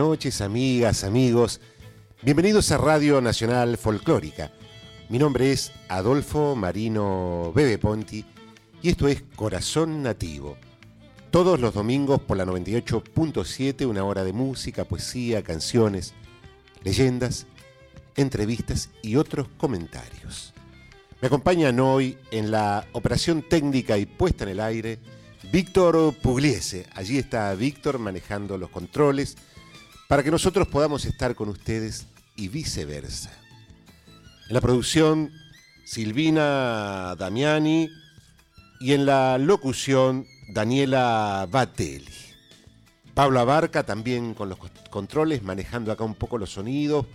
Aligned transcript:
Noches, 0.00 0.40
amigas, 0.40 1.04
amigos. 1.04 1.60
Bienvenidos 2.22 2.72
a 2.72 2.78
Radio 2.78 3.20
Nacional 3.20 3.76
Folclórica. 3.76 4.50
Mi 5.10 5.18
nombre 5.18 5.52
es 5.52 5.72
Adolfo 5.90 6.56
Marino 6.56 7.52
Bebe 7.54 7.76
Ponti 7.76 8.24
y 8.80 8.88
esto 8.88 9.08
es 9.08 9.22
Corazón 9.36 10.02
Nativo. 10.02 10.56
Todos 11.30 11.60
los 11.60 11.74
domingos 11.74 12.18
por 12.22 12.38
la 12.38 12.46
98.7, 12.46 13.86
una 13.86 14.02
hora 14.02 14.24
de 14.24 14.32
música, 14.32 14.84
poesía, 14.84 15.42
canciones, 15.42 16.14
leyendas, 16.82 17.46
entrevistas 18.16 18.88
y 19.02 19.16
otros 19.16 19.48
comentarios. 19.58 20.54
Me 21.20 21.26
acompañan 21.26 21.78
hoy 21.78 22.16
en 22.30 22.50
la 22.50 22.86
operación 22.92 23.42
técnica 23.42 23.98
y 23.98 24.06
puesta 24.06 24.44
en 24.44 24.50
el 24.50 24.60
aire 24.60 24.98
Víctor 25.52 26.14
Pugliese. 26.22 26.86
Allí 26.94 27.18
está 27.18 27.54
Víctor 27.54 27.98
manejando 27.98 28.56
los 28.56 28.70
controles 28.70 29.36
para 30.10 30.24
que 30.24 30.32
nosotros 30.32 30.66
podamos 30.66 31.04
estar 31.04 31.36
con 31.36 31.48
ustedes 31.50 32.08
y 32.34 32.48
viceversa. 32.48 33.30
En 34.48 34.54
la 34.54 34.60
producción, 34.60 35.30
Silvina 35.84 37.14
Damiani 37.16 37.88
y 38.80 38.92
en 38.92 39.06
la 39.06 39.38
locución, 39.38 40.26
Daniela 40.48 41.46
Batelli. 41.48 42.12
Pablo 43.14 43.38
Abarca 43.38 43.84
también 43.84 44.34
con 44.34 44.48
los 44.48 44.58
controles, 44.90 45.44
manejando 45.44 45.92
acá 45.92 46.02
un 46.02 46.16
poco 46.16 46.38
los 46.38 46.54
sonidos, 46.54 47.06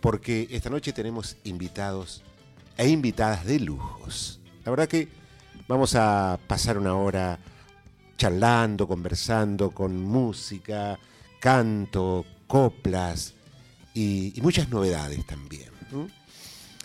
porque 0.00 0.48
esta 0.50 0.70
noche 0.70 0.92
tenemos 0.92 1.36
invitados 1.44 2.24
e 2.76 2.88
invitadas 2.88 3.44
de 3.44 3.60
lujos. 3.60 4.40
La 4.64 4.72
verdad 4.72 4.88
que 4.88 5.06
vamos 5.68 5.94
a 5.94 6.40
pasar 6.48 6.78
una 6.78 6.96
hora 6.96 7.38
charlando, 8.18 8.88
conversando 8.88 9.70
con 9.70 10.02
música, 10.02 10.98
canto, 11.38 12.26
coplas 12.50 13.32
y, 13.94 14.34
muchas 14.42 14.68
novedades 14.68 15.24
también. 15.24 15.70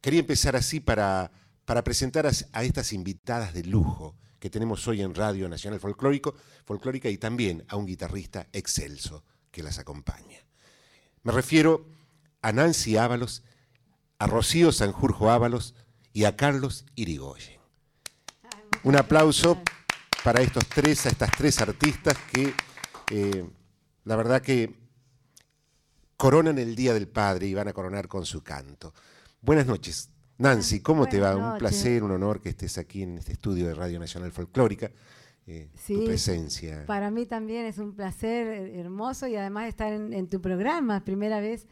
Quería 0.00 0.20
empezar 0.20 0.56
así 0.56 0.80
para, 0.80 1.30
para 1.66 1.84
presentar 1.84 2.26
a, 2.26 2.62
estas 2.62 2.94
invitadas 2.94 3.52
de 3.52 3.62
lujo 3.64 4.16
que 4.38 4.48
tenemos 4.48 4.88
hoy 4.88 5.02
en 5.02 5.14
Radio 5.14 5.50
Nacional 5.50 5.80
Folclórico, 5.80 6.34
Folclórica 6.64 7.10
y 7.10 7.18
también 7.18 7.66
a 7.68 7.76
un 7.76 7.84
guitarrista 7.84 8.48
excelso 8.54 9.22
que 9.50 9.62
las 9.62 9.78
acompaña. 9.78 10.38
Me 11.24 11.32
refiero 11.32 11.84
a 12.40 12.52
Nancy 12.52 12.96
Ábalos, 12.96 13.42
a 14.18 14.26
Rocío 14.26 14.72
Sanjurjo 14.72 15.30
Ábalos 15.30 15.74
y 16.14 16.24
a 16.24 16.36
Carlos 16.36 16.86
Irigoyen. 16.94 17.60
Un 18.82 18.96
aplauso 18.96 19.60
para 20.24 20.40
estos 20.40 20.66
tres, 20.68 21.04
a 21.04 21.10
estas 21.10 21.30
tres 21.36 21.60
artistas 21.60 22.16
que 22.32 22.54
eh, 23.10 23.44
la 24.04 24.16
verdad 24.16 24.40
que 24.40 24.81
coronan 26.22 26.56
el 26.56 26.76
Día 26.76 26.94
del 26.94 27.08
Padre 27.08 27.48
y 27.48 27.54
van 27.54 27.66
a 27.66 27.72
coronar 27.72 28.06
con 28.06 28.24
su 28.24 28.44
canto. 28.44 28.94
Buenas 29.40 29.66
noches. 29.66 30.08
Nancy, 30.38 30.78
¿cómo 30.78 31.08
te 31.08 31.18
va? 31.18 31.34
Un 31.34 31.58
placer, 31.58 32.04
un 32.04 32.12
honor 32.12 32.40
que 32.40 32.50
estés 32.50 32.78
aquí 32.78 33.02
en 33.02 33.18
este 33.18 33.32
estudio 33.32 33.66
de 33.66 33.74
Radio 33.74 33.98
Nacional 33.98 34.30
Folclórica. 34.30 34.92
Eh, 35.48 35.68
tu 35.84 36.04
presencia. 36.04 36.86
Para 36.86 37.10
mí 37.10 37.26
también 37.26 37.66
es 37.66 37.78
un 37.78 37.96
placer 37.96 38.46
eh, 38.46 38.78
hermoso 38.78 39.26
y 39.26 39.34
además 39.34 39.66
estar 39.66 39.92
en, 39.92 40.28
tu 40.28 40.40
programa, 40.40 41.02
primera 41.02 41.40
vez 41.40 41.66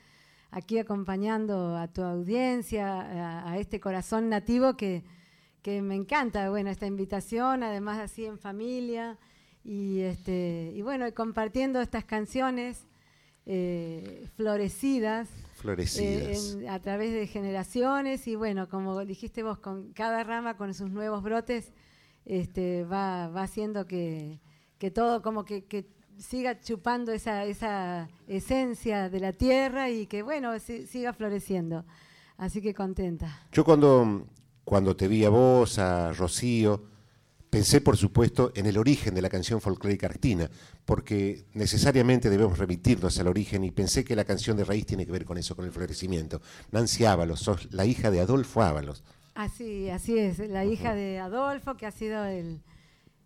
aquí 0.50 0.80
acompañando 0.80 1.76
a 1.76 1.86
tu 1.86 2.02
audiencia, 2.02 3.46
a 3.48 3.56
este 3.56 3.78
corazón 3.78 4.28
nativo 4.30 4.76
que, 4.76 5.04
que 5.62 5.80
me 5.80 5.94
encanta, 5.94 6.50
bueno, 6.50 6.70
esta 6.70 6.86
invitación, 6.86 7.62
además 7.62 8.00
así 8.00 8.26
en 8.26 8.36
familia, 8.36 9.16
y, 9.62 10.00
este, 10.00 10.72
y 10.74 10.82
bueno, 10.82 11.06
compartiendo 11.14 11.80
estas 11.80 12.04
canciones 12.04 12.89
eh, 13.52 14.28
florecidas, 14.36 15.28
florecidas. 15.56 16.56
Eh, 16.60 16.68
a 16.68 16.78
través 16.78 17.12
de 17.12 17.26
generaciones, 17.26 18.28
y 18.28 18.36
bueno, 18.36 18.68
como 18.68 19.04
dijiste 19.04 19.42
vos, 19.42 19.58
con 19.58 19.92
cada 19.92 20.22
rama, 20.22 20.56
con 20.56 20.72
sus 20.72 20.88
nuevos 20.90 21.20
brotes, 21.24 21.72
este, 22.24 22.84
va, 22.84 23.26
va 23.28 23.42
haciendo 23.42 23.86
que, 23.86 24.38
que 24.78 24.92
todo 24.92 25.20
como 25.20 25.44
que, 25.44 25.64
que 25.64 25.88
siga 26.16 26.60
chupando 26.60 27.10
esa, 27.12 27.44
esa 27.44 28.08
esencia 28.28 29.08
de 29.08 29.18
la 29.18 29.32
tierra 29.32 29.90
y 29.90 30.06
que, 30.06 30.22
bueno, 30.22 30.56
si- 30.60 30.86
siga 30.86 31.12
floreciendo. 31.12 31.84
Así 32.36 32.62
que 32.62 32.72
contenta. 32.72 33.46
Yo 33.50 33.64
cuando, 33.64 34.26
cuando 34.64 34.94
te 34.94 35.08
vi 35.08 35.24
a 35.24 35.28
vos, 35.30 35.78
a 35.80 36.12
Rocío, 36.12 36.84
pensé 37.50 37.80
por 37.80 37.96
supuesto 37.96 38.52
en 38.54 38.66
el 38.66 38.78
origen 38.78 39.14
de 39.14 39.22
la 39.22 39.28
canción 39.28 39.60
folclórica 39.60 40.06
argentina, 40.06 40.48
porque 40.84 41.44
necesariamente 41.54 42.30
debemos 42.30 42.58
remitirnos 42.58 43.18
al 43.18 43.26
origen 43.26 43.64
y 43.64 43.70
pensé 43.72 44.04
que 44.04 44.14
la 44.16 44.24
canción 44.24 44.56
de 44.56 44.64
raíz 44.64 44.86
tiene 44.86 45.04
que 45.04 45.12
ver 45.12 45.24
con 45.24 45.36
eso, 45.36 45.56
con 45.56 45.64
el 45.64 45.72
florecimiento. 45.72 46.40
Nancy 46.70 47.04
Ábalos, 47.04 47.40
sos 47.40 47.72
la 47.72 47.84
hija 47.86 48.10
de 48.10 48.20
Adolfo 48.20 48.62
Ábalos. 48.62 49.02
Así, 49.34 49.88
así 49.90 50.18
es, 50.18 50.38
la 50.38 50.64
hija 50.64 50.94
de 50.94 51.18
Adolfo, 51.18 51.76
que 51.76 51.86
ha 51.86 51.90
sido 51.92 52.24
el, 52.24 52.60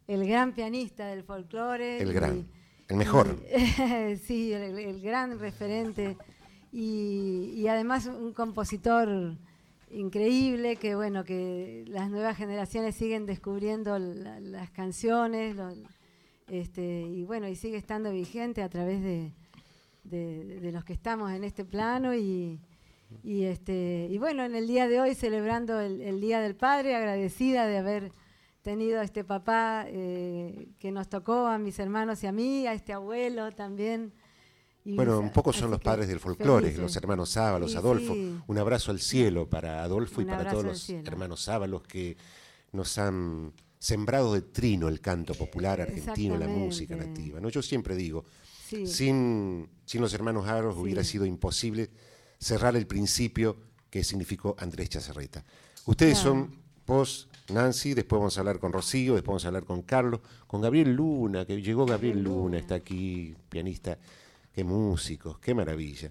el 0.06 0.26
gran 0.26 0.54
pianista 0.54 1.06
del 1.06 1.22
folclore. 1.24 2.00
El 2.00 2.10
y- 2.10 2.14
gran, 2.14 2.46
el 2.88 2.96
mejor. 2.96 3.38
y- 3.54 4.16
sí, 4.26 4.52
el, 4.52 4.78
el 4.78 5.00
gran 5.00 5.38
referente. 5.38 6.16
Y, 6.72 7.52
y 7.56 7.68
además 7.68 8.06
un 8.06 8.32
compositor 8.32 9.36
increíble 9.94 10.76
que, 10.76 10.94
bueno, 10.94 11.25
que 11.25 11.85
las 11.88 12.11
nuevas 12.11 12.37
generaciones 12.37 12.94
siguen 12.96 13.26
descubriendo 13.26 13.99
la- 13.99 14.41
las 14.41 14.70
canciones, 14.70 15.56
lo- 15.56 15.73
este, 16.49 17.02
y 17.02 17.25
bueno, 17.25 17.49
y 17.49 17.56
sigue 17.56 17.76
estando 17.76 18.11
vigente 18.12 18.62
a 18.62 18.69
través 18.69 19.02
de, 19.02 19.32
de- 20.05 20.70
los 20.73 20.85
que 20.85 20.93
estamos 20.93 21.32
en 21.32 21.44
este 21.44 21.64
plano 21.64 22.14
y, 22.14 22.61
y, 23.23 23.44
este, 23.44 24.08
y 24.11 24.19
bueno, 24.19 24.44
en 24.44 24.55
el 24.55 24.67
día 24.67 24.88
de 24.88 25.00
hoy 25.00 25.14
celebrando 25.14 25.81
el, 25.81 26.00
el 26.00 26.20
Día 26.20 26.41
del 26.41 26.55
Padre, 26.56 26.94
agradecida 26.96 27.67
de 27.67 27.79
haber 27.79 28.12
tenido 28.62 29.00
a 29.00 29.05
este 29.05 29.25
papá 29.25 29.85
eh, 29.88 30.69
que 30.79 30.91
nos 30.91 31.08
tocó, 31.08 31.46
a 31.46 31.58
mis 31.58 31.79
hermanos 31.79 32.23
y 32.25 32.26
a 32.26 32.32
mí, 32.32 32.67
a 32.67 32.73
este 32.75 32.93
abuelo 32.93 33.52
también. 33.52 34.12
Y 34.84 34.94
Bueno, 34.96 35.19
un 35.19 35.31
poco 35.31 35.52
son 35.52 35.70
los 35.70 35.81
padres 35.81 36.08
del 36.08 36.20
folclore, 36.20 36.66
felices. 36.66 36.82
los 36.82 36.96
hermanos 36.96 37.36
Ábalos, 37.36 37.70
Sí, 37.72 37.76
Adolfo. 37.78 38.12
sí. 38.14 38.38
Un 38.46 38.58
abrazo 38.58 38.90
al 38.90 39.00
cielo 39.00 39.48
para 39.48 39.82
Adolfo 39.82 40.20
y 40.20 40.26
para 40.26 40.50
todos 40.50 40.64
los 40.64 40.81
cielo. 40.82 41.02
hermanos 41.06 41.48
Ábalos 41.48 41.82
que 41.84 42.16
nos 42.72 42.98
han 42.98 43.52
sembrado 43.78 44.34
de 44.34 44.42
trino 44.42 44.88
el 44.88 45.00
canto 45.00 45.34
popular 45.34 45.81
argentino, 45.81 46.36
la 46.36 46.48
música 46.48 46.96
nativa. 46.96 47.40
¿no? 47.40 47.48
Yo 47.48 47.62
siempre 47.62 47.96
digo, 47.96 48.25
Sí. 48.69 48.86
sin, 48.86 49.69
sin 49.84 50.00
los 50.00 50.12
hermanos 50.14 50.44
Sí. 50.46 50.81
hubiera 50.81 51.04
sido 51.04 51.25
imposible 51.26 51.90
cerrar 52.38 52.76
el 52.76 52.86
principio 52.86 53.56
que 53.90 54.02
significó 54.04 54.54
Andrés 54.58 54.88
Chazarreta. 54.90 55.44
Ustedes 55.86 56.19
Claro. 56.20 56.31
son 56.31 56.54
vos, 56.86 57.28
Nancy, 57.50 57.94
después 57.94 58.19
vamos 58.19 58.36
a 58.36 58.40
hablar 58.40 58.58
con 58.58 58.72
Rocío, 58.72 59.14
después 59.14 59.28
vamos 59.32 59.44
a 59.44 59.48
hablar 59.48 59.64
con 59.64 59.82
Carlos, 59.82 60.20
con 60.46 60.60
Gabriel 60.60 60.92
Luna, 60.94 61.44
que 61.46 61.60
llegó 61.62 61.86
Gabriel 61.86 62.22
Luna, 62.22 62.58
está 62.58 62.75
aquí, 62.75 63.34
pianista, 63.48 63.98
qué 64.54 64.64
músicos, 64.64 65.38
qué 65.40 65.54
maravilla. 65.54 66.10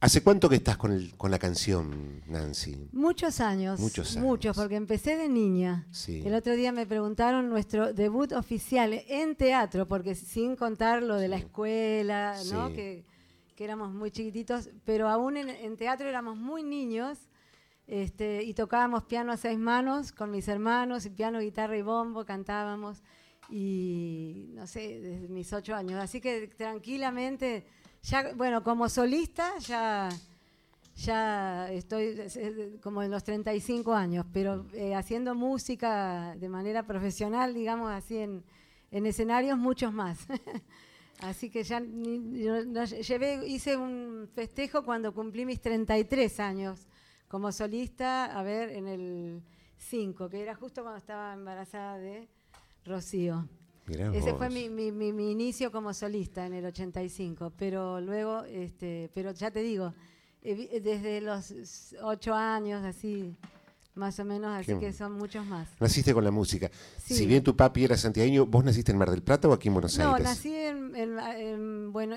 ¿Hace 0.00 0.22
cuánto 0.22 0.48
que 0.48 0.56
estás 0.56 0.76
con, 0.76 0.92
el- 0.92 1.16
con 1.16 1.30
la 1.30 1.38
canción, 1.38 2.22
Nancy? 2.26 2.88
Muchos 2.92 3.40
años. 3.40 3.80
Muchos 3.80 4.16
Muchos, 4.18 4.50
años. 4.50 4.56
porque 4.64 4.76
empecé 4.76 5.16
de 5.16 5.28
niña. 5.28 5.86
Sí. 5.90 6.22
El 6.24 6.34
otro 6.34 6.54
día 6.54 6.70
me 6.70 6.86
preguntaron 6.86 7.48
nuestro 7.48 7.92
debut 7.94 8.32
oficial 8.32 8.92
en 9.08 9.34
teatro, 9.36 9.88
porque 9.88 10.14
sin 10.14 10.54
contar 10.54 11.02
lo 11.02 11.16
de 11.16 11.28
la 11.28 11.36
escuela. 11.38 12.36
Que, 12.74 13.04
que 13.56 13.64
éramos 13.64 13.92
muy 13.92 14.10
chiquititos, 14.10 14.68
pero 14.84 15.08
aún 15.08 15.38
en, 15.38 15.48
en 15.48 15.76
teatro 15.78 16.06
éramos 16.06 16.36
muy 16.36 16.62
niños 16.62 17.18
este, 17.86 18.42
y 18.44 18.52
tocábamos 18.52 19.04
piano 19.04 19.32
a 19.32 19.38
seis 19.38 19.58
manos 19.58 20.12
con 20.12 20.30
mis 20.30 20.46
hermanos, 20.46 21.06
y 21.06 21.10
piano, 21.10 21.40
guitarra 21.40 21.76
y 21.78 21.82
bombo, 21.82 22.26
cantábamos, 22.26 23.02
y 23.48 24.46
no 24.54 24.66
sé, 24.66 25.00
desde 25.00 25.28
mis 25.28 25.52
ocho 25.52 25.74
años. 25.74 26.00
Así 26.02 26.20
que 26.20 26.48
tranquilamente, 26.48 27.64
ya, 28.02 28.32
bueno, 28.34 28.62
como 28.62 28.88
solista 28.88 29.56
ya 29.58 30.08
ya 30.96 31.70
estoy 31.72 32.04
es- 32.20 32.36
es 32.36 32.80
como 32.80 33.02
en 33.02 33.10
los 33.10 33.22
35 33.22 33.92
años, 33.92 34.24
pero 34.32 34.66
eh, 34.72 34.94
haciendo 34.94 35.34
música 35.34 36.34
de 36.38 36.48
manera 36.48 36.84
profesional, 36.86 37.52
digamos 37.52 37.90
así, 37.90 38.16
en, 38.16 38.42
en 38.90 39.04
escenarios 39.04 39.58
muchos 39.58 39.92
más. 39.92 40.20
así 41.20 41.50
que 41.50 41.64
ya 41.64 41.80
llevé, 41.80 43.46
hice 43.46 43.76
un 43.76 44.28
festejo 44.34 44.84
cuando 44.84 45.12
cumplí 45.12 45.44
mis 45.44 45.60
33 45.60 46.40
años 46.40 46.86
como 47.28 47.52
solista, 47.52 48.26
a 48.38 48.42
ver, 48.42 48.70
en 48.70 48.86
el 48.88 49.42
5, 49.76 50.28
que 50.30 50.40
era 50.40 50.54
justo 50.54 50.82
cuando 50.82 50.98
estaba 50.98 51.34
embarazada 51.34 51.98
de 51.98 52.28
Rocío. 52.86 53.48
Mirá 53.86 54.12
Ese 54.14 54.30
vos. 54.30 54.38
fue 54.38 54.50
mi, 54.50 54.68
mi- 54.68 54.90
mi- 54.90 55.12
mi 55.12 55.30
inicio 55.30 55.70
como 55.70 55.92
solista 55.94 56.44
en 56.46 56.54
el 56.54 56.64
85, 56.66 57.52
pero 57.56 58.00
luego, 58.00 58.42
este, 58.44 59.10
pero 59.14 59.30
ya 59.32 59.50
te 59.50 59.62
digo, 59.62 59.94
eh, 60.42 60.68
eh, 60.72 60.80
desde 60.80 61.20
los 61.20 61.94
ocho 62.02 62.34
años, 62.34 62.84
así, 62.84 63.36
más 63.94 64.18
o 64.18 64.24
menos, 64.24 64.50
así 64.56 64.72
Qué- 64.74 64.78
que 64.80 64.92
son 64.92 65.12
muchos 65.12 65.46
más. 65.46 65.68
Naciste 65.80 66.12
con 66.12 66.24
la 66.24 66.30
música. 66.32 66.68
Sí. 67.02 67.14
Si 67.14 67.26
bien 67.26 67.44
tu 67.44 67.54
papi 67.54 67.84
era 67.84 67.96
santiagueño, 67.96 68.44
¿vos 68.46 68.64
naciste 68.64 68.90
en 68.90 68.98
Mar 68.98 69.10
del 69.10 69.22
Plata 69.22 69.48
o 69.48 69.52
aquí 69.52 69.68
en 69.68 69.74
Buenos 69.74 69.96
No, 69.98 70.14
Aires? 70.14 70.28
nací 70.30 70.54
en, 70.54 70.96
en- 70.96 71.18
en 71.20 71.92
bueno, 71.92 72.16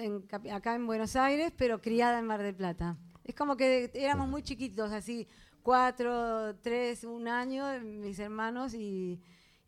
acá 0.51 0.73
en 0.75 0.87
Buenos 0.87 1.15
Aires, 1.15 1.53
pero 1.55 1.79
criada 1.81 2.17
en 2.19 2.25
Mar 2.25 2.41
del 2.41 2.55
Plata. 2.55 2.97
Es 3.23 3.35
como 3.35 3.55
que 3.55 3.91
éramos 3.93 4.27
muy 4.27 4.41
chiquitos, 4.41 4.91
así, 4.91 5.27
cuatro, 5.61 6.55
tres, 6.61 7.03
un 7.03 7.27
año, 7.27 7.65
mis 7.83 8.17
hermanos, 8.17 8.73
y, 8.73 9.19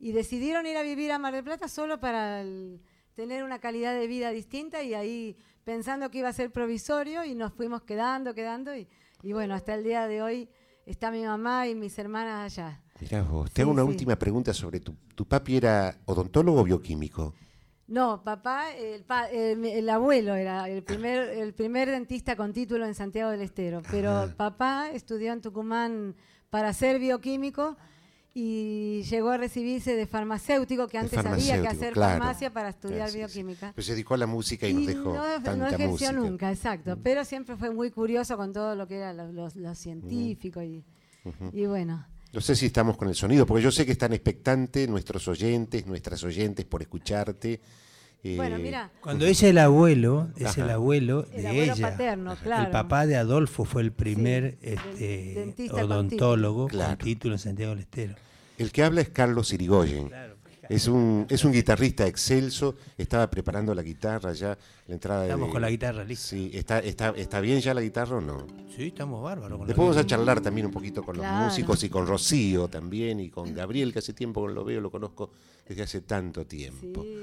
y 0.01 0.11
decidieron 0.13 0.65
ir 0.65 0.75
a 0.77 0.81
vivir 0.81 1.11
a 1.11 1.19
Mar 1.19 1.33
del 1.33 1.43
Plata 1.43 1.67
solo 1.67 1.99
para 1.99 2.41
el- 2.41 2.81
tener 3.13 3.43
una 3.43 3.59
calidad 3.59 3.93
de 3.93 4.07
vida 4.07 4.31
distinta 4.31 4.81
y 4.83 4.93
ahí 4.95 5.37
pensando 5.63 6.09
que 6.09 6.17
iba 6.17 6.29
a 6.29 6.33
ser 6.33 6.51
provisorio 6.51 7.23
y 7.23 7.35
nos 7.35 7.53
fuimos 7.53 7.83
quedando, 7.83 8.33
quedando, 8.33 8.75
y, 8.75 8.87
y 9.21 9.31
bueno, 9.33 9.53
hasta 9.53 9.75
el 9.75 9.83
día 9.83 10.07
de 10.07 10.21
hoy 10.23 10.49
está 10.87 11.11
mi 11.11 11.23
mamá 11.23 11.67
y 11.67 11.75
mis 11.75 11.97
hermanas 11.99 12.57
allá. 12.57 12.81
Mirá 12.99 13.21
vos. 13.23 13.49
Te 13.51 13.57
Sí, 13.57 13.61
hago 13.61 13.71
una 13.71 13.83
sí. 13.83 13.87
última 13.89 14.15
pregunta 14.15 14.53
sobre 14.53 14.79
tu, 14.79 14.95
tu 15.15 15.25
papi 15.27 15.57
era 15.57 15.95
odontólogo 16.05 16.61
o 16.61 16.63
bioquímico. 16.63 17.35
No, 17.87 18.23
papá, 18.23 18.73
el, 18.73 19.03
pa- 19.03 19.27
el- 19.29 19.65
el 19.65 19.89
abuelo 19.89 20.33
era 20.33 20.67
el 20.69 20.81
primer, 20.81 21.29
el 21.29 21.53
primer 21.53 21.89
dentista 21.91 22.35
con 22.35 22.53
título 22.53 22.85
en 22.85 22.95
Santiago 22.95 23.29
del 23.31 23.41
Estero, 23.41 23.81
pero 23.91 24.33
papá 24.37 24.89
estudió 24.91 25.33
en 25.33 25.41
Tucumán 25.41 26.15
para 26.49 26.71
ser 26.73 26.99
bioquímico 26.99 27.77
y 28.33 29.03
llegó 29.09 29.29
a 29.31 29.37
recibirse 29.37 29.95
de 29.95 30.07
farmacéutico, 30.07 30.87
que 30.87 30.97
antes 30.97 31.17
había 31.17 31.31
que 31.35 31.39
farmacéutico, 31.41 31.69
hacer 31.71 31.93
claro. 31.93 32.17
farmacia 32.19 32.53
para 32.53 32.69
estudiar 32.69 33.11
bioquímica. 33.11 33.73
Pero 33.75 33.85
se 33.85 33.91
dedicó 33.91 34.13
a 34.13 34.17
la 34.17 34.27
música 34.27 34.67
y, 34.67 34.73
nos 34.73 34.85
dejó 34.87 35.13
no, 35.13 35.21
tanta 35.23 35.55
no 35.55 35.67
ejerció 35.67 35.89
música. 35.89 36.11
Nunca, 36.13 36.51
exacto, 36.51 36.97
pero 37.03 37.25
siempre 37.25 37.57
fue 37.57 37.71
muy 37.71 37.91
curioso 37.91 38.37
con 38.37 38.53
todo 38.53 38.75
lo 38.75 38.87
que 38.87 38.95
era 38.97 39.13
lo, 39.13 39.31
lo- 39.31 39.49
lo 39.53 39.75
científico 39.75 40.61
y, 40.61 40.83
y 41.51 41.65
bueno. 41.65 42.07
No 42.33 42.39
sé 42.39 42.55
si 42.55 42.67
estamos 42.67 42.95
con 42.95 43.09
el 43.09 43.15
sonido, 43.15 43.45
porque 43.45 43.61
yo 43.63 43.71
sé 43.71 43.85
que 43.85 43.91
están 43.91 44.13
expectantes 44.13 44.87
nuestros 44.87 45.27
oyentes, 45.27 45.85
nuestras 45.85 46.23
oyentes 46.23 46.63
por 46.65 46.81
escucharte. 46.81 47.59
Eh, 48.23 48.35
Bueno, 48.35 48.57
mira, 48.59 48.91
Cuando 49.01 49.25
dice 49.25 49.49
el 49.49 49.57
abuelo, 49.57 50.29
es 50.37 50.45
Ajá. 50.47 50.63
el 50.65 50.69
abuelo 50.69 51.23
de 51.23 51.39
El 51.39 51.47
abuelo 51.47 51.73
ella. 51.73 51.89
paterno, 51.91 52.35
claro. 52.43 52.65
El 52.65 52.71
papá 52.71 53.07
de 53.07 53.15
Adolfo 53.17 53.65
fue 53.65 53.81
el 53.81 53.91
primer 53.91 54.57
Sí, 54.61 54.67
este, 54.69 55.67
con 55.69 55.81
odontólogo 55.83 56.61
con, 56.63 56.69
Claro. 56.69 56.97
título 57.03 57.35
en 57.35 57.39
Santiago 57.39 57.71
del 57.71 57.79
Estero. 57.79 58.15
El 58.59 58.71
que 58.71 58.83
habla 58.83 59.01
es 59.01 59.09
Carlos 59.09 59.51
Irigoyen. 59.53 60.11
Es 60.69 60.87
un, 60.87 61.25
es 61.29 61.43
un 61.43 61.51
guitarrista 61.51 62.05
excelso. 62.07 62.75
Estaba 62.97 63.29
preparando 63.29 63.73
la 63.75 63.81
guitarra 63.81 64.31
ya, 64.33 64.57
la 64.87 64.93
entrada 64.93 65.23
Estamos 65.25 65.47
de- 65.47 65.51
con 65.53 65.61
la 65.63 65.69
guitarra 65.69 66.03
lista. 66.05 66.27
Sí, 66.29 66.51
¿está, 66.53 66.79
está, 66.79 67.09
¿está 67.09 67.41
bien 67.41 67.59
ya 67.59 67.73
la 67.73 67.81
guitarra 67.81 68.17
o 68.17 68.21
no? 68.21 68.45
Sí, 68.73 68.87
estamos 68.87 69.21
bárbaros. 69.23 69.57
con 69.57 69.61
la 69.61 69.67
Después 69.67 69.87
vamos 69.89 69.97
a 70.01 70.05
charlar 70.05 70.39
también 70.39 70.67
un 70.67 70.71
poquito 70.71 71.03
con 71.03 71.17
los 71.17 71.25
Claro. 71.25 71.45
músicos 71.45 71.83
y 71.83 71.89
con 71.89 72.05
Rocío 72.07 72.67
también 72.69 73.19
y 73.19 73.29
con 73.29 73.53
Gabriel, 73.53 73.91
que 73.91 73.99
hace 73.99 74.13
tiempo 74.13 74.47
que 74.47 74.53
lo 74.53 74.63
veo, 74.63 74.79
lo 74.79 74.91
conozco 74.91 75.31
desde 75.67 75.81
hace 75.83 76.01
tanto 76.01 76.45
tiempo. 76.45 77.01
sí. 77.01 77.17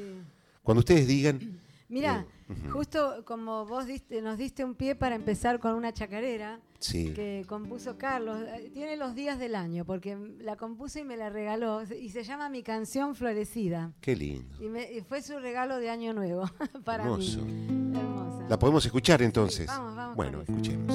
Cuando 0.69 0.81
ustedes 0.81 1.07
digan, 1.07 1.39
Mira, 1.89 2.27
justo 2.75 3.25
como 3.25 3.65
vos 3.65 3.87
diste, 3.87 4.21
nos 4.21 4.37
diste 4.37 4.63
un 4.67 4.75
pie 4.75 4.95
para 4.95 5.15
empezar 5.15 5.59
con 5.61 5.73
una 5.73 5.95
chacarera 5.95 6.61
sí, 6.79 7.15
que 7.15 7.47
compuso 7.49 7.97
Carlos, 7.97 8.39
eh, 8.47 8.71
tiene 8.75 8.99
los 8.99 9.15
días 9.15 9.39
del 9.39 9.55
año, 9.55 9.87
porque 9.87 10.15
la 10.41 10.57
compuso 10.57 10.99
y 10.99 11.05
me 11.05 11.17
la 11.17 11.31
regaló, 11.31 11.81
y 11.85 12.11
se 12.11 12.23
llama 12.23 12.51
Mi 12.51 12.63
canción 12.63 13.15
florecida. 13.15 13.95
qué 14.03 14.15
lindo. 14.15 14.63
Y, 14.63 14.69
me- 14.69 14.93
y 14.93 15.01
fue 15.01 15.23
su 15.23 15.39
regalo 15.39 15.79
de 15.79 15.89
año 15.89 16.13
nuevo 16.13 16.43
para 16.85 17.05
Hermoso. 17.05 17.41
mí. 17.41 17.99
Hermosa. 17.99 18.47
¿La 18.51 18.59
podemos 18.59 18.85
escuchar 18.85 19.23
entonces? 19.23 19.61
Sí, 19.65 19.67
vamos, 19.75 19.97
vamos 19.97 20.17
bueno, 20.17 20.43
escuchemos. 20.43 20.95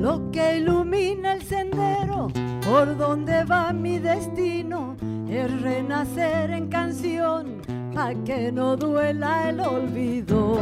Lo 0.00 0.30
que 0.32 0.56
ilumina 0.56 1.34
el 1.34 1.42
sendero 1.42 2.28
por 2.64 2.96
donde 2.96 3.44
va 3.44 3.70
mi 3.70 3.98
destino 3.98 4.96
es 5.28 5.60
renacer 5.60 6.50
en 6.52 6.68
canción 6.68 7.60
pa' 7.94 8.14
que 8.24 8.50
no 8.50 8.78
duela 8.78 9.50
el 9.50 9.60
olvido. 9.60 10.58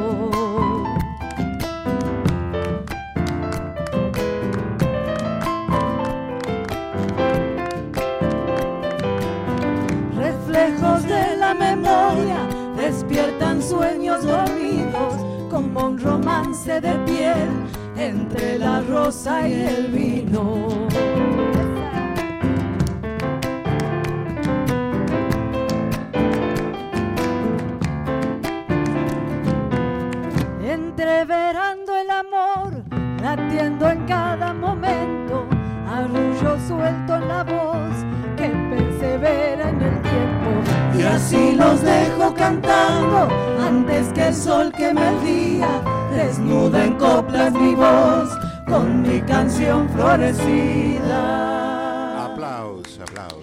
Reflejos 10.17 11.05
de 11.05 11.37
la 11.37 11.55
memoria 11.55 12.41
despiertan 12.77 13.63
sueños 13.63 14.25
dormidos 14.25 15.15
como 15.49 15.87
un 15.87 15.99
romance 16.01 16.81
de 16.81 16.93
piel 17.07 17.68
entre 17.99 18.59
la 18.59 18.81
rosa 18.81 19.49
y 19.49 19.55
el 19.55 19.87
vino. 19.89 20.69
Entreverando 30.63 31.97
el 31.97 32.11
amor, 32.11 32.85
latiendo 33.21 33.91
en 33.91 34.07
cada 34.07 34.53
momento, 34.55 35.47
arrullo 35.89 36.57
suelto 36.69 37.17
en 37.17 37.29
la 37.29 37.43
voz 37.43 37.95
que 38.37 38.49
persevera 38.49 39.71
en 39.71 39.83
el 39.83 40.03
tiempo. 40.03 40.99
Y 40.99 41.03
así 41.03 41.57
los 41.57 41.83
dejo 41.83 42.33
cantando 42.35 43.29
antes 43.61 44.13
que 44.13 44.29
el 44.29 44.35
sol 44.35 44.73
queme 44.77 45.09
el 45.09 45.25
día, 45.25 45.69
desnuda 46.19 46.85
en 46.85 46.95
coplas 46.99 47.53
mi 47.53 47.75
voz 47.77 48.29
con 48.67 49.03
mi 49.03 49.21
canción 49.21 49.89
florecida. 49.91 51.23
Aplausos, 52.33 52.99
aplausos. 53.01 53.43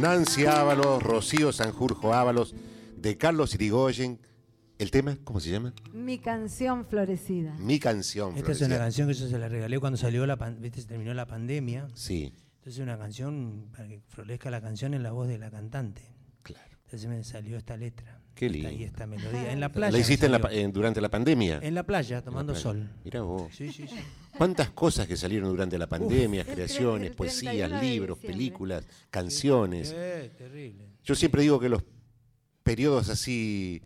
Nancy 0.00 0.46
Ábalos, 0.46 1.00
Rocío 1.02 1.52
Sanjurjo 1.52 2.12
Ábalos, 2.12 2.54
de 2.96 3.16
Carlos 3.16 3.54
Irigoyen. 3.54 4.18
¿El 4.78 4.90
tema 4.90 5.16
cómo 5.24 5.38
se 5.40 5.50
llama? 5.50 5.72
Mi 5.94 6.18
canción 6.18 6.84
florecida. 6.84 7.54
Mi 7.58 7.78
canción. 7.78 8.36
Esta 8.36 8.50
es 8.52 8.58
una 8.60 8.66
Florecida. 8.76 8.78
canción 8.84 9.08
que 9.08 9.14
yo 9.14 9.28
se 9.28 9.38
la 9.38 9.48
regalé 9.48 9.78
cuando 9.80 9.96
salió 9.96 10.26
la 10.26 10.36
pan- 10.36 10.58
¿viste? 10.60 10.80
se 10.82 10.88
terminó 10.88 11.14
la 11.14 11.26
pandemia. 11.26 11.86
Sí, 11.94 12.34
Entonces 12.56 12.82
una 12.82 12.98
canción 12.98 13.68
para 13.74 13.86
que 13.88 14.00
florezca 14.08 14.50
la 14.50 14.60
canción 14.60 14.92
en 14.92 15.02
la 15.04 15.12
voz 15.12 15.28
de 15.28 15.38
la 15.38 15.50
cantante. 15.52 16.02
claro. 16.42 16.76
Entonces 16.84 17.08
me 17.08 17.22
salió 17.24 17.56
esta 17.56 17.76
letra. 17.76 18.20
Qué 18.36 18.50
lindo. 18.50 18.70
Y 18.70 18.84
esta 18.84 19.06
melodía. 19.06 19.50
En 19.50 19.60
la 19.60 19.72
playa. 19.72 19.90
¿La 19.90 19.98
hiciste 19.98 20.26
en 20.26 20.32
la 20.32 20.38
durante 20.70 21.00
la 21.00 21.08
pandemia? 21.08 21.58
En 21.62 21.74
la 21.74 21.84
playa, 21.84 22.22
tomando 22.22 22.52
playa. 22.52 22.62
sol. 22.62 22.90
Mirá 23.02 23.22
vos. 23.22 23.50
Sí, 23.50 23.72
sí, 23.72 23.88
sí. 23.88 23.96
¿Cuántas 24.36 24.70
cosas 24.70 25.06
que 25.06 25.16
salieron 25.16 25.48
durante 25.48 25.78
la 25.78 25.88
pandemia? 25.88 26.44
Creaciones, 26.44 27.10
el 27.10 27.16
poesías, 27.16 27.70
31 27.70 27.80
de 27.80 27.86
libros, 27.86 28.18
películas, 28.18 28.84
canciones. 29.08 29.94
Eh, 29.96 30.30
terrible. 30.36 30.84
Yo 31.02 31.14
siempre 31.14 31.40
digo 31.40 31.58
que 31.58 31.70
los 31.70 31.82
periodos 32.62 33.08
así 33.08 33.80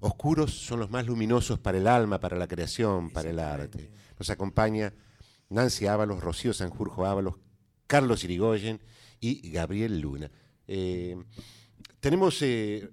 oscuros 0.00 0.52
son 0.52 0.80
los 0.80 0.90
más 0.90 1.06
luminosos 1.06 1.58
para 1.58 1.78
el 1.78 1.86
alma, 1.86 2.20
para 2.20 2.36
la 2.36 2.46
creación, 2.46 3.08
para 3.08 3.30
el 3.30 3.38
arte. 3.38 3.90
Nos 4.18 4.28
acompaña 4.28 4.92
Nancy 5.48 5.86
Ábalos, 5.86 6.22
Rocío 6.22 6.52
Sanjurjo 6.52 7.06
Ábalos, 7.06 7.36
Carlos 7.86 8.22
Irigoyen 8.22 8.82
y 9.18 9.50
Gabriel 9.50 9.98
Luna. 9.98 10.30
Eh, 10.68 11.16
tenemos 12.00 12.42
eh, 12.42 12.90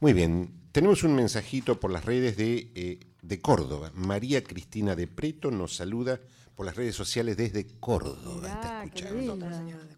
Muy 0.00 0.12
bien, 0.12 0.52
tenemos 0.72 1.02
un 1.04 1.14
mensajito 1.14 1.78
por 1.78 1.92
las 1.92 2.04
redes 2.04 2.36
de, 2.36 2.72
eh, 2.74 2.98
de 3.22 3.40
Córdoba. 3.40 3.92
María 3.94 4.42
Cristina 4.42 4.96
de 4.96 5.06
Preto 5.06 5.52
nos 5.52 5.76
saluda 5.76 6.18
por 6.54 6.66
las 6.66 6.76
redes 6.76 6.94
sociales 6.94 7.36
desde 7.36 7.66
Córdoba. 7.80 8.48
Está 8.48 8.84
Mirá, 8.84 8.84
escuchando. 8.84 9.38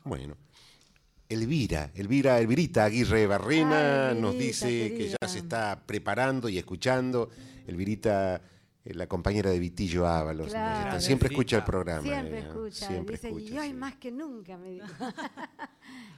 Bueno, 0.04 0.36
Elvira, 1.28 1.90
Elvira, 1.94 2.38
Elvirita 2.38 2.84
Aguirre 2.84 3.26
Barrena 3.26 4.10
Ay, 4.10 4.20
nos 4.20 4.36
dice 4.38 4.94
que 4.94 5.08
ya 5.20 5.28
se 5.28 5.38
está 5.38 5.82
preparando 5.86 6.48
y 6.48 6.58
escuchando. 6.58 7.30
Elvirita, 7.66 8.42
eh, 8.84 8.92
la 8.94 9.06
compañera 9.06 9.50
de 9.50 9.58
Vitillo 9.58 10.06
Ábalos, 10.06 10.48
Claro. 10.48 10.88
está- 10.90 11.00
siempre 11.00 11.28
escucha 11.30 11.56
el 11.56 11.64
programa. 11.64 12.02
Siempre 12.02 12.38
ella, 12.38 12.48
escucha, 12.48 12.86
siempre 12.88 13.16
dice, 13.16 13.28
escucha, 13.28 13.54
y 13.54 13.58
hoy 13.58 13.68
sí. 13.68 13.74
más 13.74 13.96
que 13.96 14.12
nunca, 14.12 14.58
me 14.58 14.70
dijo. 14.72 14.86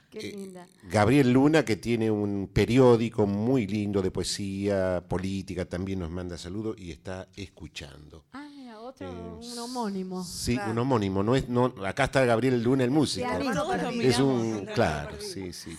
Qué 0.09 0.19
Eh, 0.29 0.33
linda. 0.37 0.67
Gabriel 0.89 1.31
Luna, 1.31 1.63
que 1.65 1.75
tiene 1.77 2.09
un 2.11 2.49
periódico 2.53 3.25
muy 3.27 3.67
lindo 3.67 4.01
de 4.01 4.11
poesía, 4.11 5.03
política, 5.07 5.65
también 5.65 5.99
nos 5.99 6.09
manda 6.11 6.37
saludos 6.37 6.77
y 6.79 6.91
está 6.91 7.27
escuchando. 7.35 8.25
Ah, 8.33 8.47
otro, 8.87 9.07
Eh, 9.07 9.51
un 9.51 9.59
homónimo. 9.59 10.23
Sí, 10.23 10.55
Claro. 10.55 10.71
un 10.71 10.77
homónimo. 10.79 11.23
No 11.23 11.35
es, 11.35 11.47
no, 11.49 11.73
acá 11.85 12.05
está 12.05 12.25
Gabriel 12.25 12.61
Luna, 12.61 12.83
el 12.83 12.91
músico. 12.91 13.27
Es 14.01 14.19
un, 14.19 14.65
claro, 14.73 15.15
sí, 15.19 15.53
sí. 15.53 15.77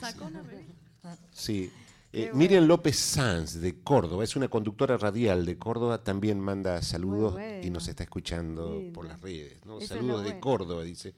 sí. 1.32 1.70
Una. 1.70 1.88
Eh, 2.10 2.30
Miriam 2.32 2.64
López 2.64 2.96
Sanz 2.98 3.60
de 3.60 3.82
Córdoba, 3.82 4.24
es 4.24 4.34
una 4.34 4.48
conductora 4.48 4.96
radial 4.96 5.44
de 5.44 5.58
Córdoba, 5.58 6.02
también 6.02 6.40
manda 6.40 6.80
saludos 6.80 7.34
bueno. 7.34 7.66
y 7.66 7.70
nos 7.70 7.86
está 7.86 8.02
escuchando 8.02 8.78
Lindo. 8.78 8.92
por 8.94 9.04
las 9.06 9.20
redes. 9.20 9.58
¿no? 9.66 9.78
Eso 9.78 9.88
Saludos 9.94 10.20
de 10.22 10.30
bueno. 10.30 10.40
Córdoba, 10.40 10.82
dice. 10.84 11.14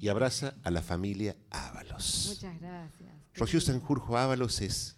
Y 0.00 0.08
abraza 0.08 0.54
a 0.64 0.70
la 0.72 0.82
familia 0.82 1.36
Ábalos. 1.50 2.26
Muchas 2.30 2.60
gracias. 2.60 3.08
Rocío. 3.34 3.60
Sanjurjo 3.60 4.18
Ábalos 4.18 4.60
es. 4.62 4.96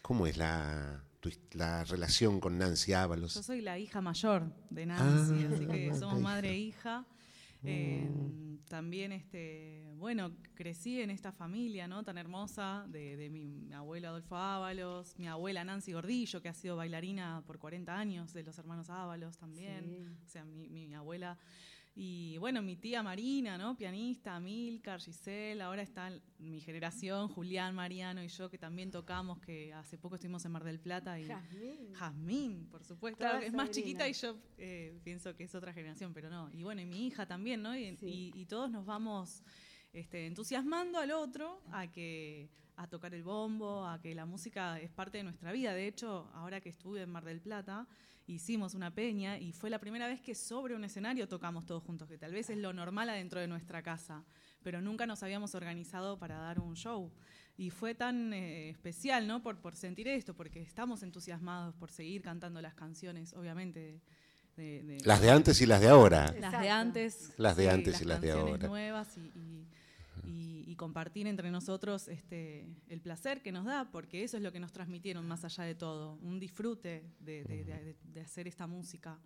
¿Cómo 0.00 0.26
es 0.26 0.36
la, 0.38 1.02
tu 1.30 1.58
la 1.58 1.84
relación 1.84 2.40
con 2.40 2.58
Nancy 2.58 2.92
Yo 2.92 2.98
Ábalos? 2.98 3.32
soy 3.32 3.60
la 3.60 3.78
hija 3.78 4.00
mayor 4.00 4.52
de 4.70 4.86
Nancy, 4.86 5.44
Ah, 5.44 5.54
así 5.54 5.66
que 5.66 5.94
somos 5.94 6.20
madre 6.20 6.50
e 6.50 6.58
hija. 6.58 7.04
Eh, 7.64 8.08
también, 8.68 9.12
este, 9.12 9.82
bueno, 9.96 10.32
crecí 10.54 11.00
en 11.00 11.10
esta 11.10 11.32
familia 11.32 11.88
¿no? 11.88 12.04
tan 12.04 12.16
hermosa 12.18 12.84
de, 12.88 13.16
de 13.16 13.28
mi 13.30 13.72
abuelo 13.72 14.08
Adolfo 14.08 14.36
Ábalos, 14.36 15.18
mi 15.18 15.26
abuela 15.26 15.64
Nancy 15.64 15.92
Gordillo, 15.92 16.40
que 16.42 16.48
ha 16.48 16.54
sido 16.54 16.76
bailarina 16.76 17.42
por 17.46 17.58
40 17.58 17.96
años, 17.96 18.32
de 18.32 18.42
los 18.44 18.58
hermanos 18.58 18.88
Ábalos 18.90 19.36
también. 19.38 19.84
Sí. 19.84 20.24
O 20.24 20.28
sea, 20.28 20.44
mi, 20.44 20.68
mi 20.68 20.94
abuela 20.94 21.38
Y 21.98 22.36
bueno, 22.36 22.60
mi 22.60 22.76
tía 22.76 23.02
Marina, 23.02 23.56
¿no? 23.56 23.74
Pianista, 23.74 24.38
Milcar, 24.38 25.00
Giselle, 25.00 25.62
ahora 25.62 25.80
está 25.80 26.12
mi 26.38 26.60
generación, 26.60 27.28
Julián, 27.28 27.74
Mariano 27.74 28.22
y 28.22 28.28
yo, 28.28 28.50
que 28.50 28.58
también 28.58 28.90
tocamos, 28.90 29.38
que 29.40 29.72
hace 29.72 29.96
poco 29.96 30.16
estuvimos 30.16 30.44
en 30.44 30.52
Mar 30.52 30.62
del 30.62 30.78
Plata. 30.78 31.18
Y 31.18 31.24
Jazmín. 31.24 31.94
Jazmín, 31.94 32.66
por 32.70 32.84
supuesto. 32.84 33.24
Toda 33.24 33.40
es 33.42 33.54
más 33.54 33.70
chiquita 33.70 34.06
y 34.06 34.12
yo 34.12 34.36
eh, 34.58 34.98
pienso 35.04 35.34
que 35.34 35.44
es 35.44 35.54
otra 35.54 35.72
generación, 35.72 36.12
pero 36.12 36.28
no. 36.28 36.50
Y 36.52 36.64
bueno, 36.64 36.82
y 36.82 36.84
mi 36.84 37.06
hija 37.06 37.24
también, 37.26 37.62
¿no? 37.62 37.74
Y, 37.74 37.96
Sí. 37.96 38.32
y- 38.34 38.40
y 38.42 38.44
todos 38.44 38.70
nos 38.70 38.84
vamos 38.84 39.42
este, 39.96 40.26
entusiasmando 40.26 40.98
al 40.98 41.10
otro 41.12 41.62
a 41.72 41.86
que 41.90 42.48
a 42.76 42.86
tocar 42.86 43.14
el 43.14 43.22
bombo, 43.22 43.86
a 43.86 43.98
que 44.00 44.14
la 44.14 44.26
música 44.26 44.78
es 44.78 44.90
parte 44.90 45.16
de 45.18 45.24
nuestra 45.24 45.50
vida. 45.52 45.72
De 45.72 45.86
hecho, 45.86 46.28
ahora 46.34 46.60
que 46.60 46.68
estuve 46.68 47.00
en 47.02 47.10
Mar 47.10 47.24
del 47.24 47.40
Plata, 47.40 47.86
hicimos 48.26 48.74
una 48.74 48.94
peña 48.94 49.38
y 49.38 49.52
fue 49.52 49.70
la 49.70 49.78
primera 49.78 50.06
vez 50.08 50.20
que 50.20 50.34
sobre 50.34 50.74
un 50.74 50.84
escenario 50.84 51.26
tocamos 51.26 51.64
todos 51.64 51.82
juntos, 51.82 52.06
que 52.08 52.18
tal 52.18 52.32
vez 52.32 52.50
es 52.50 52.58
lo 52.58 52.74
normal 52.74 53.08
adentro 53.08 53.40
de 53.40 53.46
nuestra 53.48 53.82
casa, 53.82 54.24
pero 54.62 54.82
nunca 54.82 55.06
nos 55.06 55.22
habíamos 55.22 55.54
organizado 55.54 56.18
para 56.18 56.36
dar 56.36 56.60
un 56.60 56.74
show. 56.76 57.10
Y 57.56 57.70
fue 57.70 57.94
tan 57.94 58.34
eh, 58.34 58.68
especial, 58.68 59.26
¿no? 59.26 59.42
Por, 59.42 59.56
por 59.62 59.74
sentir 59.74 60.06
esto, 60.08 60.34
porque 60.34 60.60
estamos 60.60 61.02
entusiasmados 61.02 61.74
por 61.76 61.90
seguir 61.90 62.20
cantando 62.20 62.60
las 62.60 62.74
canciones, 62.74 63.32
obviamente. 63.32 64.02
de- 64.58 64.82
de- 64.82 65.00
Las 65.04 65.20
de 65.22 65.30
antes 65.30 65.60
y 65.62 65.66
las 65.66 65.80
de 65.80 65.88
ahora. 65.88 66.32
las 66.40 66.60
de 66.60 66.68
antes. 66.70 67.32
Las 67.38 67.56
de 67.56 67.70
antes 67.70 68.00
y 68.00 68.04
las 68.04 68.14
las 68.16 68.20
de 68.22 68.32
ahora. 68.32 68.68
nuevas 68.68 69.16
y, 69.16 69.20
y- 69.34 69.66
y- 70.26 70.64
y 70.66 70.76
compartir 70.76 71.26
entre 71.26 71.50
nosotros 71.50 72.08
este, 72.08 72.66
el 72.88 73.00
placer 73.00 73.42
que 73.42 73.52
nos 73.52 73.64
da, 73.64 73.90
porque 73.90 74.24
eso 74.24 74.36
es 74.36 74.42
lo 74.42 74.52
que 74.52 74.60
nos 74.60 74.72
transmitieron 74.72 75.26
más 75.26 75.44
allá 75.44 75.64
de 75.64 75.74
todo, 75.74 76.18
un 76.22 76.38
disfrute 76.40 77.04
de, 77.20 77.44
de- 77.44 77.64
de- 77.64 77.96
de 78.02 78.20
hacer 78.20 78.46
esta 78.48 78.66
música. 78.66 79.18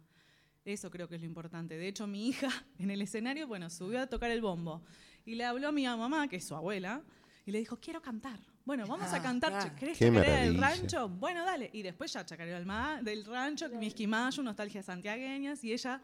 Eso 0.65 0.91
creo 0.91 1.09
que 1.09 1.15
es 1.15 1.21
lo 1.23 1.27
importante. 1.27 1.77
De 1.79 1.89
hecho, 1.89 2.07
mi 2.07 2.29
hija 2.29 2.49
en 2.79 2.91
el 2.91 3.01
escenario, 3.03 3.47
bueno, 3.49 3.71
subió 3.71 4.01
a 4.01 4.07
tocar 4.07 4.31
el 4.31 4.43
bombo 4.43 4.83
y 5.25 5.35
le 5.35 5.45
habló 5.45 5.69
a 5.69 5.73
mi 5.73 5.85
mamá, 5.87 6.29
que 6.29 6.37
es 6.37 6.45
su 6.45 6.55
abuela, 6.55 7.03
y 7.47 7.51
le 7.51 7.59
dijo, 7.59 7.79
quiero 7.81 8.03
cantar. 8.03 8.39
Bueno, 8.67 8.87
vamos 8.87 9.11
a 9.13 9.17
Ah, 9.17 9.23
cantar. 9.23 9.51
claro. 9.53 9.75
¿Querés 9.77 9.99
chacarera 9.99 10.43
del 10.43 10.59
rancho? 10.59 11.09
Bueno, 11.09 11.45
dale. 11.45 11.71
Y 11.73 11.83
después 11.83 12.13
ya 12.13 12.25
chacarera 12.25 12.59
del, 13.03 13.25
rancho, 13.25 13.69
Misquimayo, 13.71 14.43
nostalgias 14.43 14.85
santiagueñas, 14.85 15.65
y 15.65 15.73
ella. 15.73 16.01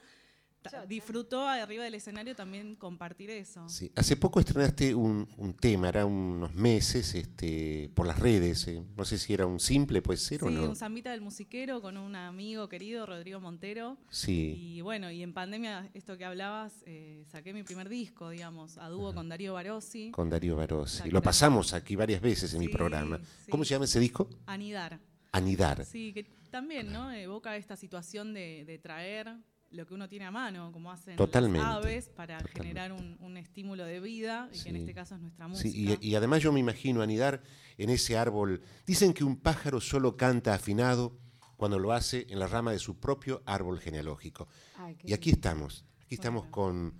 Disfrutó 0.88 1.46
arriba 1.46 1.84
del 1.84 1.94
escenario 1.94 2.34
también 2.34 2.74
compartir 2.76 3.30
eso. 3.30 3.68
Sí. 3.68 3.92
Hace 3.94 4.16
poco 4.16 4.40
estrenaste 4.40 4.94
un, 4.94 5.28
un 5.36 5.54
tema, 5.54 5.88
era 5.88 6.04
unos 6.06 6.54
meses, 6.54 7.14
este, 7.14 7.90
por 7.94 8.06
las 8.06 8.18
redes. 8.18 8.66
eh. 8.68 8.82
No 8.96 9.04
sé 9.04 9.18
si 9.18 9.32
era 9.32 9.46
un 9.46 9.60
simple, 9.60 10.02
puede 10.02 10.18
ser 10.18 10.42
o 10.44 10.48
Sí, 10.48 10.54
no. 10.54 10.68
un 10.68 10.76
zambita 10.76 11.10
del 11.12 11.20
musiquero 11.20 11.80
con 11.80 11.96
un 11.96 12.16
amigo 12.16 12.68
querido, 12.68 13.06
Rodrigo 13.06 13.40
Montero. 13.40 13.96
Sí. 14.10 14.54
Y 14.58 14.80
bueno, 14.80 15.10
y 15.10 15.22
en 15.22 15.32
pandemia, 15.32 15.88
esto 15.94 16.16
que 16.18 16.24
hablabas, 16.24 16.82
eh, 16.86 17.24
saqué 17.30 17.52
mi 17.52 17.62
primer 17.62 17.88
disco, 17.88 18.30
digamos, 18.30 18.76
a 18.78 18.88
dúo 18.88 19.14
con 19.14 19.28
Darío 19.28 19.54
Barossi. 19.54 20.10
Con 20.10 20.28
Darío 20.30 20.56
Barossi. 20.56 21.10
Lo 21.10 21.22
pasamos 21.22 21.72
aquí 21.74 21.94
varias 21.96 22.20
veces 22.20 22.52
en 22.54 22.60
mi 22.60 22.66
Sí, 22.66 22.72
programa. 22.72 23.20
sí. 23.44 23.50
¿Cómo 23.50 23.64
se 23.64 23.70
llama 23.70 23.84
ese 23.84 24.00
disco? 24.00 24.28
Anidar. 24.46 24.98
Anidar. 25.32 25.84
Sí, 25.84 26.12
que 26.12 26.24
también, 26.50 26.92
¿no? 26.92 27.12
Evoca 27.12 27.56
esta 27.56 27.76
situación 27.76 28.32
de, 28.34 28.64
de 28.64 28.78
traer 28.78 29.36
lo 29.70 29.86
que 29.86 29.94
uno 29.94 30.08
tiene 30.08 30.24
a 30.24 30.30
mano, 30.30 30.70
como 30.72 30.90
hacen 30.92 31.16
Totalmente, 31.16 31.58
las 31.66 31.76
aves, 31.76 32.08
para 32.08 32.38
totalmente. 32.38 32.60
generar 32.62 32.92
un, 32.92 33.16
un 33.20 33.36
estímulo 33.36 33.84
de 33.84 34.00
vida, 34.00 34.48
y 34.52 34.62
que 34.62 34.68
en 34.70 34.76
este 34.76 34.94
caso 34.94 35.14
es 35.16 35.20
nuestra 35.20 35.46
Sí, 35.54 35.68
música. 35.68 35.98
y, 36.00 36.08
y 36.10 36.14
además 36.14 36.42
yo 36.42 36.52
me 36.52 36.60
imagino 36.60 37.02
anidar 37.02 37.42
en 37.76 37.90
ese 37.90 38.16
árbol. 38.16 38.62
Dicen 38.86 39.12
que 39.12 39.24
un 39.24 39.36
pájaro 39.36 39.80
solo 39.80 40.16
canta 40.16 40.54
afinado 40.54 41.18
cuando 41.56 41.78
lo 41.78 41.92
hace 41.92 42.26
en 42.30 42.38
la 42.38 42.46
rama 42.46 42.72
de 42.72 42.78
su 42.78 42.98
propio 43.00 43.42
árbol 43.46 43.80
genealógico. 43.80 44.46
Ay, 44.76 44.96
Y 45.02 45.12
aquí 45.14 45.30
estamos, 45.30 45.84
aquí 46.02 46.14
estamos 46.14 46.46
con, 46.46 46.94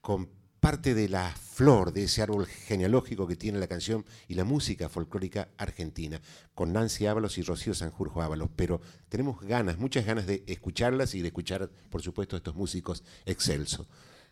con 0.00 0.30
parte 0.64 0.94
de 0.94 1.10
la 1.10 1.30
flor 1.30 1.92
de 1.92 2.04
ese 2.04 2.22
árbol 2.22 2.46
genealógico 2.46 3.26
que 3.26 3.36
tiene 3.36 3.58
la 3.58 3.66
canción 3.66 4.02
y 4.28 4.34
la 4.34 4.44
música 4.44 4.88
folclórica 4.88 5.48
argentina, 5.58 6.22
con 6.54 6.72
Nancy 6.72 7.04
Ábalos 7.04 7.36
y 7.36 7.42
Rocío 7.42 7.74
Sanjurjo 7.74 8.22
Ábalos. 8.22 8.48
Pero 8.56 8.80
tenemos 9.10 9.42
ganas, 9.42 9.76
muchas 9.76 10.06
ganas 10.06 10.26
de 10.26 10.42
escucharlas 10.46 11.14
y 11.14 11.20
de 11.20 11.26
escuchar, 11.28 11.68
por 11.90 12.00
supuesto, 12.00 12.34
a 12.34 12.38
estos 12.38 12.54
músicos 12.54 13.04
excelso. 13.26 13.86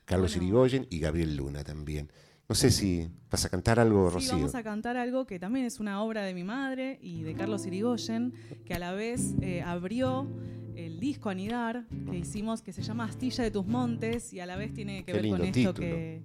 Carlos 0.07 0.33
Bueno. 0.33 0.45
Irigoyen 0.45 0.87
y 0.89 1.01
Gabriel 1.01 1.37
Luna 1.37 1.65
también. 1.65 2.11
No 2.49 2.55
sé 2.55 2.71
si 2.71 3.11
vas 3.31 3.45
a 3.45 3.51
cantar 3.51 3.79
algo, 3.79 4.09
Sí, 4.09 4.15
Rocío. 4.15 4.33
vamos 4.33 4.55
a 4.55 4.63
cantar 4.63 4.97
algo 4.97 5.27
que 5.27 5.39
también 5.39 5.67
es 5.67 5.81
una 5.81 6.03
obra 6.03 6.23
de 6.23 6.33
mi 6.33 6.45
madre 6.45 6.99
y 7.03 7.25
de 7.25 7.35
Carlos 7.35 7.67
Irigoyen, 7.67 8.33
que 8.65 8.73
a 8.73 8.79
la 8.79 8.93
vez 8.93 9.35
eh, 9.43 9.61
abrió 9.61 10.27
el 10.77 11.01
disco 11.01 11.31
Anidar 11.31 11.87
que 12.11 12.19
hicimos, 12.19 12.63
que 12.63 12.73
se 12.73 12.83
llama 12.83 13.05
Astilla 13.05 13.45
de 13.45 13.51
tus 13.51 13.67
Montes, 13.67 14.33
y 14.33 14.41
a 14.41 14.47
la 14.47 14.57
vez 14.57 14.73
tiene 14.73 15.05
que 15.05 15.13
Qué 15.13 15.21
ver 15.21 15.31
con 15.31 15.43
esto 15.43 15.75
que, 15.75 16.23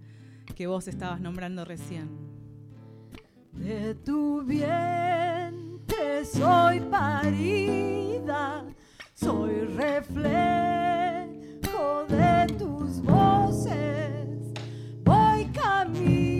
que 0.55 0.67
vos 0.67 0.87
estabas 0.87 1.21
nombrando 1.21 1.65
recién. 1.65 2.09
De 3.53 3.95
tu 3.95 4.43
vientre 4.43 5.57
soy 6.25 6.79
parida, 6.81 8.65
soy 9.13 9.61
reflejo 9.75 11.27
de 12.07 12.53
tus 12.57 13.01
voces. 13.01 14.53
Voy 15.03 15.45
camino 15.45 16.36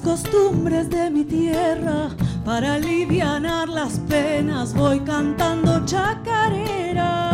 costumbres 0.00 0.88
de 0.90 1.10
mi 1.10 1.24
tierra. 1.24 2.08
Para 2.44 2.74
alivianar 2.74 3.68
las 3.68 3.98
penas 4.00 4.74
voy 4.74 5.00
cantando 5.00 5.84
chacarera. 5.84 7.30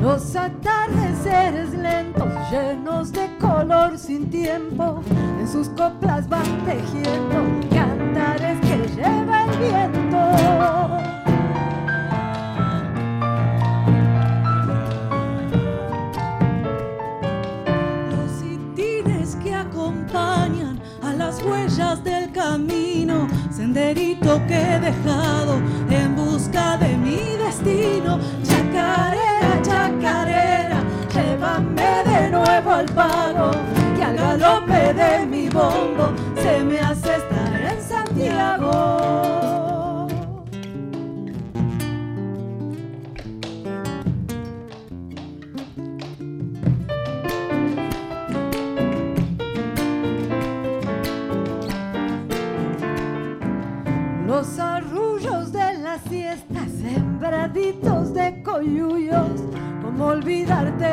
Los 0.00 0.34
atardeceres 0.34 1.72
lentos, 1.74 2.32
llenos 2.50 3.12
de 3.12 3.36
color 3.38 3.98
sin 3.98 4.28
tiempo, 4.30 5.02
en 5.40 5.46
sus 5.46 5.68
coplas 5.70 6.28
van 6.28 6.64
tejiendo 6.64 7.68
cantares 7.70 8.58
que 8.60 8.76
lleva 8.96 9.44
el 9.44 9.58
viento. 9.58 11.19
Senderito 23.72 24.44
que 24.48 24.54
he 24.54 24.80
dejado 24.80 25.54
en 25.90 26.16
busca 26.16 26.76
de 26.76 26.96
mi 26.96 27.36
destino. 27.36 28.18
Chacarera, 28.42 29.19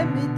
mi 0.05 0.36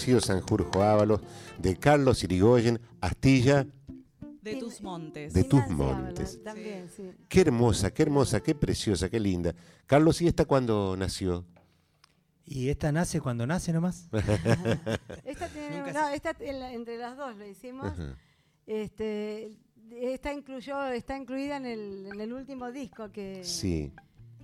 Rocío 0.00 0.20
Sanjurjo 0.22 0.82
Ábalos, 0.82 1.20
de 1.58 1.76
Carlos 1.76 2.24
Irigoyen, 2.24 2.80
Astilla, 3.02 3.66
De 4.40 4.56
tus 4.56 4.80
montes. 4.80 5.34
De 5.34 5.44
tus 5.44 5.68
montes. 5.68 6.42
También, 6.42 6.88
sí. 6.88 7.10
Qué 7.28 7.42
hermosa, 7.42 7.90
qué 7.92 8.04
hermosa, 8.04 8.40
qué 8.40 8.54
preciosa, 8.54 9.10
qué 9.10 9.20
linda. 9.20 9.54
Carlos, 9.84 10.22
¿y 10.22 10.26
esta 10.26 10.46
cuándo 10.46 10.96
nació? 10.96 11.44
Y 12.46 12.70
esta 12.70 12.90
nace 12.92 13.20
cuando 13.20 13.46
nace 13.46 13.74
nomás. 13.74 14.08
Esta 15.24 15.48
no, 15.92 16.08
esta 16.08 16.34
en 16.40 16.60
la- 16.60 16.72
entre 16.72 16.96
las 16.96 17.16
dos 17.18 17.36
lo 17.36 17.46
hicimos. 17.46 17.86
Ajá. 17.92 18.16
Este, 18.66 19.52
esta 19.90 20.32
incluyó, 20.32 20.86
está 20.86 21.16
incluida 21.18 21.58
en 21.58 21.66
el, 21.66 22.06
en 22.06 22.20
el 22.20 22.32
último 22.32 22.72
disco 22.72 23.12
que, 23.12 23.44
Sí, 23.44 23.92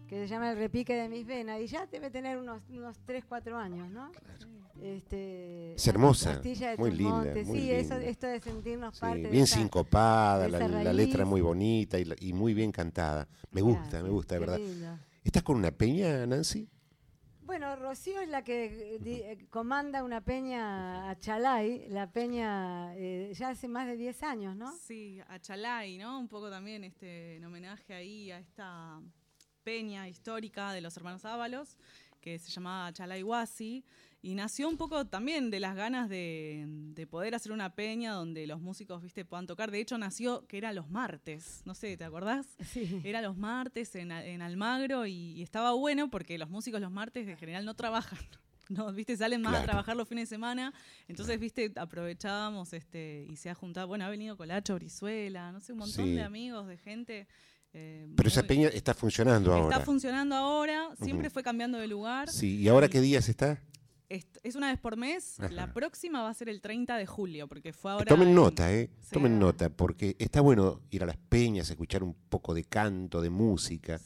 que 0.07 0.16
se 0.16 0.29
llama 0.29 0.53
El 0.53 0.59
repique 0.59 0.95
de 0.95 1.09
mis 1.09 1.27
venas 1.27 1.61
y 1.62 1.66
ya 1.66 1.87
debe 1.87 2.11
tener 2.11 2.37
unos, 2.38 2.61
unos 2.69 2.99
3, 3.07 3.25
4 3.27 3.57
años, 3.57 3.88
¿no? 3.90 4.12
Este, 4.83 5.75
Es 5.75 5.87
hermosa, 5.89 6.39
de 6.41 6.77
muy 6.79 6.91
linda, 6.93 7.35
muy 7.45 7.59
sí, 7.61 7.71
eso, 7.71 7.95
linda. 7.95 8.09
esto 8.11 8.27
de 8.27 8.41
sentirnos 8.41 8.95
sí, 8.95 9.01
parte 9.01 9.23
de 9.23 9.29
bien 9.31 9.45
esa- 9.45 9.57
sincopada, 9.59 10.45
de 10.45 10.49
la, 10.51 10.69
la 10.69 10.93
letra 10.93 11.25
muy 11.25 11.41
bonita 11.41 11.99
y, 11.99 12.05
la- 12.05 12.17
y 12.21 12.33
muy 12.33 12.55
bien 12.55 12.73
cantada. 12.73 13.29
Me 13.51 13.61
gusta, 13.62 14.03
me 14.03 14.11
gusta, 14.11 14.35
de 14.35 14.41
verdad. 14.41 14.59
lindo. 14.59 14.99
¿Estás 15.25 15.43
con 15.43 15.57
una 15.57 15.71
peña, 15.71 16.25
Nancy? 16.27 16.69
Bueno, 17.43 17.77
Rocío 17.77 18.21
es 18.21 18.29
la 18.29 18.43
que 18.43 18.97
eh, 18.97 18.99
di- 18.99 19.23
eh, 19.23 19.47
comanda 19.51 20.03
una 20.03 20.21
peña 20.21 21.09
a 21.11 21.19
Chalay, 21.19 21.89
la 21.91 22.11
peña 22.11 22.95
eh, 22.97 23.33
ya 23.35 23.51
hace 23.51 23.69
más 23.69 23.87
de 23.87 23.97
10 23.97 24.23
años, 24.25 24.57
¿no? 24.57 24.73
Sí, 24.77 25.21
a 25.29 25.39
Chalai, 25.39 25.97
¿no? 25.97 26.19
Un 26.19 26.29
poco 26.29 26.51
también 26.51 26.83
este, 26.85 27.37
en 27.37 27.45
homenaje 27.45 27.95
ahí 27.95 28.31
a 28.33 28.39
esta 28.41 29.01
peña 29.62 30.09
histórica 30.09 30.73
de 30.73 30.81
los 30.81 30.97
hermanos 30.97 31.25
Ábalos, 31.25 31.79
que 32.21 32.39
se 32.41 32.51
llamaba 32.51 32.93
Chalai 32.93 33.23
Huasi, 33.23 33.85
y 34.27 34.35
nació 34.35 34.69
un 34.69 34.77
poco 34.77 35.07
también 35.07 35.51
de 35.51 35.61
las 35.61 35.77
ganas 35.77 36.09
de, 36.09 36.65
de 36.69 37.07
poder 37.07 37.35
hacer 37.35 37.53
una 37.53 37.75
peña 37.75 38.12
donde 38.12 38.47
los 38.47 38.61
músicos, 38.61 39.03
viste, 39.03 39.25
puedan 39.25 39.47
tocar. 39.47 39.71
De 39.71 39.79
hecho, 39.81 39.97
nació 39.99 40.47
que 40.49 40.59
era 40.59 40.73
los 40.73 40.91
martes, 40.91 41.62
no 41.65 41.75
sé, 41.75 41.97
¿te 41.97 42.05
acordás? 42.05 42.47
Sí. 42.73 43.01
Era 43.05 43.23
los 43.23 43.37
martes 43.37 43.95
en, 43.95 44.11
en 44.11 44.43
Almagro 44.43 45.07
y, 45.07 45.12
y 45.39 45.43
estaba 45.43 45.73
bueno 45.75 46.11
porque 46.11 46.39
los 46.39 46.51
músicos 46.51 46.81
los 46.81 46.91
martes 46.91 47.29
en 47.29 47.37
general 47.37 47.65
no 47.65 47.75
trabajan. 47.75 48.19
No, 48.69 48.93
viste, 48.93 49.17
salen 49.17 49.43
más 49.43 49.53
Claro. 49.53 49.62
a 49.62 49.67
trabajar 49.67 49.97
los 49.97 50.09
fines 50.09 50.29
de 50.29 50.35
semana. 50.35 50.75
Entonces, 51.07 51.39
viste, 51.39 51.73
aprovechábamos 51.77 52.73
este, 52.73 53.25
y 53.31 53.37
se 53.37 53.49
ha 53.49 53.55
juntado. 53.55 53.87
Bueno, 53.87 54.05
ha 54.05 54.09
venido 54.11 54.37
Colacho, 54.37 54.75
Brizuela, 54.75 55.53
no 55.53 55.61
sé, 55.61 55.71
un 55.73 55.79
montón 55.79 56.07
Sí. 56.07 56.15
de 56.15 56.23
amigos, 56.23 56.67
de 56.67 56.77
gente. 56.77 57.29
eh, 57.73 58.09
Pero 58.17 58.29
esa 58.29 58.43
peña 58.43 58.67
está 58.67 58.93
funcionando 58.93 59.53
ahora. 59.55 59.73
Está 59.77 59.85
funcionando 59.85 60.35
ahora, 60.35 60.89
siempre 61.01 61.31
fue 61.31 61.45
cambiando 61.45 61.79
de 61.79 61.87
lugar. 61.87 62.29
Sí, 62.29 62.57
¿y 62.57 62.67
ahora 62.67 62.89
qué 62.89 63.01
días 63.01 63.29
está? 63.29 63.62
Es, 64.09 64.55
una 64.55 64.71
vez 64.71 64.79
por 64.79 64.97
mes. 64.97 65.40
Ajá. 65.40 65.51
La 65.51 65.73
próxima 65.73 66.23
va 66.23 66.31
a 66.31 66.35
ser 66.35 66.49
el 66.49 66.61
30 66.61 66.97
de 66.97 67.07
julio, 67.07 67.49
porque 67.49 67.73
fue 67.73 67.90
ahora. 67.92 68.05
Tomen 68.07 68.29
en- 68.29 68.35
nota, 68.35 68.73
¿eh? 68.73 68.88
Sí. 69.01 69.11
Tomen 69.12 69.38
nota, 69.38 69.69
porque 69.69 70.14
está 70.19 70.40
bueno 70.40 70.81
ir 70.90 71.03
a 71.03 71.07
las 71.07 71.16
peñas, 71.16 71.69
escuchar 71.71 72.03
un 72.05 72.14
poco 72.29 72.55
de 72.55 72.64
canto, 72.64 73.21
de 73.21 73.31
música, 73.31 74.01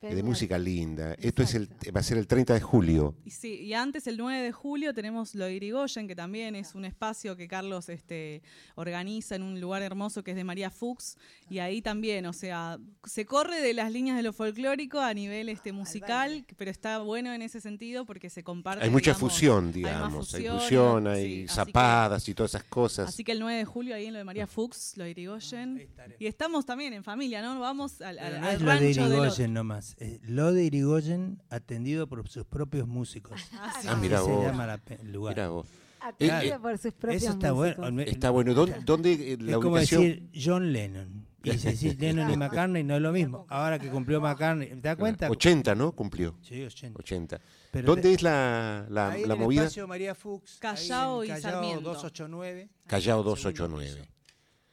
de 0.00 0.22
música 0.22 0.56
linda. 0.58 1.14
Esto 1.18 1.42
es 1.42 1.54
el, 1.54 1.68
va 1.94 2.00
a 2.00 2.02
ser 2.04 2.18
el 2.18 2.28
30 2.28 2.54
de 2.54 2.60
julio. 2.60 3.16
Y 3.24 3.30
sí, 3.30 3.54
y 3.62 3.74
antes, 3.74 4.06
el 4.06 4.16
9 4.16 4.42
de 4.42 4.52
julio, 4.52 4.94
tenemos 4.94 5.34
lo 5.34 5.46
de 5.46 5.54
Irigoyen, 5.54 6.06
que 6.06 6.14
también 6.14 6.54
es 6.54 6.76
un 6.76 6.84
espacio 6.84 7.36
que 7.36 7.48
Carlos 7.48 7.88
este, 7.88 8.42
organiza 8.76 9.34
en 9.34 9.42
un 9.42 9.60
lugar 9.60 9.82
hermoso 9.82 10.22
que 10.22 10.30
es 10.30 10.36
de 10.36 10.44
María 10.44 10.70
Fuchs. 10.70 11.16
Y 11.50 11.58
ahí 11.58 11.82
también, 11.82 12.26
o 12.26 12.32
sea, 12.32 12.78
se 13.04 13.26
corre 13.26 13.60
de 13.60 13.74
las 13.74 13.90
líneas 13.90 14.16
de 14.16 14.22
lo 14.22 14.32
folclórico 14.32 15.00
a 15.00 15.12
nivel 15.14 15.48
este, 15.48 15.72
musical, 15.72 16.44
pero 16.56 16.70
está 16.70 16.98
bueno 16.98 17.32
en 17.32 17.42
ese 17.42 17.60
sentido 17.60 18.06
porque 18.06 18.30
se 18.30 18.44
comparte. 18.44 18.84
Hay 18.84 18.90
mucha 18.90 19.12
digamos, 19.12 19.32
fusión, 19.32 19.66
hay 19.66 19.72
digamos. 19.72 20.34
Hay 20.34 20.46
fusión, 20.46 21.02
sí, 21.04 21.08
hay 21.08 21.42
que- 21.42 21.48
zapadas 21.48 22.28
y 22.28 22.34
todas 22.34 22.52
esas 22.52 22.64
cosas. 22.64 23.08
Así 23.08 23.24
que 23.24 23.32
el 23.32 23.40
9 23.40 23.58
de 23.58 23.64
julio 23.64 23.96
ahí 23.96 24.06
en 24.06 24.12
lo 24.12 24.18
de 24.18 24.24
María 24.24 24.46
Fuchs, 24.46 24.96
lo 24.96 25.02
de 25.04 25.10
Irigoyen. 25.10 25.78
Estaré. 25.78 26.16
Y 26.20 26.26
estamos 26.26 26.64
también 26.64 26.92
en 26.92 27.02
familia, 27.02 27.42
¿no? 27.42 27.58
Vamos 27.58 28.00
al, 28.00 28.18
al, 28.20 28.40
no 28.40 28.46
al 28.46 28.54
es 28.54 28.60
lo 28.60 28.70
de 28.70 28.78
rancho 28.78 29.02
otro. 29.04 29.16
Irigoyen 29.16 29.54
nomás. 29.54 29.87
Es 29.98 30.20
lo 30.28 30.52
de 30.52 30.64
Irigoyen 30.64 31.42
atendido 31.50 32.06
por 32.06 32.28
sus 32.28 32.44
propios 32.44 32.86
músicos. 32.88 33.40
Ah, 33.54 33.72
sí. 33.80 33.88
Ah, 33.90 33.96
mirá 33.96 34.18
Así 34.20 34.28
vos. 34.30 34.40
se 34.42 34.46
llama 34.50 34.66
la 34.66 34.78
pe- 34.78 34.98
el 35.00 35.12
lugar. 35.12 35.34
Mirá 35.34 35.48
vos. 35.48 35.66
Atendida 36.00 36.56
Eh, 36.56 36.58
por 36.60 36.78
sus 36.78 36.92
propios 36.94 37.22
Eso 37.22 37.32
está 37.32 37.52
músicos. 37.52 37.76
bueno. 37.90 38.02
Está 38.02 38.30
bueno. 38.30 38.54
¿Dónde, 38.54 38.76
dónde, 38.84 39.12
eh, 39.12 39.32
Es 39.32 39.42
la 39.42 39.52
como 39.56 39.70
ubicación? 39.72 40.02
decir 40.02 40.28
John 40.34 40.72
Lennon. 40.72 41.26
Y 41.44 41.52
si 41.52 41.68
decís 41.68 41.98
Lennon 42.00 42.30
y 42.30 42.36
McCartney 42.36 42.84
no 42.84 42.96
es 42.96 43.02
lo 43.02 43.12
mismo. 43.12 43.46
Ahora 43.48 43.78
que 43.78 43.88
cumplió 43.88 44.20
McCartney, 44.20 44.68
¿te 44.68 44.76
das 44.88 44.96
cuenta? 44.96 45.28
80, 45.30 45.74
¿no? 45.74 45.92
Cumplió. 45.92 46.36
Sí, 46.42 46.62
80. 46.62 46.98
80. 46.98 47.40
Pero 47.70 47.86
¿Dónde 47.86 48.02
te- 48.02 48.12
es 48.14 48.22
la, 48.22 48.86
la, 48.90 49.10
Ahí 49.10 49.22
en 49.22 49.28
la 49.28 49.34
el 49.34 49.40
movida? 49.40 49.62
espacio 49.62 49.86
María 49.88 50.14
Fuchs. 50.14 50.58
Callao 50.58 51.20
ahí 51.20 51.28
y 51.28 51.30
en 51.30 51.36
Callao 51.36 51.52
Sarmiento. 51.62 51.80
289. 51.90 52.68
Callao 52.86 53.02
segundo 53.22 53.30
289. 53.30 54.08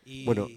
Y, 0.07 0.23
Bueno, 0.25 0.47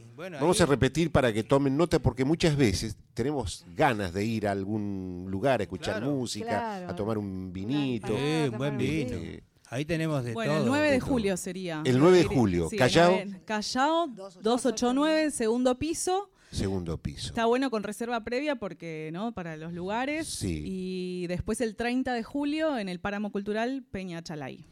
Vamos 0.40 0.60
ahí- 0.60 0.64
a 0.64 0.66
repetir 0.66 1.10
para 1.10 1.32
que 1.32 1.42
tomen 1.42 1.76
nota 1.76 1.98
porque 2.00 2.24
muchas 2.24 2.54
veces 2.56 2.96
tenemos 3.14 3.64
ganas 3.74 4.12
de 4.12 4.24
ir 4.24 4.46
a 4.46 4.52
algún 4.52 5.26
lugar 5.30 5.60
a 5.60 5.62
escuchar 5.62 5.96
Claro. 5.98 6.12
música, 6.14 6.46
Claro. 6.46 6.88
a 6.90 6.94
tomar 6.94 7.16
un 7.18 7.50
vinito. 7.52 8.08
Sí, 8.08 8.48
un 8.52 8.58
buen 8.58 8.76
vino. 8.76 9.16
Eh, 9.16 9.42
Ahí 9.70 9.84
tenemos 9.84 10.24
de 10.24 10.32
Bueno, 10.32 10.52
todo. 10.52 10.62
el 10.62 10.68
9 10.68 10.86
de 10.86 10.92
de 10.94 10.98
todo. 10.98 11.08
julio 11.10 11.36
sería. 11.36 11.82
El 11.84 11.98
9 11.98 12.18
de 12.18 12.24
julio, 12.24 12.68
Sí, 12.70 12.76
Callao. 12.78 13.18
Callao 13.44 14.06
289, 14.08 15.30
segundo 15.30 15.78
piso. 15.78 16.30
segundo 16.50 16.96
piso. 16.96 17.28
Está 17.28 17.44
bueno 17.44 17.70
con 17.70 17.82
reserva 17.82 18.24
previa 18.24 18.56
porque, 18.56 19.10
¿no? 19.12 19.32
Para 19.32 19.56
los 19.58 19.74
lugares. 19.74 20.26
Sí. 20.26 20.62
Y 20.64 21.26
después 21.26 21.60
el 21.60 21.76
30 21.76 22.14
de 22.14 22.22
julio 22.22 22.78
en 22.78 22.88
el 22.88 22.98
Páramo 23.00 23.30
Cultural 23.30 23.84
Peña 23.90 24.22
Chalay. 24.22 24.64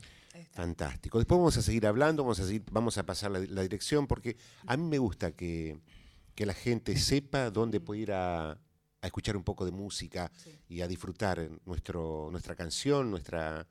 Fantástico. 0.52 1.18
Después 1.18 1.38
vamos 1.38 1.56
a 1.56 1.62
seguir 1.62 1.86
hablando, 1.86 2.22
vamos 2.22 2.40
a, 2.40 2.46
seguir, 2.46 2.62
vamos 2.70 2.98
a 2.98 3.04
pasar 3.04 3.30
la, 3.30 3.40
la 3.40 3.62
dirección 3.62 4.06
porque 4.06 4.36
a 4.66 4.76
mí 4.76 4.84
me 4.84 4.98
gusta 4.98 5.32
que, 5.32 5.78
que 6.34 6.46
la 6.46 6.54
gente 6.54 6.96
sepa 6.96 7.50
dónde 7.50 7.80
puede 7.80 8.00
ir 8.00 8.12
a, 8.12 8.50
a 9.06 9.06
escuchar 9.06 9.36
un 9.36 9.44
poco 9.44 9.64
de 9.64 9.72
música 9.72 10.30
y 10.68 10.80
a 10.80 10.88
disfrutar 10.88 11.48
nuestro, 11.64 12.28
nuestra 12.30 12.54
canción, 12.54 13.10
nuestra, 13.10 13.66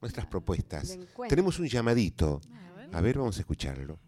nuestras 0.00 0.26
propuestas. 0.26 0.98
Tenemos 1.28 1.58
un 1.58 1.66
llamadito. 1.68 2.40
A 2.92 3.00
ver, 3.00 3.18
vamos 3.18 3.36
a 3.36 3.40
escucharlo. 3.40 3.98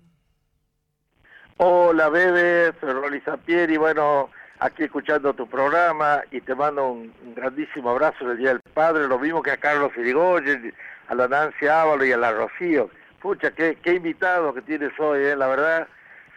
Hola, 1.59 2.09
Bebe, 2.09 2.73
soy 2.81 2.93
Rolly 2.93 3.21
Sampieri. 3.21 3.77
Bueno, 3.77 4.31
aquí 4.59 4.85
escuchando 4.85 5.35
tu 5.35 5.47
programa 5.47 6.23
y 6.31 6.41
te 6.41 6.55
mando 6.55 6.91
un, 6.91 7.13
un 7.25 7.35
grandísimo 7.35 7.91
abrazo 7.91 8.27
del 8.27 8.39
Día 8.39 8.49
del 8.49 8.61
Padre, 8.75 9.07
lo 9.07 9.19
mismo 9.19 9.43
que 9.43 9.53
a 9.53 9.59
Carlos 9.59 9.93
Irigoyen, 9.97 10.75
a 11.13 11.15
la 11.15 11.29
Nancy 11.29 11.67
Ávalo 11.67 12.07
y 12.07 12.13
a 12.13 12.17
la 12.17 12.33
Rocío. 12.33 12.89
Pucha, 13.21 13.55
qué, 13.55 13.77
qué 13.83 13.95
invitado 13.95 14.55
que 14.55 14.63
tienes 14.63 14.93
hoy, 14.99 15.21
¿eh? 15.23 15.37
la 15.37 15.47
verdad. 15.47 15.87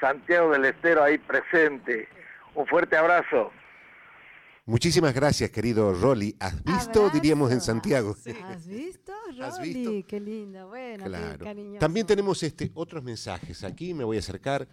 Santiago 0.01 0.51
del 0.51 0.65
Estero 0.65 1.01
ahí 1.01 1.17
presente. 1.17 2.09
Un 2.53 2.67
fuerte 2.67 2.97
abrazo. 2.97 3.51
Muchísimas 4.65 5.13
gracias, 5.13 5.49
querido 5.51 5.93
Rolly. 5.93 6.35
¿Has 6.41 6.61
visto? 6.61 6.99
Abrazo. 6.99 7.09
Diríamos 7.13 7.51
en 7.53 7.61
Santiago. 7.61 8.15
¿Has 8.43 8.67
visto, 8.67 9.13
¿Has 9.41 9.57
Rolly? 9.59 9.73
visto? 9.73 10.07
Qué 10.09 10.19
lindo, 10.19 10.67
bueno, 10.67 11.03
qué 11.05 11.09
Claro. 11.09 11.45
cariñoso. 11.45 11.79
También 11.79 12.05
tenemos 12.05 12.43
este, 12.43 12.71
otros 12.73 13.01
mensajes. 13.01 13.63
Aquí 13.63 13.93
me 13.93 14.03
voy 14.03 14.17
a 14.17 14.19
acercar. 14.19 14.67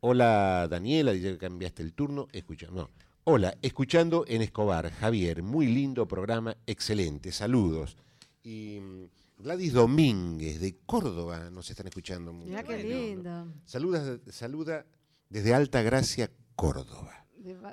Hola, 0.00 0.66
Daniela, 0.68 1.12
dice 1.12 1.32
que 1.32 1.38
cambiaste 1.38 1.82
el 1.84 1.92
turno. 1.92 2.26
Escucha, 2.32 2.66
no. 2.72 2.90
Hola, 3.22 3.54
escuchando 3.62 4.24
en 4.26 4.42
Escobar. 4.42 4.90
Javier, 4.90 5.42
muy 5.44 5.66
lindo 5.66 6.08
programa, 6.08 6.56
excelente. 6.66 7.30
Saludos. 7.30 7.96
Y 8.42 8.80
mm, 8.80 9.04
Gladys 9.38 9.72
Domínguez, 9.72 10.60
de 10.60 10.76
Córdoba, 10.84 11.48
nos 11.50 11.70
están 11.70 11.86
escuchando. 11.86 12.32
Mirá 12.32 12.62
qué 12.64 12.82
lindo. 12.82 13.52
Saluda, 13.64 14.18
saluda 14.30 14.84
desde 15.28 15.54
Alta 15.54 15.82
Gracia, 15.82 16.30
Córdoba. 16.56 17.26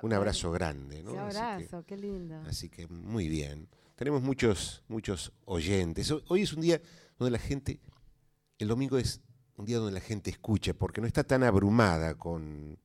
Un 0.04 0.14
abrazo 0.14 0.52
grande. 0.52 1.04
¿no? 1.04 1.12
Un 1.12 1.16
que- 1.18 1.22
abrazo, 1.38 1.84
qué 1.86 1.98
lindo. 1.98 2.36
Así 2.48 2.70
que 2.70 2.88
muy 2.88 3.28
bien. 3.28 3.68
Tenemos 3.96 4.22
muchos, 4.22 4.84
muchos 4.88 5.32
oyentes. 5.46 6.12
Ho- 6.12 6.22
Hoy 6.28 6.44
es 6.44 6.54
un 6.54 6.62
día 6.62 6.82
donde 7.18 7.32
la 7.32 7.40
gente, 7.40 7.80
el 8.60 8.68
domingo 8.68 8.98
es 8.98 9.22
un 9.58 9.66
día 9.66 9.78
donde 9.78 9.94
la 9.94 10.02
gente 10.02 10.30
escucha, 10.30 10.74
porque 10.74 11.02
no 11.02 11.08
está 11.08 11.24
tan 11.24 11.44
abrumada 11.44 12.16
con, 12.16 12.78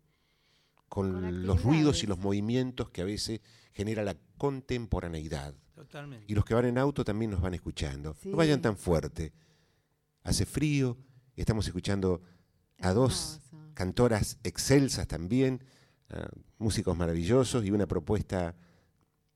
con, 0.89 1.13
Con 1.13 1.47
los 1.47 1.63
ruidos 1.63 2.03
y 2.03 2.07
los 2.07 2.19
movimientos 2.19 2.91
que 2.91 3.03
a 3.03 3.05
veces 3.05 3.41
genera 3.73 4.03
la 4.03 4.17
contemporaneidad. 4.39 5.55
Totalmente. 5.75 6.27
Y 6.29 6.35
los 6.35 6.45
que 6.45 6.55
van 6.55 6.67
en 6.67 6.79
auto 6.79 7.05
también 7.05 7.31
nos 7.31 7.41
van 7.41 7.55
escuchando. 7.55 8.15
Sí. 8.21 8.31
No 8.31 8.37
vayan 8.37 8.61
tan 8.61 8.77
fuerte. 8.77 9.33
Hace 10.23 10.45
frío, 10.45 10.97
estamos 11.37 11.67
escuchando 11.67 12.23
a 12.79 12.93
dos 12.93 13.41
Hermoso. 13.53 13.75
cantoras 13.75 14.39
excelsas 14.43 15.07
también, 15.09 15.65
ah, 16.11 16.29
músicos 16.59 16.97
maravillosos 16.97 17.65
y 17.65 17.71
una 17.71 17.87
propuesta 17.87 18.55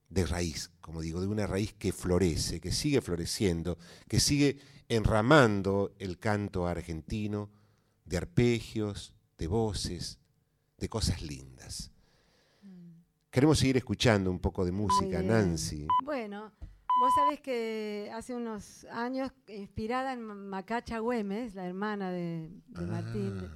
de 0.09 0.27
raíz, 0.27 0.71
como 0.81 1.01
digo, 1.01 1.21
de 1.21 1.27
una 1.27 1.47
raíz 1.47 1.75
que 1.75 1.93
florece, 1.93 2.61
que 2.61 2.73
sigue 2.73 3.01
floreciendo, 3.01 3.79
que 4.09 4.21
sigue 4.21 4.59
enramando 4.89 5.95
el 5.99 6.19
canto 6.19 6.67
argentino 6.67 7.51
de 8.05 8.19
arpegios, 8.19 9.15
de 9.39 9.47
voces, 9.47 10.19
de 10.79 10.89
cosas 10.89 11.23
lindas. 11.23 11.91
Queremos 13.35 13.59
seguir 13.59 13.77
escuchando 13.77 14.31
un 14.31 14.39
poco 14.39 14.65
de 14.65 14.71
música. 14.71 15.21
Nancy. 15.21 15.89
Bueno, 16.05 16.53
vos 17.01 17.13
sabés 17.17 17.41
que 17.41 18.09
hace 18.15 18.33
unos 18.33 18.85
años, 18.93 19.33
inspirada 19.49 20.13
en 20.13 20.23
Macacha 20.23 21.01
Güemes, 21.01 21.57
la 21.57 21.67
hermana 21.67 22.13
de, 22.13 22.49
de 22.69 22.87
Martín, 22.87 23.41
Ah, 23.43 23.51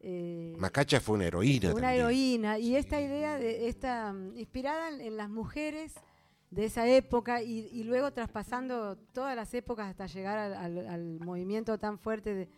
eh, 0.00 0.56
Macacha 0.58 0.98
fue 1.00 1.14
una 1.14 1.26
heroína 1.26 1.68
una 1.72 1.74
también. 1.82 2.00
heroína, 2.00 2.58
y 2.58 2.74
esta 2.74 3.00
idea 3.00 3.38
de 3.38 3.68
esta 3.68 4.12
mm, 4.12 4.36
inspirada 4.36 4.88
en, 4.88 5.00
en 5.00 5.16
las 5.16 5.30
mujeres 5.30 5.94
de 6.50 6.64
esa 6.64 6.88
época 6.88 7.40
y, 7.42 7.68
y 7.70 7.84
luego 7.84 8.12
traspasando 8.12 8.96
todas 9.12 9.36
las 9.36 9.54
épocas 9.54 9.88
hasta 9.88 10.06
llegar 10.06 10.36
al, 10.38 10.54
al- 10.54 10.86
al 10.88 11.20
movimiento 11.20 11.78
tan 11.78 12.00
fuerte 12.00 12.34
de- 12.34 12.48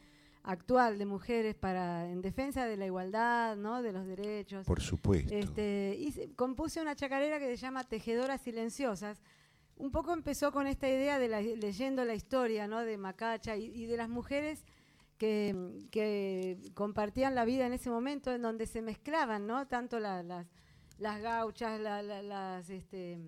actual 0.44 0.98
de 0.98 1.06
mujeres 1.06 1.54
para 1.54 2.08
en 2.10 2.20
defensa 2.20 2.66
de 2.66 2.76
la 2.76 2.86
igualdad, 2.86 3.56
¿no? 3.56 3.82
de 3.82 3.92
los 3.92 4.06
derechos. 4.06 4.66
Por 4.66 4.80
supuesto. 4.82 5.34
Este, 5.34 5.96
y 5.98 6.12
se- 6.12 6.32
compuse 6.34 6.80
una 6.82 6.94
chacarera 6.94 7.38
que 7.38 7.48
se 7.48 7.56
llama 7.56 7.82
Tejedoras 7.84 8.42
Silenciosas. 8.42 9.22
Un 9.76 9.90
poco 9.90 10.12
empezó 10.12 10.52
con 10.52 10.66
esta 10.66 10.88
idea 10.88 11.18
de 11.18 11.28
la- 11.28 11.40
leyendo 11.40 12.04
la 12.04 12.14
historia 12.14 12.68
¿no? 12.68 12.80
de 12.84 12.96
Macacha 12.98 13.56
y, 13.56 13.64
y 13.74 13.86
de 13.86 13.96
las 13.96 14.08
mujeres 14.08 14.64
que, 15.18 15.86
que 15.90 16.58
compartían 16.74 17.34
la 17.34 17.44
vida 17.46 17.66
en 17.66 17.72
ese 17.72 17.88
momento, 17.90 18.30
en 18.32 18.42
donde 18.42 18.66
se 18.66 18.82
mezclaban 18.82 19.46
¿no? 19.46 19.66
tanto 19.66 19.98
la- 19.98 20.22
las, 20.22 20.46
las 20.98 21.22
gauchas, 21.22 21.80
la- 21.80 22.02
la- 22.02 22.22
las, 22.22 22.68
este, 22.68 23.18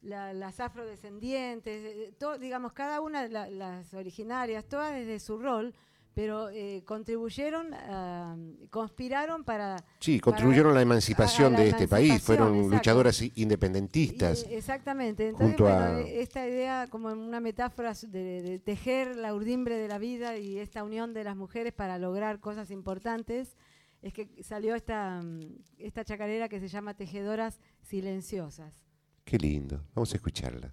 la- 0.00 0.32
las 0.32 0.58
afrodescendientes, 0.58 1.84
eh, 1.84 2.14
digamos, 2.40 2.72
cada 2.72 3.00
una, 3.02 3.28
la- 3.28 3.50
las 3.50 3.92
originarias, 3.92 4.64
todas 4.66 4.92
desde 4.94 5.20
su 5.20 5.38
rol, 5.38 5.74
pero 6.16 6.48
eh, 6.48 6.82
contribuyeron, 6.86 7.74
a- 7.74 8.34
conspiraron 8.70 9.44
para 9.44 9.76
Sí, 10.00 10.18
contribuyeron 10.18 10.72
a 10.72 10.76
la 10.76 10.80
emancipación 10.80 11.54
a 11.54 11.58
la 11.58 11.64
de 11.64 11.68
este 11.68 11.86
país, 11.86 12.22
fueron 12.22 12.54
exacto. 12.54 12.74
luchadoras 12.76 13.22
independentistas. 13.34 14.46
y- 14.50 14.54
exactamente. 14.54 15.28
Entonces, 15.28 15.58
bueno, 15.58 15.76
a- 15.76 16.00
e- 16.00 16.22
esta 16.22 16.48
idea 16.48 16.86
como 16.88 17.08
una 17.12 17.38
metáfora 17.40 17.92
de, 18.08 18.40
de 18.40 18.58
tejer 18.58 19.14
la 19.16 19.34
urdimbre 19.34 19.76
de 19.76 19.88
la 19.88 19.98
vida 19.98 20.38
y 20.38 20.58
esta 20.58 20.82
unión 20.84 21.12
de 21.12 21.22
las 21.22 21.36
mujeres 21.36 21.74
para 21.74 21.98
lograr 21.98 22.40
cosas 22.40 22.70
importantes, 22.70 23.54
es 24.00 24.14
que 24.14 24.26
salió 24.42 24.74
esta, 24.74 25.20
mm, 25.22 25.40
esta 25.76 26.02
chacarera 26.02 26.48
que 26.48 26.60
se 26.60 26.68
llama 26.68 26.94
Tejedoras 26.94 27.60
Silenciosas. 27.82 28.74
Qué 29.26 29.36
lindo, 29.36 29.82
vamos 29.94 30.14
a 30.14 30.16
escucharla. 30.16 30.72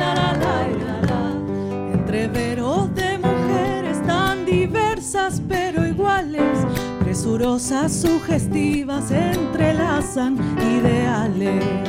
La 0.00 0.14
ra 0.14 0.32
la 0.42 0.54
ira 0.74 1.00
ra. 1.02 1.22
Entreveros 1.92 2.92
de 2.96 3.18
mujeres 3.18 4.02
tan 4.04 4.44
diversas 4.44 5.40
pero 5.48 5.86
iguales, 5.86 6.58
presurosas, 7.04 7.92
sugestivas, 7.92 9.12
entrelazan 9.12 10.36
ideales. 10.58 11.84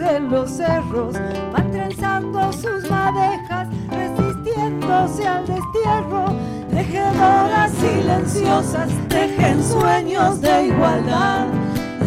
En 0.00 0.30
los 0.30 0.50
cerros, 0.50 1.14
van 1.52 1.70
trenzando 1.70 2.52
sus 2.52 2.90
madejas, 2.90 3.68
resistiéndose 3.90 5.26
al 5.26 5.46
destierro. 5.46 6.24
Tejedoras 6.70 7.70
silenciosas 7.72 8.88
tejen 9.08 9.62
sueños 9.62 10.40
de 10.40 10.66
igualdad. 10.66 11.46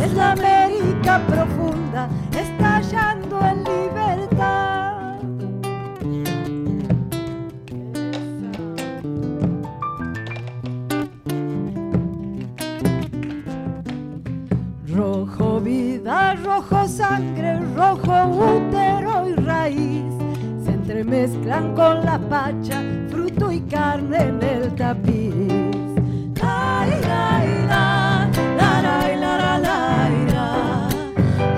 Es 0.03 0.13
la 0.13 0.31
América 0.33 1.21
profunda, 1.27 1.56
rojo 17.95 18.57
útero 18.57 19.29
y 19.29 19.33
raíz. 19.35 20.13
Se 20.63 20.71
entremezclan 20.71 21.73
con 21.75 22.03
la 22.03 22.19
pacha, 22.19 22.81
fruto 23.09 23.51
y 23.51 23.61
carne 23.61 24.17
en 24.17 24.43
el 24.43 24.75
tapiz. 24.75 25.33
La 26.41 26.85
ira, 26.87 27.43
ira, 27.45 28.29
la 28.57 28.81
ra, 28.81 29.13
y 29.13 29.17
la 29.17 29.37
ra, 29.37 29.57
la 29.59 30.09
ira. 30.23 30.89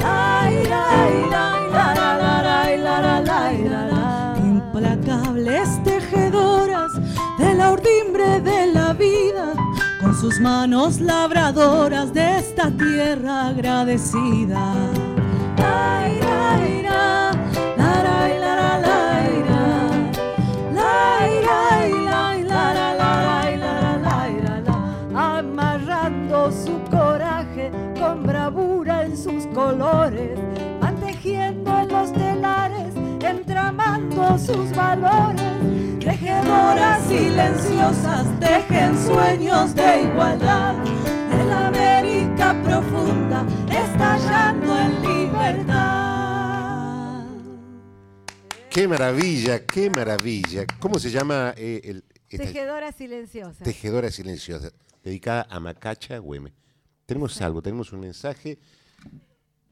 La 0.01 0.51
ira, 0.51 0.83
ira, 1.25 1.43
y 1.67 1.71
la 1.71 1.93
ra, 1.95 2.17
la 2.17 2.41
ra, 2.41 2.75
y 2.75 2.77
la 2.77 3.01
ra, 3.01 3.21
la 3.21 3.53
ira, 3.53 3.87
ra. 3.87 4.35
Implacables 4.37 5.83
tejedoras 5.83 6.91
de 7.39 7.53
la 7.55 7.71
urdimbre 7.71 8.41
de 8.41 8.67
la 8.73 8.93
vida, 8.93 9.53
con 10.01 10.15
sus 10.15 10.39
manos 10.39 10.99
labradoras 10.99 12.13
de 12.13 12.39
esta 12.39 12.69
tierra 12.71 13.47
agradecida. 13.47 14.75
Amarrando 25.15 26.51
su 26.51 26.79
coraje 26.89 27.71
con 27.99 28.23
bravura 28.23 29.03
en 29.03 29.17
sus 29.17 29.45
colores, 29.47 30.39
en 30.81 31.87
los 31.89 32.13
telares, 32.13 32.93
entramando 33.21 34.37
sus 34.37 34.71
valores. 34.75 35.41
Tejedoras 35.99 37.03
silenciosas 37.03 38.27
tejen 38.39 38.97
sueños 38.97 39.75
de 39.75 40.03
igualdad. 40.03 40.75
La 41.49 41.67
América 41.67 42.61
profunda, 42.63 43.45
estallando 43.67 44.79
en 44.79 45.01
libertad. 45.01 46.09
Qué 48.69 48.87
maravilla, 48.87 49.65
qué 49.65 49.89
maravilla. 49.89 50.65
¿Cómo 50.79 50.99
se 50.99 51.09
llama 51.09 51.55
eh, 51.57 51.81
el, 51.83 52.03
esta 52.29 52.45
Tejedoras 52.45 52.95
Silenciosas. 52.95 53.63
tejedora 53.63 54.11
silenciosa? 54.11 54.71
Dedicada 55.03 55.47
a 55.49 55.59
Macacha 55.59 56.19
Güeme. 56.19 56.53
Tenemos 57.07 57.41
algo, 57.41 57.63
tenemos 57.63 57.91
un 57.93 58.01
mensaje. 58.01 58.59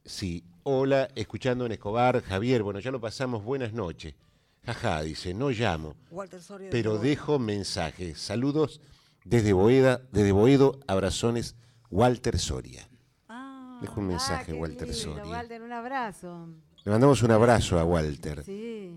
Sí, 0.04 0.44
hola, 0.64 1.10
escuchando 1.16 1.68
en 1.68 1.74
Escobar, 1.74 2.24
Javier, 2.24 2.64
bueno, 2.64 2.80
ya 2.80 2.90
lo 2.90 3.00
pasamos, 3.00 3.44
buenas 3.44 3.74
noches. 3.74 4.16
Jaja, 4.66 5.04
dice, 5.04 5.34
no 5.34 5.52
llamo, 5.52 5.96
Walter 6.10 6.42
Soria 6.42 6.66
de 6.66 6.72
pero 6.72 6.98
dejo 6.98 7.38
mensaje. 7.38 8.16
Saludos 8.16 8.82
desde 9.24 9.54
Boeda, 9.54 10.02
desde 10.12 10.32
Boedo, 10.32 10.80
abrazones, 10.88 11.56
Walter 11.90 12.38
Soria. 12.40 12.88
Ah, 13.30 13.80
Dejo 13.82 14.00
un 14.00 14.08
Ah, 14.08 14.10
mensaje, 14.10 14.54
Walter 14.54 14.88
lindo, 14.88 14.94
Soria. 15.02 15.26
Walter, 15.26 15.62
un 15.62 15.72
abrazo. 15.72 16.48
Le 16.84 16.92
mandamos 16.92 17.22
un 17.24 17.32
abrazo 17.32 17.80
a 17.80 17.84
Walter. 17.84 18.44
Sí. 18.44 18.94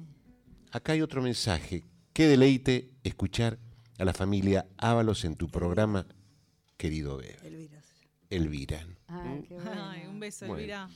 Acá 0.72 0.92
hay 0.92 1.02
otro 1.02 1.22
mensaje. 1.22 1.84
Qué 2.12 2.26
deleite 2.28 2.90
escuchar 3.04 3.58
a 3.98 4.04
la 4.04 4.12
familia 4.12 4.66
Ábalos 4.78 5.24
en 5.24 5.36
tu 5.36 5.48
programa, 5.48 6.06
querido 6.76 7.16
Bebe. 7.18 7.36
Elvira. 7.44 7.80
Elvira. 8.30 8.86
Ah, 9.08 9.36
qué 9.48 9.54
bueno. 9.54 9.70
Ay, 9.90 10.06
un 10.06 10.20
beso, 10.20 10.46
Bueno. 10.46 10.60
Elvira. 10.60 10.88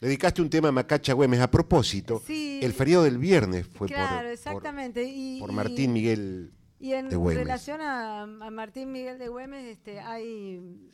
Le 0.00 0.08
dedicaste 0.08 0.42
un 0.42 0.50
tema 0.50 0.68
a 0.68 0.72
Macacha 0.72 1.12
Güemes. 1.12 1.40
A 1.40 1.50
propósito, 1.50 2.20
Sí. 2.26 2.60
el 2.62 2.72
feriado 2.72 3.04
del 3.04 3.18
viernes 3.18 3.66
fue 3.66 3.86
por- 3.88 3.96
Claro, 3.96 4.16
por, 4.16 4.26
exactamente. 4.26 5.04
y, 5.04 5.38
por 5.40 5.50
y- 5.50 5.54
Martín 5.54 5.92
Miguel 5.92 6.52
Y 6.80 6.92
en 6.94 7.08
de 7.08 7.16
Güemes. 7.16 7.44
relación 7.44 7.80
a, 7.80 8.22
a 8.22 8.50
Martín 8.50 8.90
Miguel 8.92 9.18
de 9.18 9.28
Güemes, 9.28 9.64
este, 9.66 10.00
hay, 10.00 10.90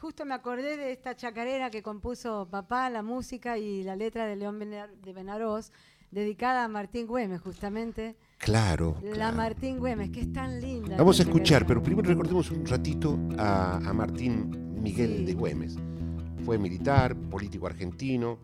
justo 0.00 0.24
me 0.24 0.34
acordé 0.34 0.76
de 0.76 0.92
esta 0.92 1.14
chacarera 1.16 1.70
que 1.70 1.82
compuso 1.82 2.48
papá, 2.50 2.90
la 2.90 3.02
música 3.02 3.58
y 3.58 3.82
la 3.82 3.96
letra 3.96 4.26
de 4.26 4.36
León 4.36 4.58
de 4.58 5.12
Benarós, 5.12 5.72
dedicada 6.10 6.64
a 6.64 6.68
Martín 6.68 7.06
Güemes, 7.06 7.40
justamente. 7.40 8.16
Claro. 8.38 8.96
La 9.02 9.12
claro. 9.12 9.36
Martín 9.36 9.78
Güemes, 9.78 10.10
que 10.10 10.20
es 10.20 10.32
tan 10.32 10.60
linda. 10.60 10.96
Vamos 10.96 11.18
a 11.20 11.22
escuchar, 11.22 11.66
pero 11.66 11.82
primero 11.82 12.08
recordemos 12.08 12.50
un 12.50 12.64
ratito 12.66 13.18
a, 13.38 13.76
a 13.76 13.92
Martín 13.92 14.80
Miguel 14.82 15.16
Sí. 15.18 15.24
de 15.24 15.34
Güemes. 15.34 15.76
Fue 16.44 16.58
militar, 16.58 17.16
político 17.16 17.66
argentino, 17.66 18.38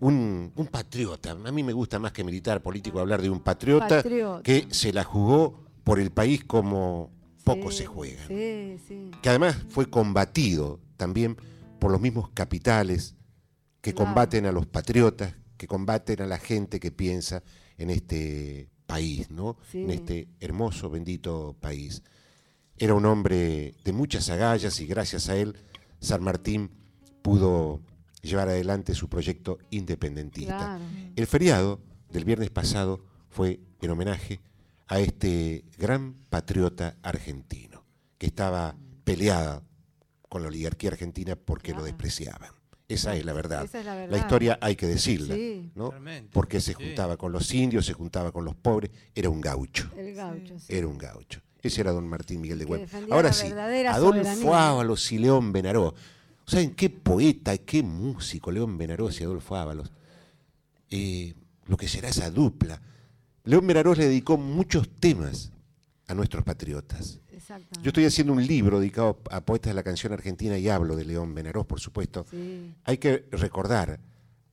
un, 0.00 0.52
un 0.54 0.66
patriota. 0.68 1.32
A 1.32 1.34
mí 1.52 1.62
me 1.62 1.72
gusta 1.72 1.98
más 1.98 2.12
que 2.12 2.22
militar, 2.24 2.62
político, 2.62 3.00
hablar 3.00 3.20
de 3.22 3.30
un 3.30 3.40
patriota, 3.40 3.88
Patriota. 3.88 4.42
que 4.42 4.66
se 4.70 4.92
la 4.92 5.02
jugó 5.02 5.60
por 5.82 5.98
el 5.98 6.10
país 6.12 6.44
como 6.44 7.10
poco 7.44 7.70
Sí, 7.70 7.78
se 7.78 7.86
juega. 7.86 8.26
Sí, 8.28 8.76
sí. 8.86 9.10
Que 9.22 9.28
además 9.28 9.56
fue 9.68 9.88
combatido 9.90 10.80
también 10.96 11.36
por 11.78 11.90
los 11.90 12.00
mismos 12.00 12.30
capitales 12.30 13.14
que 13.80 13.92
Claro. 13.92 14.06
combaten 14.06 14.46
a 14.46 14.52
los 14.52 14.66
patriotas, 14.66 15.34
que 15.56 15.66
combaten 15.66 16.22
a 16.22 16.26
la 16.26 16.38
gente 16.38 16.78
que 16.80 16.92
piensa 16.92 17.42
en 17.78 17.90
este 17.90 18.68
país, 18.86 19.30
¿no? 19.30 19.56
En 19.72 19.90
este 19.90 20.28
hermoso, 20.40 20.90
bendito 20.90 21.56
país. 21.60 22.02
Era 22.76 22.94
un 22.94 23.06
hombre 23.06 23.74
de 23.84 23.92
muchas 23.92 24.28
agallas 24.30 24.80
y 24.80 24.86
gracias 24.86 25.28
a 25.28 25.36
él 25.36 25.56
San 26.00 26.22
Martín 26.22 26.70
pudo 27.22 27.80
llevar 28.22 28.48
adelante 28.48 28.94
su 28.94 29.08
proyecto 29.08 29.58
independentista. 29.70 30.56
Claro. 30.78 30.84
El 31.16 31.26
feriado 31.26 31.80
del 32.10 32.24
viernes 32.24 32.50
pasado 32.50 33.04
fue 33.30 33.60
en 33.80 33.90
homenaje 33.90 34.40
a 34.92 35.00
este 35.00 35.64
gran 35.78 36.12
patriota 36.28 36.96
argentino, 37.02 37.82
que 38.18 38.26
estaba 38.26 38.76
peleada 39.04 39.62
con 40.28 40.42
la 40.42 40.48
oligarquía 40.48 40.90
argentina 40.90 41.34
porque 41.34 41.70
lo 41.70 41.76
Claro. 41.78 41.86
despreciaban. 41.86 42.50
Esa 42.88 43.16
es 43.16 43.24
la 43.24 43.32
verdad. 43.32 43.64
Esa 43.64 43.80
es 43.80 44.10
la 44.10 44.18
historia 44.18 44.58
hay 44.60 44.76
que 44.76 44.86
decirla, 44.86 45.34
Sí. 45.34 45.70
¿no? 45.74 45.94
Porque 46.30 46.60
se 46.60 46.74
sí. 46.74 46.84
juntaba 46.84 47.16
con 47.16 47.32
los 47.32 47.54
indios, 47.54 47.86
se 47.86 47.94
juntaba 47.94 48.32
con 48.32 48.44
los 48.44 48.54
pobres, 48.54 48.90
era 49.14 49.30
un 49.30 49.40
gaucho. 49.40 49.88
El 49.96 50.14
gaucho, 50.14 50.58
sí. 50.58 50.66
Era 50.68 50.86
un 50.86 50.98
gaucho. 50.98 51.40
Ese 51.62 51.80
era 51.80 51.92
don 51.92 52.06
Martín 52.06 52.42
Miguel 52.42 52.58
de 52.58 52.64
Güemes. 52.66 52.90
Ahora 53.10 53.32
sí, 53.32 53.46
Adolfo 53.46 54.24
soberanía. 54.34 54.68
Ábalos 54.68 55.10
y 55.12 55.18
León 55.18 55.52
Benaró. 55.52 55.94
¿Saben 56.44 56.74
qué 56.74 56.90
poeta, 56.90 57.56
qué 57.56 57.82
músico 57.82 58.50
León 58.50 58.76
Benarós 58.76 59.18
y 59.20 59.24
Adolfo 59.24 59.56
Ábalos? 59.56 59.90
Eh, 60.90 61.32
lo 61.66 61.78
que 61.78 61.88
será 61.88 62.08
esa 62.10 62.30
dupla. 62.30 62.82
León 63.44 63.66
Benarós 63.66 63.98
le 63.98 64.06
dedicó 64.06 64.36
muchos 64.36 64.88
temas 65.00 65.50
a 66.06 66.14
nuestros 66.14 66.44
patriotas. 66.44 67.20
Yo 67.82 67.88
estoy 67.88 68.04
haciendo 68.04 68.32
un 68.32 68.46
libro 68.46 68.78
dedicado 68.78 69.20
a 69.30 69.40
poetas 69.40 69.70
de 69.70 69.74
la 69.74 69.82
canción 69.82 70.12
argentina 70.12 70.56
y 70.58 70.68
hablo 70.68 70.96
de 70.96 71.04
León 71.04 71.34
Benarós, 71.34 71.66
por 71.66 71.80
supuesto. 71.80 72.24
Sí. 72.30 72.74
Hay 72.84 72.98
que 72.98 73.26
recordar 73.32 74.00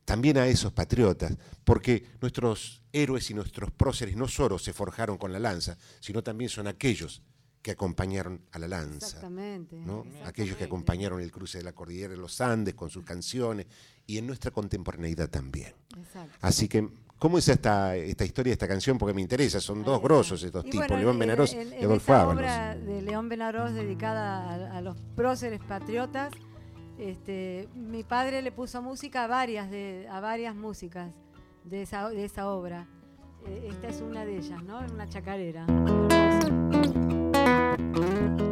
también 0.06 0.38
a 0.38 0.48
esos 0.48 0.74
patriotas, 0.74 1.38
porque 1.64 2.04
nuestros 2.20 2.82
héroes 2.92 3.30
y 3.30 3.36
nuestros 3.36 3.70
próceres 3.70 4.16
no 4.16 4.28
solo 4.28 4.58
se 4.58 4.74
forjaron 4.74 5.20
con 5.20 5.32
la 5.32 5.38
lanza, 5.38 5.78
sino 6.00 6.24
también 6.24 6.50
son 6.50 6.66
aquellos 6.66 7.22
que 7.62 7.72
acompañaron 7.72 8.42
a 8.52 8.58
la 8.60 8.68
lanza. 8.68 9.06
Exactamente. 9.06 9.76
¿no? 9.76 10.00
Aquellos 10.00 10.26
que 10.26 10.32
exactamente. 10.32 10.66
acompañaron 10.66 11.22
el 11.22 11.32
cruce 11.32 11.60
de 11.60 11.64
la 11.64 11.74
cordillera 11.74 12.10
de 12.10 12.18
los 12.18 12.42
Andes 12.42 12.74
con 12.74 12.90
sus 12.90 13.04
canciones 13.04 13.68
y 14.08 14.18
en 14.18 14.26
nuestra 14.26 14.50
contemporaneidad 14.50 15.30
también. 15.30 15.74
Exacto. 15.96 16.38
Así 16.42 16.68
que, 16.68 16.90
¿cómo 17.20 17.38
es 17.38 17.48
esta, 17.48 17.96
esta 17.96 18.26
historia, 18.26 18.54
esta 18.54 18.68
canción? 18.68 18.98
Porque 18.98 19.14
me 19.14 19.22
interesa, 19.22 19.60
son 19.60 19.84
dos 19.84 19.98
Ahí 20.00 20.04
grosos 20.04 20.42
estos 20.42 20.66
Y 20.66 20.72
tipos, 20.72 20.88
bueno, 20.88 21.02
León 21.04 21.14
en- 21.16 21.20
Benarós 21.20 21.54
en- 21.54 21.74
y 21.80 21.84
Adolfo 21.84 22.14
Ábalos. 22.14 22.36
obra 22.42 22.76
de 22.76 23.02
León 23.04 23.30
Benarós 23.30 23.74
dedicada 23.74 24.72
a, 24.74 24.78
a 24.78 24.82
los 24.82 24.98
próceres 25.16 25.60
patriotas, 25.68 26.34
este, 26.98 27.68
mi 27.76 28.04
padre 28.04 28.42
le 28.42 28.52
puso 28.52 28.82
música 28.82 29.26
a 29.26 29.28
varias, 29.28 29.70
de, 29.70 30.08
a 30.12 30.20
varias 30.20 30.56
músicas 30.56 31.12
de 31.66 31.84
esa, 31.84 32.10
de 32.10 32.26
esa 32.26 32.50
obra. 32.50 32.88
Eh, 33.48 33.68
esta 33.70 33.88
es 33.88 34.02
una 34.02 34.26
de 34.26 34.38
ellas, 34.38 34.62
¿no? 34.64 34.80
Una 34.80 35.08
chacarera. 35.08 35.66
Hermosa. 37.90 38.49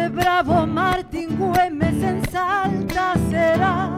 Ese 0.00 0.08
bravo 0.08 0.66
Martín 0.66 1.36
Güemes 1.36 2.02
en 2.02 2.22
Salta 2.30 3.12
será, 3.28 3.90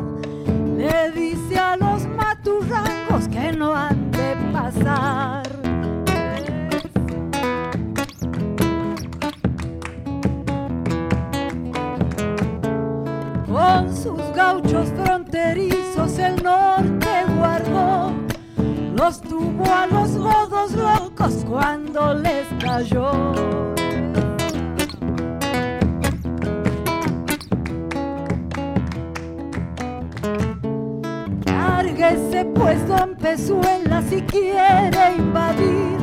le 0.76 1.12
dice 1.12 1.56
a 1.56 1.76
los 1.76 2.08
maturrangos 2.08 3.28
que 3.28 3.52
no 3.52 3.72
han 3.72 4.10
de 4.10 4.36
pasar. 4.52 5.42
Con 13.46 13.96
sus 13.96 14.34
gauchos 14.34 14.88
fronterizos 15.04 16.18
el 16.18 16.42
norte 16.42 17.06
guardó, 17.38 18.12
los 18.96 19.20
tuvo 19.20 19.72
a 19.72 19.86
los 19.86 20.16
godos 20.16 20.72
locos 20.72 21.44
cuando 21.48 22.12
les 22.14 22.48
cayó. 22.60 23.71
Lárguese 32.02 32.44
pues 32.46 32.88
don 32.88 33.14
Pezuela 33.14 34.02
si 34.10 34.22
quiere 34.22 35.14
invadir, 35.16 35.98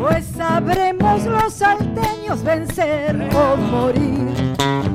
pues 0.00 0.24
sabremos 0.24 1.24
los 1.24 1.52
salteños 1.52 2.44
vencer 2.44 3.28
o 3.34 3.56
morir. 3.56 4.54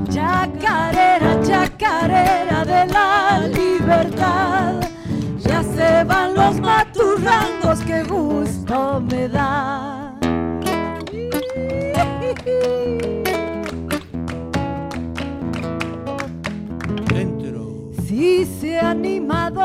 Chacarera, 0.10 1.38
chacarera 1.44 2.64
de 2.64 2.86
la 2.94 3.46
libertad, 3.50 4.76
ya 5.40 5.64
se 5.64 6.06
van 6.06 6.34
los 6.34 6.62
maturrangos, 6.62 7.82
qué 7.86 8.02
gusto 8.04 9.02
me 9.02 9.28
da. 9.28 10.16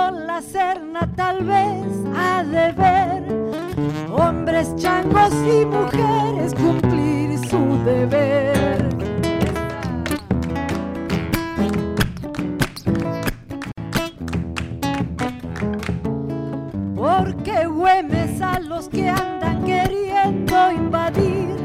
Animado 0.06 0.26
la 0.26 0.42
serna, 0.42 1.08
tal 1.16 1.44
vez 1.44 1.86
ha 2.16 2.42
de 2.44 2.72
ver 2.72 3.22
hombres 4.12 4.74
changos 4.76 5.32
y 5.32 5.64
mujeres 5.64 6.54
cumplir 6.54 7.38
su 7.48 7.78
deber. 7.84 8.88
Porque 16.94 17.66
Güemes 17.66 18.40
a 18.40 18.60
los 18.60 18.88
que 18.88 19.08
andan 19.08 19.64
queriendo 19.64 20.72
invadir, 20.72 21.56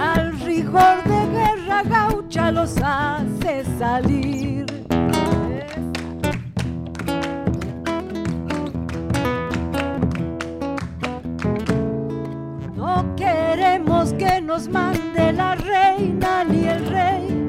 al 0.00 0.38
rigor 0.40 1.02
de 1.04 1.26
guerra 1.32 1.82
gaucha 1.84 2.50
los 2.50 2.76
hace 2.82 3.64
salir. 3.78 4.73
Que 14.12 14.40
nos 14.40 14.68
mande 14.68 15.32
la 15.32 15.54
reina 15.54 16.44
ni 16.44 16.66
el 16.66 16.86
rey. 16.86 17.48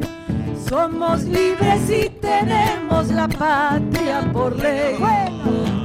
Somos 0.70 1.24
libres 1.24 1.89
y 1.89 2.10
tenemos 2.10 3.10
la 3.10 3.28
patria 3.28 4.30
por 4.32 4.56
ley. 4.56 4.95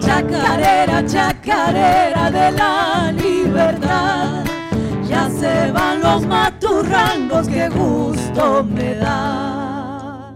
Chacarera, 0.01 1.05
chacarera 1.07 2.31
de 2.31 2.53
la 2.53 3.13
libertad. 3.13 4.45
Ya 5.09 5.29
se 5.29 5.71
van 5.73 6.01
los 6.01 6.25
maturrangos, 6.27 7.49
qué 7.49 7.69
gusto 7.69 8.65
me 8.65 8.95
da. 8.95 10.35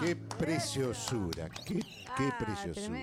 Qué 0.00 0.16
preciosura, 0.16 1.48
qué, 1.64 1.80
qué 2.16 2.28
Ah, 2.30 2.38
preciosura. 2.38 2.98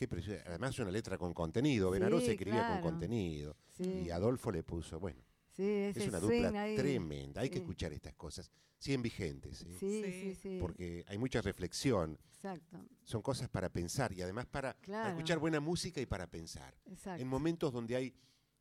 Qué 0.00 0.08
preciosura. 0.08 0.42
Además 0.46 0.78
una 0.78 0.90
letra 0.90 1.18
con 1.18 1.34
contenido. 1.34 1.90
Benarós 1.90 2.24
Sí, 2.24 2.30
escribía 2.30 2.60
claro. 2.60 2.80
con 2.80 2.92
contenido. 2.92 3.54
Sí. 3.68 4.04
Y 4.06 4.10
Adolfo 4.10 4.50
le 4.50 4.62
puso, 4.62 4.98
bueno, 4.98 5.20
Sí, 5.50 5.62
es 5.62 6.08
una 6.08 6.18
dupla 6.18 6.62
ahí. 6.62 6.74
tremenda. 6.74 7.42
Hay 7.42 7.50
que 7.50 7.58
escuchar 7.58 7.92
estas 7.92 8.14
cosas. 8.14 8.50
Siguen 8.78 9.02
vigentes, 9.02 9.60
¿eh? 9.60 9.76
Sí, 9.78 10.34
sí, 10.40 10.56
porque 10.58 11.04
hay 11.06 11.18
mucha 11.18 11.42
reflexión. 11.42 12.18
Exacto, 12.32 12.78
Son 13.04 13.20
cosas 13.20 13.50
para 13.50 13.68
pensar 13.68 14.10
y 14.14 14.22
además 14.22 14.46
para, 14.46 14.74
escuchar 15.08 15.38
buena 15.38 15.60
música 15.60 16.00
y 16.00 16.06
para 16.06 16.26
pensar. 16.26 16.74
exacto. 16.86 17.20
En 17.20 17.28
momentos 17.28 17.70
donde 17.70 17.96
hay 17.96 18.14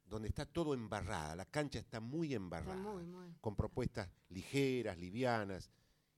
donde 0.05 0.27
está 0.27 0.45
todo 0.45 0.73
embarrada, 0.73 1.37
la 1.37 1.45
cancha 1.45 1.79
está 1.79 2.01
muy 2.01 2.33
embarrada, 2.33 2.75
muy, 2.75 3.05
muy. 3.05 3.33
con 3.39 3.55
propuestas 3.55 4.09
ligeras, 4.27 4.97
livianas. 4.97 5.69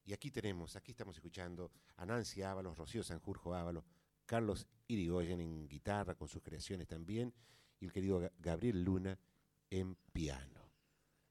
Y 0.04 0.12
aquí 0.14 0.32
tenemos, 0.32 0.74
aquí 0.74 0.90
estamos 0.90 1.14
escuchando 1.14 1.70
a 1.96 2.04
Nancy 2.04 2.42
Ábalos, 2.42 2.76
Rocío 2.76 3.04
Sanjurjo 3.04 3.54
Ábalos, 3.54 3.84
Carlos 4.26 4.66
Irigoyen 4.88 5.40
en 5.40 5.68
guitarra, 5.68 6.14
con 6.14 6.28
sus 6.28 6.42
creaciones 6.42 6.86
también, 6.86 7.32
y 7.80 7.86
el 7.86 7.92
querido 7.92 8.20
Ga- 8.20 8.32
Gabriel 8.38 8.82
Luna 8.84 9.16
en 9.70 9.96
piano. 10.12 10.60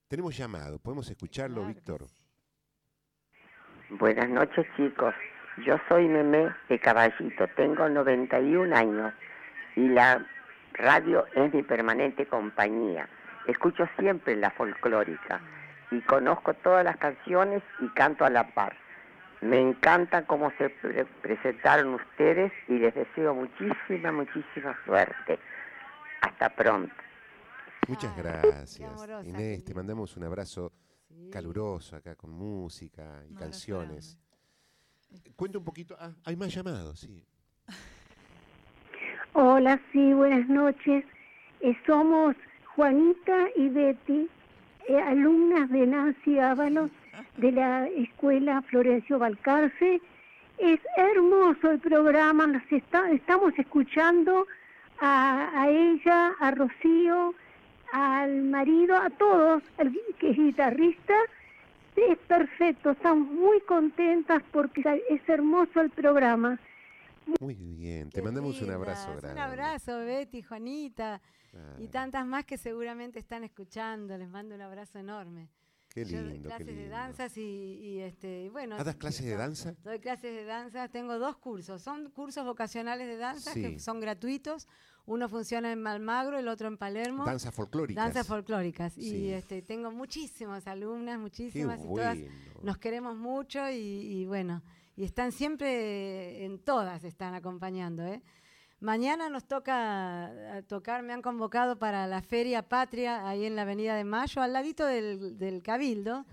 Tenemos 0.08 0.36
llamado, 0.36 0.78
¿podemos 0.78 1.08
escucharlo, 1.10 1.56
Claro 1.62 1.68
Víctor? 1.68 2.06
Buenas 3.90 4.28
noches 4.28 4.66
chicos, 4.76 5.14
yo 5.66 5.76
soy 5.88 6.08
Memé 6.08 6.48
de 6.68 6.78
Caballito, 6.78 7.46
tengo 7.56 7.88
91 7.88 8.74
años 8.74 9.12
y 9.76 9.88
la 9.88 10.26
radio 10.74 11.26
es 11.34 11.52
mi 11.52 11.62
permanente 11.62 12.26
compañía. 12.26 13.08
Escucho 13.46 13.84
siempre 13.98 14.36
la 14.36 14.50
folclórica 14.50 15.40
y 15.90 16.00
conozco 16.02 16.54
todas 16.54 16.84
las 16.84 16.96
canciones 16.96 17.62
y 17.80 17.88
canto 17.90 18.24
a 18.24 18.30
la 18.30 18.54
par. 18.54 18.76
Me 19.42 19.58
encanta 19.60 20.24
cómo 20.24 20.50
se 20.56 20.70
pre- 20.70 21.04
presentaron 21.20 21.94
ustedes 21.94 22.52
y 22.68 22.74
les 22.78 22.94
deseo 22.94 23.34
muchísima, 23.34 24.12
muchísima 24.12 24.76
suerte. 24.84 25.38
Hasta 26.20 26.48
pronto. 26.50 26.94
Muchas 27.88 28.16
gracias. 28.16 28.80
amorosa, 28.80 29.28
Inés, 29.28 29.64
te 29.64 29.74
mandamos 29.74 30.16
un 30.16 30.24
abrazo 30.24 30.72
Sí. 31.08 31.28
caluroso 31.30 31.96
acá 31.96 32.14
con 32.14 32.30
música 32.30 33.22
y 33.28 33.34
canciones. 33.34 34.16
Cuenta 35.36 35.58
un 35.58 35.64
poquito. 35.64 35.96
Ah, 35.98 36.12
hay 36.24 36.36
más 36.36 36.54
llamados, 36.54 37.00
sí. 37.00 37.22
Hola, 39.34 39.80
sí, 39.92 40.12
buenas 40.14 40.48
noches. 40.48 41.04
Eh, 41.60 41.76
somos 41.86 42.36
Juanita 42.76 43.48
y 43.56 43.68
Betty, 43.68 44.28
eh, 44.88 45.00
alumnas 45.00 45.68
de 45.70 45.86
Nancy 45.86 46.38
Ábalos 46.38 46.90
de 47.36 47.52
la 47.52 47.86
Escuela 47.88 48.62
Florencio 48.62 49.18
Balcarce. 49.18 50.00
Es 50.58 50.80
hermoso 50.96 51.70
el 51.70 51.80
programa, 51.80 52.46
nos 52.46 52.62
está- 52.70 53.10
estamos 53.10 53.52
escuchando 53.58 54.46
a, 55.00 55.50
a 55.62 55.68
ella, 55.70 56.32
a 56.38 56.50
Rocío, 56.52 57.34
al 57.92 58.42
marido, 58.44 58.96
a 58.96 59.10
todos, 59.10 59.62
al 59.78 59.92
que 60.18 60.30
es 60.30 60.36
guitarrista. 60.36 61.14
Es 61.96 62.16
perfecto, 62.18 62.92
estamos 62.92 63.28
muy 63.28 63.60
contentas 63.62 64.42
porque 64.50 64.82
es 65.10 65.28
hermoso 65.28 65.80
el 65.80 65.90
programa. 65.90 66.58
Muy 67.40 67.54
bien. 67.54 68.08
Te 68.10 68.16
Qué 68.20 68.22
mandamos 68.22 68.60
un 68.62 68.70
abrazo 68.70 69.10
grande. 69.16 69.32
Un 69.32 69.38
abrazo, 69.38 69.98
Betty, 69.98 70.42
Juanita 70.42 71.20
y 71.78 71.88
tantas 71.88 72.24
más 72.26 72.44
que 72.46 72.56
seguramente 72.56 73.18
están 73.18 73.44
escuchando. 73.44 74.16
Les 74.16 74.28
mando 74.28 74.54
un 74.54 74.62
abrazo 74.62 74.98
enorme. 74.98 75.48
Qué 75.94 76.04
Yo 76.06 76.22
doy 76.22 76.32
lindo, 76.32 76.48
qué 76.48 76.56
clases 76.56 76.66
de 76.66 76.72
lindo. 76.72 76.90
danzas 76.96 77.36
y, 77.36 77.40
y, 77.42 77.98
este, 78.00 78.48
bueno. 78.50 78.76
¿Ah, 78.78 78.84
das 78.84 78.96
clases 78.96 79.26
de 79.26 79.36
danza? 79.36 79.74
Doy 79.84 79.98
clases 79.98 80.34
de 80.34 80.44
danza, 80.44 80.88
tengo 80.88 81.18
dos 81.18 81.36
cursos. 81.36 81.82
Son 81.82 82.10
cursos 82.10 82.44
vocacionales 82.44 83.06
de 83.06 83.16
danza 83.18 83.52
Sí. 83.52 83.60
que 83.62 83.78
son 83.78 84.00
gratuitos. 84.00 84.68
Uno 85.04 85.28
funciona 85.28 85.70
en 85.72 85.82
Malmagro, 85.82 86.38
el 86.38 86.48
otro 86.48 86.68
en 86.68 86.78
Palermo. 86.78 87.24
Danzas 87.24 87.54
folclóricas. 87.54 88.04
Danzas 88.04 88.26
folclóricas. 88.26 88.92
Sí. 88.94 89.16
Y 89.16 89.30
este, 89.32 89.60
tengo 89.60 89.90
muchísimas 89.90 90.66
alumnas, 90.66 91.18
muchísimas, 91.18 91.80
y 91.80 91.86
bueno. 91.86 92.12
todas 92.12 92.18
nos 92.62 92.78
queremos 92.78 93.16
mucho 93.16 93.68
y, 93.68 93.74
y 93.76 94.26
bueno, 94.26 94.62
y 94.96 95.04
están 95.04 95.32
siempre, 95.32 96.44
en 96.44 96.58
todas 96.60 97.02
están 97.04 97.34
acompañando. 97.34 98.04
¿eh? 98.06 98.22
Mañana 98.86 99.28
nos 99.28 99.44
toca 99.44 100.30
eh, 100.58 100.62
tocar, 100.64 101.04
me 101.04 101.12
han 101.12 101.22
convocado 101.22 101.78
para 101.78 102.08
la 102.08 102.20
Feria 102.20 102.62
Patria, 102.68 103.28
ahí 103.28 103.44
en 103.44 103.54
la 103.54 103.62
Avenida 103.62 103.94
de 103.94 104.02
Mayo, 104.02 104.42
al 104.42 104.52
ladito 104.52 104.84
del, 104.84 105.38
del 105.38 105.62
Cabildo. 105.62 106.26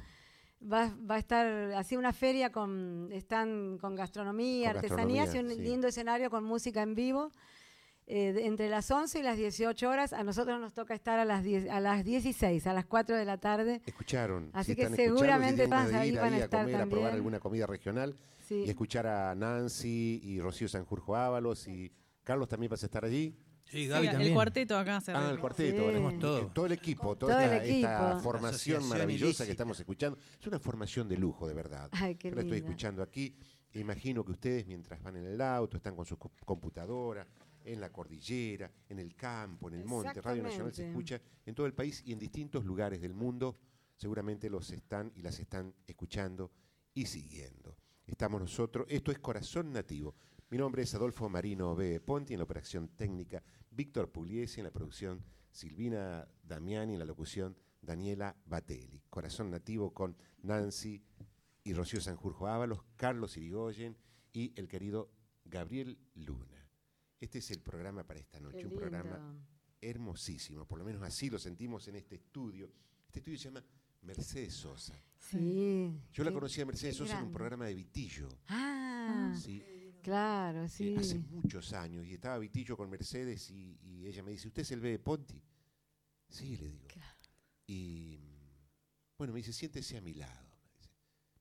Va, 0.62 0.92
va 1.10 1.16
a 1.16 1.20
estar 1.20 1.46
así 1.74 1.96
una 1.96 2.12
feria 2.12 2.52
con, 2.52 3.10
están 3.14 3.78
con 3.78 3.96
gastronomía, 3.96 4.70
Con 4.74 4.78
artesanías 4.78 5.34
y 5.36 5.38
un 5.40 5.50
sí. 5.52 5.60
lindo 5.60 5.88
escenario 5.88 6.32
con 6.32 6.44
música 6.44 6.82
en 6.82 6.96
vivo. 6.96 7.32
eh, 8.08 8.34
de- 8.34 8.48
entre 8.48 8.68
las 8.70 8.90
11 8.90 9.20
y 9.20 9.22
las 9.22 9.38
18 9.38 9.88
horas, 9.88 10.14
a 10.14 10.24
nosotros 10.24 10.60
nos 10.60 10.74
toca 10.74 10.96
estar 10.96 11.20
a 11.20 11.26
las, 11.26 11.44
10 11.44 11.70
a 11.70 11.80
las 11.80 12.04
16, 12.04 12.66
a 12.66 12.74
las 12.74 12.86
4 12.88 13.16
de 13.16 13.26
la 13.26 13.38
tarde. 13.38 13.82
Escucharon. 13.86 14.50
Así 14.54 14.72
si 14.72 14.76
que 14.78 14.88
si 14.90 14.96
seguramente 14.96 15.62
ahí 15.72 16.10
ir 16.10 16.18
van 16.20 16.34
a 16.34 16.38
ahí 16.38 16.42
estar 16.42 16.62
comer, 16.66 16.76
a 16.76 16.78
probar 16.80 16.90
también. 16.90 17.14
alguna 17.14 17.40
comida 17.40 17.68
regional 17.68 18.16
Sí. 18.48 18.64
y 18.66 18.70
escuchar 18.72 19.06
a 19.06 19.36
Nancy 19.36 20.20
y 20.24 20.42
Rocío 20.42 20.68
Sanjurjo 20.68 21.16
Ábalos 21.16 21.68
y 21.68 21.92
Carlos 22.30 22.48
también 22.48 22.70
vas 22.70 22.84
a 22.84 22.86
estar 22.86 23.04
allí. 23.04 23.36
Sí, 23.66 23.84
Sí, 23.84 23.88
Gaby 23.88 24.06
el 24.06 24.12
también. 24.14 24.34
cuarteto 24.36 24.78
acá 24.78 25.02
se 25.02 25.12
Ah, 25.14 25.32
el 25.32 25.40
cuarteto. 25.40 25.78
Sí. 25.92 26.00
bueno, 26.00 26.20
todo. 26.20 26.48
todo 26.52 26.66
el 26.68 26.72
equipo, 26.74 27.16
toda 27.18 27.40
Todo 27.42 27.54
el 27.54 27.70
esta, 27.70 28.20
formación 28.20 28.88
maravillosa 28.88 29.26
ilícita. 29.26 29.46
que 29.46 29.52
estamos 29.52 29.80
escuchando. 29.80 30.20
Es 30.40 30.46
una 30.46 30.60
formación 30.60 31.08
de 31.10 31.18
lujo, 31.18 31.48
de 31.48 31.56
verdad. 31.56 31.90
Ay, 31.92 32.16
qué 32.18 32.30
Yo 32.30 32.36
la 32.36 32.42
estoy 32.42 32.60
escuchando 32.60 33.02
aquí. 33.02 33.36
Imagino 33.74 34.24
que 34.24 34.32
ustedes, 34.34 34.68
mientras 34.68 35.02
van 35.02 35.16
en 35.18 35.26
el 35.26 35.42
auto, 35.42 35.78
están 35.78 35.96
con 35.96 36.06
su 36.06 36.18
co- 36.20 36.32
computadora, 36.46 37.26
en 37.64 37.82
la 37.82 37.92
cordillera, 37.92 38.72
en 38.90 39.00
el 39.00 39.16
campo, 39.16 39.70
en 39.70 39.74
el 39.76 39.86
monte. 39.86 40.22
Radio 40.22 40.44
Nacional 40.44 40.72
se 40.74 40.88
escucha 40.88 41.20
en 41.48 41.56
todo 41.56 41.66
el 41.66 41.74
país 41.74 42.04
y 42.06 42.12
en 42.14 42.20
distintos 42.20 42.64
lugares 42.64 43.02
del 43.02 43.14
mundo. 43.16 43.58
Seguramente 43.96 44.50
los 44.52 44.70
están 44.72 45.12
y 45.16 45.22
las 45.24 45.40
están 45.40 45.74
escuchando 45.88 46.52
y 46.94 47.06
siguiendo. 47.08 47.76
Estamos 48.06 48.40
nosotros. 48.42 48.86
Esto 48.90 49.12
es 49.12 49.20
Corazón 49.20 49.72
Nativo. 49.74 50.16
Mi 50.52 50.58
nombre 50.58 50.82
es 50.82 50.96
Adolfo 50.96 51.30
Marino 51.30 51.76
B. 51.76 52.00
Ponti, 52.00 52.34
en 52.34 52.40
la 52.40 52.44
operación 52.44 52.88
técnica 52.96 53.44
Víctor 53.70 54.12
Pugliese, 54.12 54.60
en 54.60 54.64
la 54.64 54.72
producción 54.72 55.24
Silvina 55.52 56.28
Damiani, 56.42 56.94
en 56.94 57.00
la 57.00 57.06
locución 57.06 57.56
Daniela 57.80 58.36
Batelli. 58.46 59.04
Corazón 59.12 59.52
Nativo 59.52 59.94
con 59.94 60.18
Nancy 60.42 61.04
y 61.64 61.74
Rocío 61.74 62.02
Sanjurjo 62.02 62.48
Ábalos, 62.48 62.84
Carlos 62.96 63.38
Irigoyen 63.38 63.96
y 64.34 64.52
el 64.60 64.68
querido 64.68 65.12
Gabriel 65.46 66.00
Luna. 66.16 66.68
Este 67.20 67.38
es 67.38 67.52
el 67.52 67.62
programa 67.62 68.04
para 68.08 68.20
esta 68.20 68.40
noche, 68.40 68.66
un 68.66 68.74
programa 68.74 69.38
hermosísimo, 69.80 70.66
por 70.66 70.80
lo 70.80 70.86
menos 70.86 71.04
así 71.04 71.30
lo 71.30 71.38
sentimos 71.38 71.88
en 71.90 71.96
este 71.98 72.16
estudio. 72.16 72.72
Este 73.06 73.20
estudio 73.20 73.38
se 73.38 73.44
llama 73.50 73.64
Mercedes 74.02 74.56
Sosa. 74.56 75.00
Sí. 75.16 75.94
Yo 76.12 76.24
la 76.24 76.32
conocí 76.32 76.60
a 76.60 76.66
Mercedes 76.66 76.96
Sosa 76.96 77.20
en 77.20 77.26
un 77.26 77.32
programa 77.32 77.68
de 77.68 77.76
Vitillo. 77.76 78.30
Ah, 78.48 79.36
Sí, 79.40 79.64
claro, 80.02 80.64
eh, 80.64 80.70
sí. 80.70 80.96
hace 80.98 81.20
muchos 81.20 81.74
años. 81.74 82.06
Y 82.06 82.14
estaba 82.14 82.38
Vitillo 82.38 82.76
con 82.76 82.90
Mercedes 82.90 83.50
y, 83.52 83.78
y 83.82 84.08
ella 84.08 84.24
me 84.24 84.32
dice, 84.32 84.48
¿usted 84.48 84.62
es 84.62 84.72
el 84.72 84.80
Bebe 84.80 85.00
Ponti? 85.00 85.42
Sí, 86.30 86.58
le 86.58 86.70
digo. 86.70 86.88
Claro. 86.88 87.18
Y 87.68 88.18
mm, 88.20 89.18
bueno, 89.18 89.34
me 89.34 89.38
dice, 89.40 89.54
siéntese 89.54 89.98
a 89.98 90.02
mi 90.02 90.14
lado. 90.14 90.44
Me, 90.44 90.78
dice. 90.78 90.90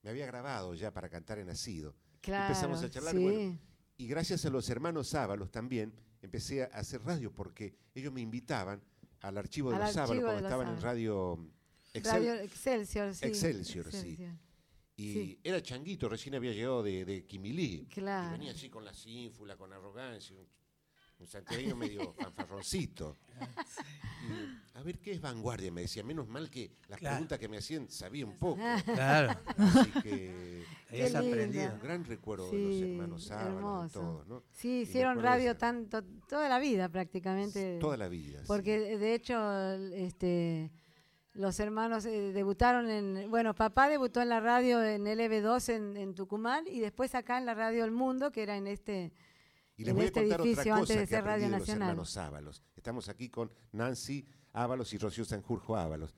Me 0.03 0.09
había 0.09 0.25
grabado 0.25 0.73
ya 0.73 0.93
para 0.93 1.09
cantar 1.09 1.39
en 1.39 1.47
Nacido. 1.47 1.95
Claro, 2.21 2.47
Empezamos 2.47 2.83
a 2.83 2.89
charlar, 2.89 3.15
sí. 3.15 3.23
bueno, 3.23 3.59
Y 3.97 4.07
gracias 4.07 4.45
a 4.45 4.49
los 4.49 4.69
hermanos 4.69 5.13
Ábalos 5.13 5.51
también 5.51 5.93
empecé 6.21 6.63
a 6.63 6.65
hacer 6.67 7.01
radio 7.03 7.33
porque 7.33 7.77
ellos 7.95 8.11
me 8.11 8.21
invitaban 8.21 8.81
al 9.21 9.37
archivo 9.37 9.69
de 9.69 9.77
Al 9.77 9.81
los 9.83 9.97
Ábalos 9.97 10.23
cuando 10.23 10.41
estaban 10.41 10.67
en 10.67 10.81
radio 10.81 11.39
Excel. 11.93 12.13
Radio 12.13 12.33
Excelsior, 12.35 13.15
sí. 13.15 13.25
Excelsior, 13.25 13.91
sí. 13.91 14.17
Y 14.99 15.13
sí. 15.13 15.39
era 15.43 15.61
changuito, 15.61 16.09
recién 16.09 16.35
había 16.35 16.51
llegado 16.51 16.83
de, 16.83 17.05
de 17.05 17.25
Quimilí. 17.25 17.85
Claro. 17.93 18.29
Y 18.29 18.31
venía 18.39 18.51
así 18.51 18.69
con 18.69 18.83
la 18.83 18.93
sínfula, 18.93 19.55
con 19.55 19.71
arrogancia, 19.71 20.35
un, 20.35 20.45
un 21.19 21.27
santiagueño 21.27 21.75
medio 21.75 22.13
fanfarroncito. 22.19 23.17
Y, 24.21 24.77
a 24.77 24.81
ver, 24.83 24.99
¿qué 24.99 25.11
es 25.11 25.21
vanguardia? 25.21 25.71
Me 25.71 25.81
decía, 25.81 26.03
menos 26.03 26.27
mal 26.27 26.49
que 26.49 26.71
las 26.87 26.99
Claro. 26.99 27.15
preguntas 27.15 27.39
que 27.39 27.47
me 27.47 27.57
hacían 27.57 27.89
sabía 27.89 28.25
un 28.25 28.37
poco. 28.37 28.61
Claro. 28.85 29.39
Así 29.57 29.91
que 30.03 30.63
lindo. 30.91 31.19
aprendido. 31.19 31.73
un 31.73 31.79
gran 31.79 32.03
recuerdo 32.05 32.51
de 32.51 32.57
los 32.59 32.81
hermanos 32.81 33.29
hermoso. 33.31 33.99
todos, 33.99 34.27
¿no? 34.27 34.43
Sí, 34.51 34.81
hicieron 34.81 35.21
radio 35.21 35.51
esa- 35.51 35.59
tanto, 35.59 36.03
toda 36.27 36.49
la 36.49 36.59
vida 36.59 36.89
prácticamente. 36.89 37.77
Toda 37.79 37.97
la 37.97 38.07
vida. 38.09 38.39
sí. 38.39 38.45
Porque 38.47 38.97
de 38.97 39.13
hecho, 39.15 39.73
este, 39.93 40.71
los 41.33 41.59
hermanos 41.59 42.05
eh, 42.05 42.31
debutaron 42.33 42.89
en, 42.89 43.29
bueno, 43.29 43.53
papá 43.53 43.87
debutó 43.89 44.21
en 44.21 44.29
la 44.29 44.39
radio 44.39 44.83
en 44.83 45.05
LB2 45.05 45.73
en, 45.73 45.97
en 45.97 46.15
Tucumán 46.15 46.65
y 46.67 46.79
después 46.79 47.15
acá 47.15 47.37
en 47.37 47.45
la 47.45 47.53
radio 47.53 47.85
El 47.85 47.91
Mundo, 47.91 48.31
que 48.31 48.43
era 48.43 48.57
en 48.57 48.67
este, 48.67 49.13
Y 49.77 49.83
les 49.83 49.91
en 49.91 49.95
voy 49.95 50.05
este 50.05 50.19
a 50.19 50.23
contar 50.23 50.41
otra 50.41 50.49
edificio 50.51 50.71
cosa 50.71 50.81
antes 50.81 50.95
de 50.95 51.01
que 51.03 51.07
ser 51.07 51.23
Radio 51.23 51.45
de 51.45 51.51
los 51.51 51.59
Nacional. 51.59 51.89
hermanos 51.89 52.17
Ábalos. 52.17 52.63
Estamos 52.75 53.09
aquí 53.09 53.29
con 53.29 53.51
Nancy 53.71 54.25
Ábalos 54.53 54.93
y 54.93 54.97
Rocío 54.97 55.23
Sanjurjo 55.25 55.77
Ábalos. 55.77 56.15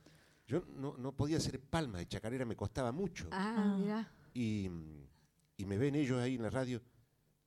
Yo 0.47 0.63
no, 0.75 0.95
no 0.97 1.11
podía 1.15 1.37
hacer 1.37 1.59
palmas 1.61 1.99
de 1.99 2.07
chacarera, 2.07 2.45
me 2.45 2.55
costaba 2.55 2.91
mucho. 2.91 3.27
Ah, 3.31 3.75
mira. 3.79 4.11
Y, 4.33 4.69
y 5.57 5.65
me 5.65 5.77
ven 5.77 5.95
ellos 5.95 6.19
ahí 6.19 6.35
en 6.35 6.43
la 6.43 6.49
radio. 6.49 6.81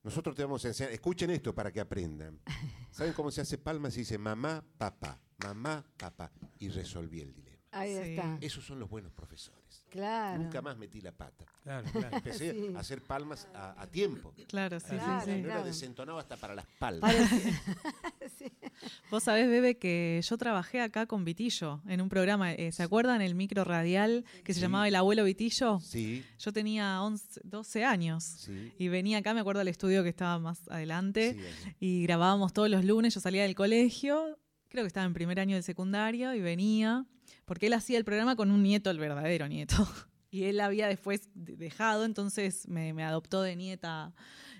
Nosotros 0.03 0.35
te 0.35 0.43
vamos 0.43 0.63
a 0.65 0.67
enseñar, 0.69 0.91
escuchen 0.93 1.31
esto 1.31 1.53
para 1.53 1.71
que 1.71 1.79
aprendan. 1.79 2.39
¿Saben 2.91 3.13
cómo 3.13 3.31
se 3.31 3.41
hace 3.41 3.57
palmas? 3.57 3.93
Se 3.93 4.01
dice 4.01 4.17
mamá, 4.19 4.63
papá, 4.77 5.19
mamá, 5.43 5.83
papá. 5.97 6.31
Y 6.59 6.69
resolví 6.69 7.21
el 7.21 7.33
dilema. 7.33 7.44
Ahí 7.77 7.93
Sí. 7.93 7.99
está. 8.11 8.37
Esos 8.41 8.65
son 8.65 8.79
los 8.79 8.89
buenos 8.89 9.11
profesores. 9.11 9.83
Claro. 9.89 10.41
Nunca 10.43 10.61
más 10.61 10.77
metí 10.77 11.01
la 11.01 11.11
pata. 11.11 11.45
Claro, 11.63 11.87
claro. 11.91 12.17
Empecé 12.17 12.51
Sí. 12.51 12.73
a 12.75 12.79
hacer 12.79 13.01
palmas 13.01 13.47
a, 13.53 13.81
a 13.81 13.87
tiempo. 13.87 14.33
Claro, 14.47 14.79
sí, 14.79 14.85
Claro, 14.89 15.25
sí. 15.25 15.31
No 15.41 15.47
era 15.49 15.63
desentonado 15.63 16.19
hasta 16.19 16.37
para 16.37 16.55
las 16.55 16.65
palmas. 16.79 17.13
Vos 19.11 19.23
sabés, 19.23 19.47
Bebe, 19.47 19.77
que 19.77 20.21
yo 20.23 20.37
trabajé 20.37 20.81
acá 20.81 21.05
con 21.05 21.23
Vitillo 21.25 21.81
en 21.87 22.01
un 22.01 22.09
programa. 22.09 22.53
eh, 22.53 22.71
¿Se 22.71 22.83
acuerdan 22.83 23.21
el 23.21 23.35
micro 23.35 23.63
radial 23.63 24.25
que 24.43 24.53
se 24.53 24.59
Sí. 24.59 24.61
llamaba 24.65 24.87
El 24.87 24.95
Abuelo 24.95 25.23
Vitillo? 25.23 25.79
Sí, 25.79 26.23
Yo 26.39 26.51
tenía 26.51 27.01
11, 27.01 27.41
12 27.43 27.85
años 27.85 28.23
sí. 28.23 28.73
y 28.77 28.87
venía 28.89 29.19
acá, 29.19 29.33
me 29.33 29.39
acuerdo 29.39 29.61
al 29.61 29.67
estudio 29.67 30.03
que 30.03 30.09
estaba 30.09 30.39
más 30.39 30.67
adelante 30.69 31.37
y 31.79 32.03
grabábamos 32.03 32.53
todos 32.53 32.69
los 32.69 32.83
lunes. 32.83 33.13
Yo 33.13 33.19
salía 33.21 33.43
del 33.43 33.55
colegio, 33.55 34.37
creo 34.69 34.83
que 34.83 34.87
estaba 34.87 35.05
en 35.05 35.13
primer 35.13 35.39
año 35.39 35.55
del 35.55 35.63
secundario 35.63 36.33
y 36.33 36.41
venía, 36.41 37.05
porque 37.45 37.67
él 37.67 37.73
hacía 37.73 37.97
el 37.97 38.05
programa 38.05 38.35
con 38.35 38.51
un 38.51 38.61
nieto, 38.63 38.89
el 38.89 38.99
verdadero 38.99 39.47
nieto. 39.47 39.75
Y 40.31 40.43
él 40.45 40.59
había 40.59 40.89
después 40.89 41.29
de- 41.33 41.55
dejado, 41.55 42.03
entonces 42.03 42.67
me, 42.67 42.91
me 42.93 43.05
adoptó 43.05 43.41
de 43.41 43.55
nieta. 43.55 44.13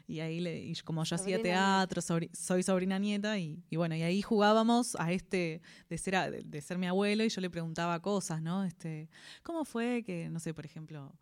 Y 0.08 0.22
ahí, 0.22 0.40
le, 0.40 0.64
y 0.64 0.74
como 0.86 1.04
yo 1.04 1.18
hacía 1.18 1.36
teatro, 1.42 2.02
sobri- 2.02 2.34
soy 2.34 2.64
sobrina 2.64 2.98
nieta, 2.98 3.38
y, 3.40 3.62
y 3.70 3.76
bueno, 3.76 3.94
y 3.94 4.02
ahí 4.04 4.22
jugábamos 4.22 4.96
a 4.98 5.12
este, 5.12 5.62
de 5.90 5.98
ser, 5.98 6.16
a- 6.16 6.32
de, 6.32 6.44
de 6.44 6.62
ser 6.62 6.78
mi 6.78 6.88
abuelo, 6.88 7.26
y 7.26 7.30
yo 7.30 7.42
le 7.42 7.50
preguntaba 7.50 8.00
cosas, 8.02 8.42
¿no? 8.42 8.64
Este, 8.64 9.10
¿Cómo 9.44 9.66
fue 9.66 10.04
que, 10.06 10.30
no 10.30 10.40
sé, 10.40 10.54
por 10.54 10.66
ejemplo, 10.66 11.14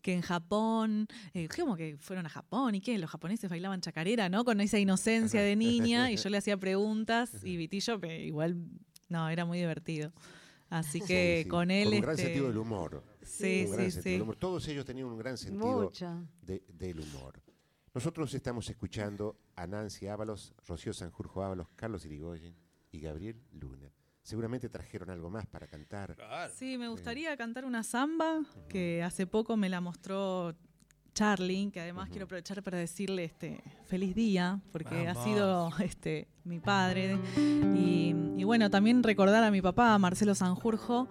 que 0.00 0.14
en 0.14 0.22
Japón, 0.22 1.06
eh, 1.34 1.46
¿cómo 1.54 1.76
que 1.76 1.98
fueron 1.98 2.24
a 2.24 2.30
Japón? 2.30 2.74
¿Y 2.76 2.80
qué? 2.80 2.96
Los 2.96 3.10
japoneses 3.10 3.50
bailaban 3.50 3.82
chacarera, 3.82 4.30
¿no? 4.30 4.46
Con 4.46 4.62
esa 4.62 4.78
inocencia 4.78 5.42
de 5.42 5.56
niña, 5.56 6.10
y 6.10 6.16
yo 6.16 6.30
le 6.30 6.38
hacía 6.38 6.56
preguntas, 6.56 7.32
y 7.44 7.58
Vitillo, 7.58 7.98
me- 7.98 8.20
igual, 8.24 8.56
no, 9.10 9.28
era 9.28 9.44
muy 9.44 9.58
divertido. 9.58 10.10
Así 10.70 11.00
que 11.00 11.38
Sí, 11.38 11.42
sí. 11.44 11.48
con 11.48 11.70
él. 11.70 11.84
Con 11.88 11.94
un 11.96 12.00
gran 12.00 12.14
este, 12.14 12.22
sentido 12.24 12.46
del 12.48 12.56
humor. 12.58 13.02
Sí, 13.22 13.64
Un 13.66 13.72
gran 13.72 13.84
sí, 13.86 13.90
sentido 13.90 14.02
sí. 14.02 14.10
del 14.12 14.22
humor. 14.22 14.36
Todos 14.36 14.68
ellos 14.68 14.84
tenían 14.84 15.06
un 15.08 15.18
gran 15.18 15.36
sentido 15.36 15.92
de- 16.42 16.62
del 16.68 17.00
humor. 17.00 17.42
Nosotros 17.92 18.32
estamos 18.34 18.70
escuchando 18.70 19.36
a 19.56 19.66
Nancy 19.66 20.06
Ábalos, 20.06 20.54
Rocío 20.66 20.92
Sanjurjo 20.92 21.42
Ábalos, 21.42 21.66
Carlos 21.74 22.04
Irigoyen 22.04 22.54
y 22.92 23.00
Gabriel 23.00 23.42
Luna. 23.52 23.92
Seguramente 24.22 24.68
trajeron 24.68 25.10
algo 25.10 25.28
más 25.28 25.46
para 25.46 25.66
cantar. 25.66 26.16
Sí, 26.54 26.78
me 26.78 26.88
gustaría 26.88 27.36
cantar 27.36 27.64
una 27.64 27.82
samba 27.82 28.42
que 28.68 29.02
hace 29.02 29.26
poco 29.26 29.56
me 29.56 29.68
la 29.68 29.80
mostró 29.80 30.56
Charlie, 31.14 31.70
que 31.70 31.80
además 31.80 32.08
quiero 32.08 32.24
aprovechar 32.24 32.62
para 32.62 32.78
decirle 32.78 33.24
este 33.24 33.62
feliz 33.86 34.14
día, 34.14 34.60
porque 34.72 35.08
ha 35.08 35.14
sido 35.14 35.70
este 35.80 36.28
mi 36.44 36.60
padre. 36.60 37.18
Y, 37.36 38.14
y 38.36 38.44
bueno, 38.44 38.70
también 38.70 39.02
recordar 39.02 39.44
a 39.44 39.50
mi 39.50 39.60
papá, 39.60 39.96
Marcelo 39.98 40.34
Sanjurjo, 40.34 41.08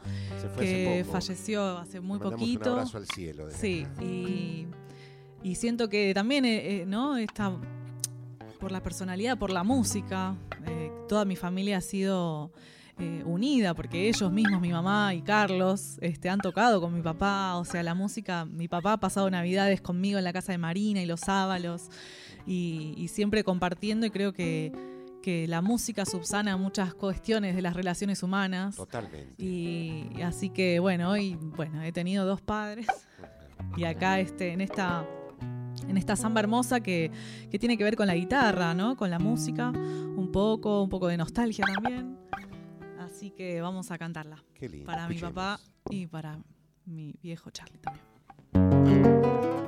que 0.58 1.02
hace 1.02 1.12
falleció 1.12 1.78
hace 1.78 2.00
muy 2.00 2.20
Le 2.20 2.24
poquito. 2.24 2.72
Un 2.74 2.80
abrazo 2.80 2.98
al 2.98 3.06
cielo. 3.08 3.46
desde 3.48 3.60
Sí, 3.60 3.88
y, 4.04 4.68
y 5.44 5.56
siento 5.56 5.90
que 5.90 6.14
también, 6.14 6.46
eh, 6.46 6.82
eh, 6.82 6.86
¿no? 6.86 7.18
Está 7.18 7.56
por 8.60 8.72
la 8.72 8.82
personalidad, 8.82 9.38
por 9.38 9.52
la 9.52 9.64
música. 9.64 10.36
eh, 10.66 10.92
toda 11.08 11.26
mi 11.26 11.36
familia 11.36 11.78
ha 11.78 11.82
sido 11.82 12.52
eh, 13.00 13.24
unida 13.26 13.74
porque 13.74 14.10
ellos 14.10 14.32
mismos, 14.32 14.60
mi 14.62 14.72
mamá 14.72 15.14
y 15.14 15.22
Carlos, 15.22 15.98
este, 16.02 16.30
han 16.30 16.40
tocado 16.40 16.82
con 16.82 16.94
mi 16.94 17.02
papá. 17.02 17.56
O 17.58 17.66
sea, 17.66 17.82
la 17.84 17.96
música, 17.96 18.46
mi 18.46 18.68
papá 18.68 18.94
ha 18.94 19.00
pasado 19.00 19.30
navidades 19.30 19.82
conmigo 19.82 20.18
en 20.18 20.24
la 20.24 20.34
casa 20.34 20.52
de 20.52 20.58
Marina 20.58 21.02
y 21.02 21.06
los 21.06 21.30
Ábalos 21.30 21.90
y, 22.46 22.94
y 22.98 23.08
siempre 23.08 23.44
compartiendo 23.44 24.06
y 24.06 24.10
creo 24.10 24.34
que, 24.34 24.72
que 25.22 25.48
la 25.48 25.62
música 25.62 26.06
subsana 26.06 26.58
muchas 26.58 26.94
cuestiones 26.94 27.56
de 27.56 27.62
las 27.62 27.74
relaciones 27.74 28.24
humanas. 28.24 28.76
Totalmente. 28.76 29.34
Y, 29.38 30.10
y 30.16 30.22
así 30.22 30.50
que 30.50 30.80
bueno, 30.80 31.10
hoy 31.12 31.38
bueno, 31.40 31.82
he 31.84 31.92
tenido 31.92 32.26
dos 32.26 32.42
padres 32.42 32.88
y 33.78 33.84
acá 33.84 34.20
este, 34.20 34.52
en 34.52 34.62
esta 34.62 35.06
en 35.88 35.98
esta 35.98 36.16
samba 36.16 36.42
hermosa 36.42 36.82
que, 36.82 37.12
que 37.50 37.58
tiene 37.58 37.78
que 37.78 37.84
ver 37.84 37.96
con 37.96 38.08
la 38.08 38.16
guitarra, 38.16 38.74
¿no? 38.74 38.96
Con 38.96 39.10
la 39.10 39.18
música, 39.18 39.70
un 39.70 40.30
poco, 40.32 40.84
un 40.84 40.90
poco 40.90 41.08
de 41.08 41.18
nostalgia 41.18 41.66
también. 41.66 42.18
Así 43.20 43.32
que 43.32 43.60
vamos 43.60 43.92
a 43.92 43.98
cantarla. 43.98 44.42
Qué 44.54 44.70
lindo. 44.70 44.86
Para 44.86 45.06
mi 45.10 45.20
papá 45.20 45.60
y 45.90 46.08
para 46.08 46.40
mi 46.86 47.14
viejo 47.22 47.50
Charlie 47.52 47.78
también. 47.80 49.59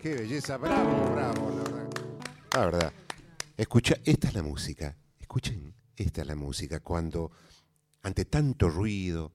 Qué 0.00 0.14
belleza, 0.14 0.56
bravo, 0.56 1.12
bravo, 1.12 1.50
la 2.54 2.60
verdad. 2.64 2.92
Escucha, 3.56 3.96
esta 4.04 4.28
es 4.28 4.34
la 4.34 4.42
música. 4.42 4.96
Escuchen, 5.18 5.74
esta 5.94 6.22
es 6.22 6.26
la 6.26 6.34
música. 6.34 6.80
Cuando 6.80 7.30
ante 8.02 8.24
tanto 8.24 8.68
ruido, 8.70 9.32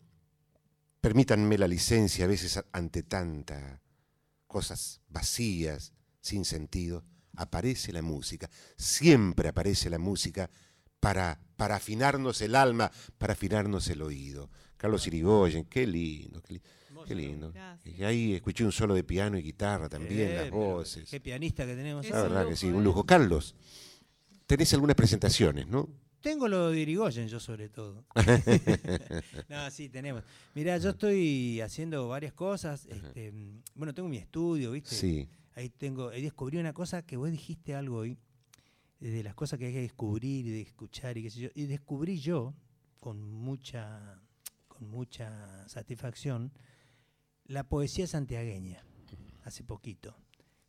permítanme 0.99 1.57
la 1.57 1.67
licencia 1.67 2.25
a 2.25 2.27
veces 2.27 2.59
ante 2.71 3.03
tanta 3.03 3.81
cosas 4.47 5.01
vacías, 5.07 5.93
sin 6.19 6.45
sentido, 6.45 7.03
aparece 7.35 7.93
la 7.93 8.01
música. 8.01 8.49
Siempre 8.75 9.49
aparece 9.49 9.89
la 9.89 9.99
música 9.99 10.49
para, 10.99 11.39
para 11.55 11.75
afinarnos 11.75 12.41
el 12.41 12.55
alma, 12.55 12.91
para 13.17 13.33
afinarnos 13.33 13.87
el 13.89 14.01
oído. 14.01 14.49
Carlos 14.77 15.05
Irigoyen, 15.07 15.65
qué 15.65 15.85
lindo, 15.85 16.41
qué, 16.41 16.61
qué 17.05 17.15
lindo. 17.15 17.53
Y 17.85 18.03
ahí 18.03 18.33
escuché 18.33 18.63
un 18.65 18.71
solo 18.71 18.93
de 18.95 19.03
piano 19.03 19.37
y 19.37 19.41
guitarra 19.43 19.87
también, 19.89 20.29
Eh, 20.29 20.33
las 20.33 20.43
pero 20.45 20.57
voces. 20.57 21.09
Qué 21.09 21.19
pianista 21.19 21.65
que 21.65 21.75
tenemos. 21.75 22.09
La 22.09 22.21
verdad 22.23 22.47
que 22.47 22.55
sí, 22.55 22.67
un 22.67 22.83
lujo. 22.83 23.05
Carlos, 23.05 23.55
tenés 24.45 24.73
algunas 24.73 24.95
presentaciones, 24.95 25.67
¿no? 25.67 25.87
Tengo 26.21 26.47
lo 26.47 26.71
de 26.71 26.79
Irigoyen 26.79 27.27
yo 27.27 27.39
sobre 27.39 27.69
todo. 27.69 28.03
no, 29.49 29.69
sí, 29.69 29.89
tenemos. 29.89 30.23
Mirá, 30.55 30.77
yo 30.79 30.89
estoy 30.89 31.61
haciendo 31.61 32.07
varias 32.07 32.33
cosas. 32.33 32.87
este, 32.87 33.31
bueno, 33.75 33.93
tengo 33.93 34.09
mi 34.09 34.17
estudio, 34.17 34.71
¿viste? 34.71 34.95
Sí. 34.95 35.29
Ahí 35.53 35.69
tengo, 35.69 36.09
ahí 36.09 36.23
descubrí 36.23 36.57
una 36.57 36.73
cosa 36.73 37.03
que 37.03 37.15
vos 37.15 37.29
dijiste 37.29 37.75
algo 37.75 37.97
hoy, 37.97 38.17
eh, 39.01 39.09
de 39.09 39.23
las 39.23 39.35
cosas 39.35 39.59
que 39.59 39.67
hay 39.67 39.73
que 39.73 39.81
descubrir 39.81 40.47
y 40.47 40.49
de 40.49 40.61
escuchar 40.61 41.15
y 41.17 41.23
qué 41.23 41.29
sé 41.29 41.39
yo. 41.41 41.49
Y 41.53 41.67
descubrí 41.67 42.19
yo, 42.19 42.55
con 42.99 43.21
mucha, 43.21 44.19
con 44.67 44.89
mucha 44.89 45.67
satisfacción, 45.69 46.51
la 47.45 47.63
poesía 47.63 48.07
santiagueña, 48.07 48.83
hace 49.43 49.63
poquito, 49.63 50.15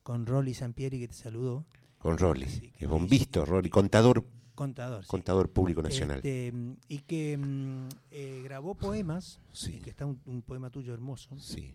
con 0.02 0.26
Rolly 0.26 0.54
Sampieri 0.54 0.98
que 1.00 1.08
te 1.08 1.14
saludó. 1.14 1.66
Con 1.98 2.18
Rolly, 2.18 2.72
es 2.78 2.88
bombisto, 2.88 3.44
Rolly, 3.44 3.70
contador, 3.70 4.24
Contador, 4.54 5.02
sí. 5.04 5.08
contador 5.08 5.50
público 5.50 5.82
nacional. 5.82 6.18
Este, 6.18 6.52
y 6.88 6.98
que 7.00 7.36
mm, 7.36 7.88
eh, 8.10 8.40
grabó 8.44 8.74
poemas, 8.74 9.40
Sí. 9.52 9.80
que 9.80 9.90
está 9.90 10.06
un, 10.06 10.20
un 10.26 10.40
poema 10.42 10.70
tuyo 10.70 10.94
hermoso. 10.94 11.36
Sí. 11.38 11.74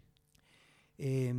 Eh, 1.04 1.34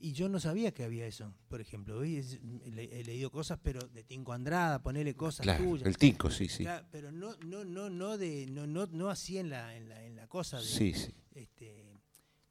y 0.00 0.12
yo 0.12 0.28
no 0.28 0.38
sabía 0.38 0.72
que 0.72 0.84
había 0.84 1.06
eso, 1.06 1.32
por 1.48 1.60
ejemplo. 1.62 2.02
he 2.04 3.04
leído 3.04 3.30
cosas, 3.30 3.58
pero 3.62 3.80
de 3.88 4.02
Tinco 4.04 4.32
Andrada, 4.34 4.82
ponerle 4.82 5.14
cosas 5.14 5.44
Claro, 5.44 5.64
tuyas. 5.64 5.86
el 5.88 5.96
Tinco, 5.96 6.30
sí, 6.30 6.48
sí. 6.48 6.64
Claro, 6.64 6.86
pero 6.90 7.10
no, 7.10 7.34
no, 7.46 7.64
no, 7.64 7.88
no 7.88 8.18
de, 8.18 8.46
no, 8.48 8.66
no, 8.66 8.86
no 8.86 9.08
así 9.08 9.38
en 9.38 9.48
la, 9.48 9.74
en 9.76 9.88
la, 9.88 10.04
en 10.04 10.14
la 10.16 10.26
cosa 10.26 10.58
de, 10.58 10.64
Sí, 10.64 10.92
sí. 10.92 11.14
este, 11.34 11.81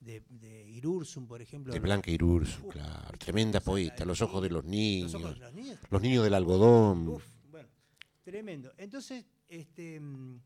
de, 0.01 0.23
de 0.27 0.67
Irursum, 0.67 1.27
por 1.27 1.41
ejemplo. 1.41 1.71
De 1.71 1.79
Blanca 1.79 2.11
Irursu, 2.11 2.67
claro. 2.67 3.17
Tremenda 3.17 3.61
poeta, 3.61 4.03
los 4.03 4.21
ojos 4.21 4.41
de 4.41 4.49
los 4.49 4.65
niños. 4.65 5.13
ojos 5.13 5.35
de 5.35 5.39
los 5.39 5.53
niños. 5.53 5.79
Los 5.89 6.01
niños 6.01 6.23
del 6.23 6.33
algodón. 6.33 7.07
Uf, 7.07 7.23
bueno, 7.49 7.69
tremendo. 8.23 8.73
Entonces, 8.77 9.25
este, 9.47 9.99
mm, 9.99 10.41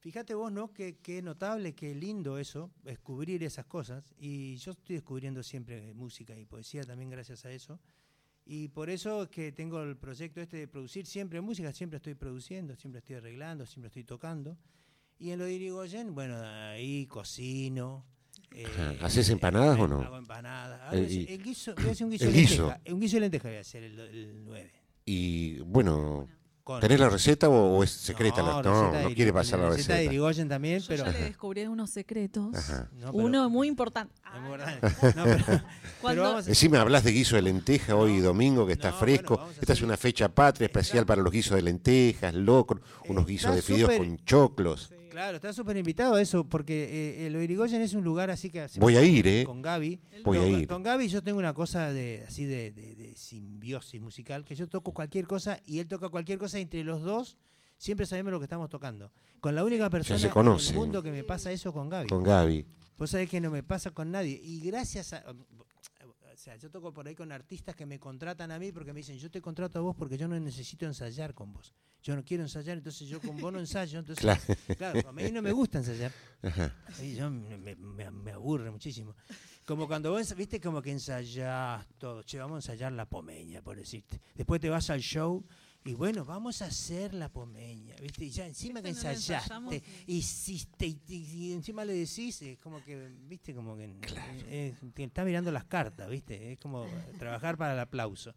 fíjate 0.00 0.34
vos, 0.34 0.50
¿no? 0.50 0.72
Qué, 0.72 0.96
qué 1.02 1.20
notable, 1.20 1.74
qué 1.74 1.94
lindo 1.94 2.38
eso, 2.38 2.70
descubrir 2.82 3.42
esas 3.44 3.66
cosas. 3.66 4.14
Y 4.16 4.56
yo 4.56 4.72
estoy 4.72 4.96
descubriendo 4.96 5.42
siempre 5.42 5.92
música 5.92 6.36
y 6.36 6.46
poesía 6.46 6.82
también 6.82 7.10
gracias 7.10 7.44
a 7.44 7.52
eso. 7.52 7.78
Y 8.46 8.68
por 8.68 8.90
eso 8.90 9.22
es 9.22 9.28
que 9.30 9.52
tengo 9.52 9.82
el 9.82 9.96
proyecto 9.96 10.40
este 10.40 10.58
de 10.58 10.68
producir 10.68 11.06
siempre 11.06 11.40
música, 11.40 11.72
siempre 11.72 11.96
estoy 11.98 12.14
produciendo, 12.14 12.74
siempre 12.76 12.98
estoy 12.98 13.16
arreglando, 13.16 13.64
siempre 13.66 13.88
estoy 13.88 14.04
tocando. 14.04 14.58
Y 15.18 15.30
en 15.30 15.38
lo 15.38 15.44
de 15.44 15.54
Irigoyen, 15.54 16.14
bueno, 16.14 16.36
ahí 16.42 17.06
cocino. 17.06 18.04
Eh. 18.54 18.66
¿Haces 19.02 19.28
empanadas 19.30 19.78
o 19.78 19.88
no? 19.88 20.00
Hago 20.02 20.16
empanadas. 20.18 20.80
Ahora 20.86 20.98
El- 20.98 21.28
el 21.28 21.42
guiso, 21.42 21.74
voy 21.76 21.88
a 21.88 21.92
hacer 21.92 22.04
un 22.04 22.10
guiso 22.12 22.24
el 22.24 22.32
de 22.32 22.38
guiso. 22.40 22.66
lenteja. 22.68 22.94
Un 22.94 23.00
guiso 23.00 23.16
de 23.16 23.20
lenteja 23.20 23.48
voy 23.48 23.56
a 23.56 23.60
hacer 23.60 23.82
el, 23.82 23.98
el 24.00 24.44
9. 24.44 24.72
Y 25.06 25.58
bueno, 25.60 26.26
Con- 26.62 26.80
¿tenés 26.80 26.98
la 26.98 27.10
receta 27.10 27.48
o, 27.50 27.76
o 27.78 27.84
es 27.84 27.90
secreta? 27.90 28.42
la- 28.42 28.62
No, 28.62 28.82
receta 28.90 29.02
no, 29.02 29.08
de 29.10 29.14
quiere 29.14 29.32
pasar 29.34 29.58
la 29.58 29.68
receta 29.68 29.92
de 29.92 29.98
receta. 29.98 30.12
Irigoyen 30.14 30.48
también, 30.48 30.78
Yo 30.80 30.86
pero... 30.88 31.04
ya 31.04 31.12
le 31.12 31.24
descubrí 31.24 31.66
unos 31.66 31.90
secretos. 31.90 32.54
Ajá. 32.54 32.88
No, 32.94 33.12
pero- 33.12 33.24
Uno 33.24 33.50
muy 33.50 33.68
importante. 33.68 34.14
Muy 34.40 34.50
verdad. 34.52 34.78
No, 35.16 35.24
pero- 35.24 35.62
pero 36.02 36.22
vamos 36.22 36.46
a- 36.46 36.48
Encima 36.48 36.80
hablas 36.80 37.04
de 37.04 37.12
guiso 37.12 37.36
de 37.36 37.42
lenteja 37.42 37.96
hoy 37.96 38.20
domingo 38.20 38.66
que 38.66 38.72
está 38.72 38.92
no, 38.92 38.96
fresco. 38.96 39.36
bueno, 39.36 39.52
Esta 39.60 39.72
es 39.74 39.82
una 39.82 39.96
fecha 39.98 40.28
patria 40.30 40.66
especial 40.66 41.04
para 41.04 41.20
los 41.22 41.30
guisos 41.32 41.54
de 41.56 41.62
lentejas, 41.62 42.32
locro, 42.34 42.80
unos 43.08 43.26
guisos 43.26 43.54
de 43.54 43.60
fideos 43.62 43.90
súper- 43.92 43.98
con 43.98 44.16
choclos. 44.24 44.90
Claro, 45.14 45.36
está 45.36 45.52
súper 45.52 45.76
invitado 45.76 46.16
a 46.16 46.20
eso, 46.20 46.42
porque 46.48 47.22
eh, 47.22 47.26
el 47.28 47.36
Irigoyen 47.36 47.80
es 47.80 47.94
un 47.94 48.02
lugar 48.02 48.30
así 48.30 48.50
que... 48.50 48.66
Voy 48.78 48.96
a 48.96 48.98
con- 48.98 49.08
ir, 49.08 49.26
¿eh? 49.28 49.44
Con 49.46 49.62
Gaby. 49.62 50.00
Voy 50.24 50.38
a 50.38 50.40
Con- 50.40 50.50
ir. 50.50 50.66
Con 50.66 50.82
Gaby 50.82 51.06
yo 51.06 51.22
tengo 51.22 51.38
una 51.38 51.54
cosa 51.54 51.92
de 51.92 52.24
así 52.26 52.44
de, 52.44 52.72
de- 52.72 52.96
de 52.96 53.14
simbiosis 53.14 54.00
musical, 54.00 54.44
que 54.44 54.56
yo 54.56 54.66
toco 54.68 54.92
cualquier 54.92 55.28
cosa 55.28 55.60
y 55.66 55.78
él 55.78 55.86
toca 55.86 56.08
cualquier 56.08 56.38
cosa 56.40 56.58
y 56.58 56.62
entre 56.62 56.82
los 56.82 57.02
dos 57.02 57.36
siempre 57.78 58.06
sabemos 58.06 58.32
lo 58.32 58.40
que 58.40 58.46
estamos 58.46 58.68
tocando. 58.68 59.12
Con 59.38 59.54
la 59.54 59.62
única 59.62 59.88
persona 59.88 60.18
se 60.18 60.26
en 60.26 60.32
el 60.36 60.74
mundo 60.74 61.00
que 61.00 61.12
me 61.12 61.22
pasa 61.22 61.52
eso 61.52 61.72
con 61.72 61.88
Gaby. 61.88 62.08
Con 62.08 62.24
Gaby. 62.24 62.66
Vos 62.98 63.10
sabés 63.10 63.30
que 63.30 63.40
no 63.40 63.52
me 63.52 63.62
pasa 63.62 63.92
con 63.92 64.10
nadie. 64.10 64.40
Y 64.42 64.62
gracias 64.62 65.12
a. 65.12 65.22
O 65.30 66.36
sea, 66.36 66.56
yo 66.56 66.68
toco 66.68 66.92
por 66.92 67.06
ahí 67.06 67.14
con 67.14 67.30
artistas 67.30 67.76
que 67.76 67.86
me 67.86 68.00
contratan 68.00 68.50
a 68.50 68.58
mí 68.58 68.72
porque 68.72 68.92
me 68.92 68.98
dicen, 68.98 69.16
yo 69.18 69.30
te 69.30 69.40
contrato 69.40 69.78
a 69.78 69.82
vos 69.82 69.94
porque 69.96 70.18
yo 70.18 70.26
no 70.26 70.38
necesito 70.40 70.84
ensayar 70.86 71.32
con 71.34 71.52
vos. 71.52 71.72
Yo 72.04 72.14
no 72.14 72.22
quiero 72.22 72.42
ensayar, 72.42 72.76
entonces 72.76 73.08
yo 73.08 73.18
con 73.18 73.36
vos 73.38 73.50
no 73.50 73.58
ensayo. 73.58 73.98
Entonces, 73.98 74.20
Claro. 74.22 74.40
claro, 74.76 75.08
a 75.08 75.12
mí 75.12 75.32
no 75.32 75.40
me 75.40 75.52
gusta 75.52 75.78
ensayar. 75.78 76.12
Ajá. 76.42 76.76
Y 77.02 77.14
yo 77.14 77.30
me, 77.30 77.56
me- 77.56 77.74
me- 77.76 78.10
me 78.10 78.30
aburre 78.32 78.70
muchísimo. 78.70 79.16
Como 79.64 79.86
cuando 79.88 80.10
vos, 80.12 80.34
viste, 80.36 80.60
como 80.60 80.82
que 80.82 80.90
ensayás 80.90 81.86
todo. 81.98 82.22
Che, 82.22 82.38
vamos 82.38 82.56
a 82.56 82.72
ensayar 82.72 82.92
la 82.92 83.06
pomeña, 83.08 83.62
por 83.62 83.78
decirte. 83.78 84.20
Después 84.34 84.60
te 84.60 84.68
vas 84.68 84.90
al 84.90 85.00
show 85.00 85.42
y 85.82 85.94
bueno, 85.94 86.26
vamos 86.26 86.60
a 86.60 86.66
hacer 86.66 87.14
la 87.14 87.30
pomeña, 87.30 87.94
¿viste? 87.96 88.26
Y 88.26 88.30
ya 88.30 88.46
encima 88.46 88.82
que 88.82 88.90
ensayaste, 88.90 89.82
hiciste 90.06 90.86
y, 90.86 91.00
y- 91.08 91.14
y 91.48 91.52
encima 91.54 91.86
le 91.86 91.94
decís, 91.94 92.42
es 92.42 92.58
como 92.58 92.84
que, 92.84 93.08
¿viste? 93.26 93.54
Como 93.54 93.76
que 93.78 93.90
eh, 94.48 94.74
te 94.92 95.04
está 95.04 95.24
mirando 95.24 95.50
las 95.50 95.64
cartas, 95.64 96.10
¿viste? 96.10 96.52
Es 96.52 96.58
como 96.58 96.86
trabajar 97.18 97.56
para 97.56 97.72
el 97.72 97.78
aplauso. 97.80 98.34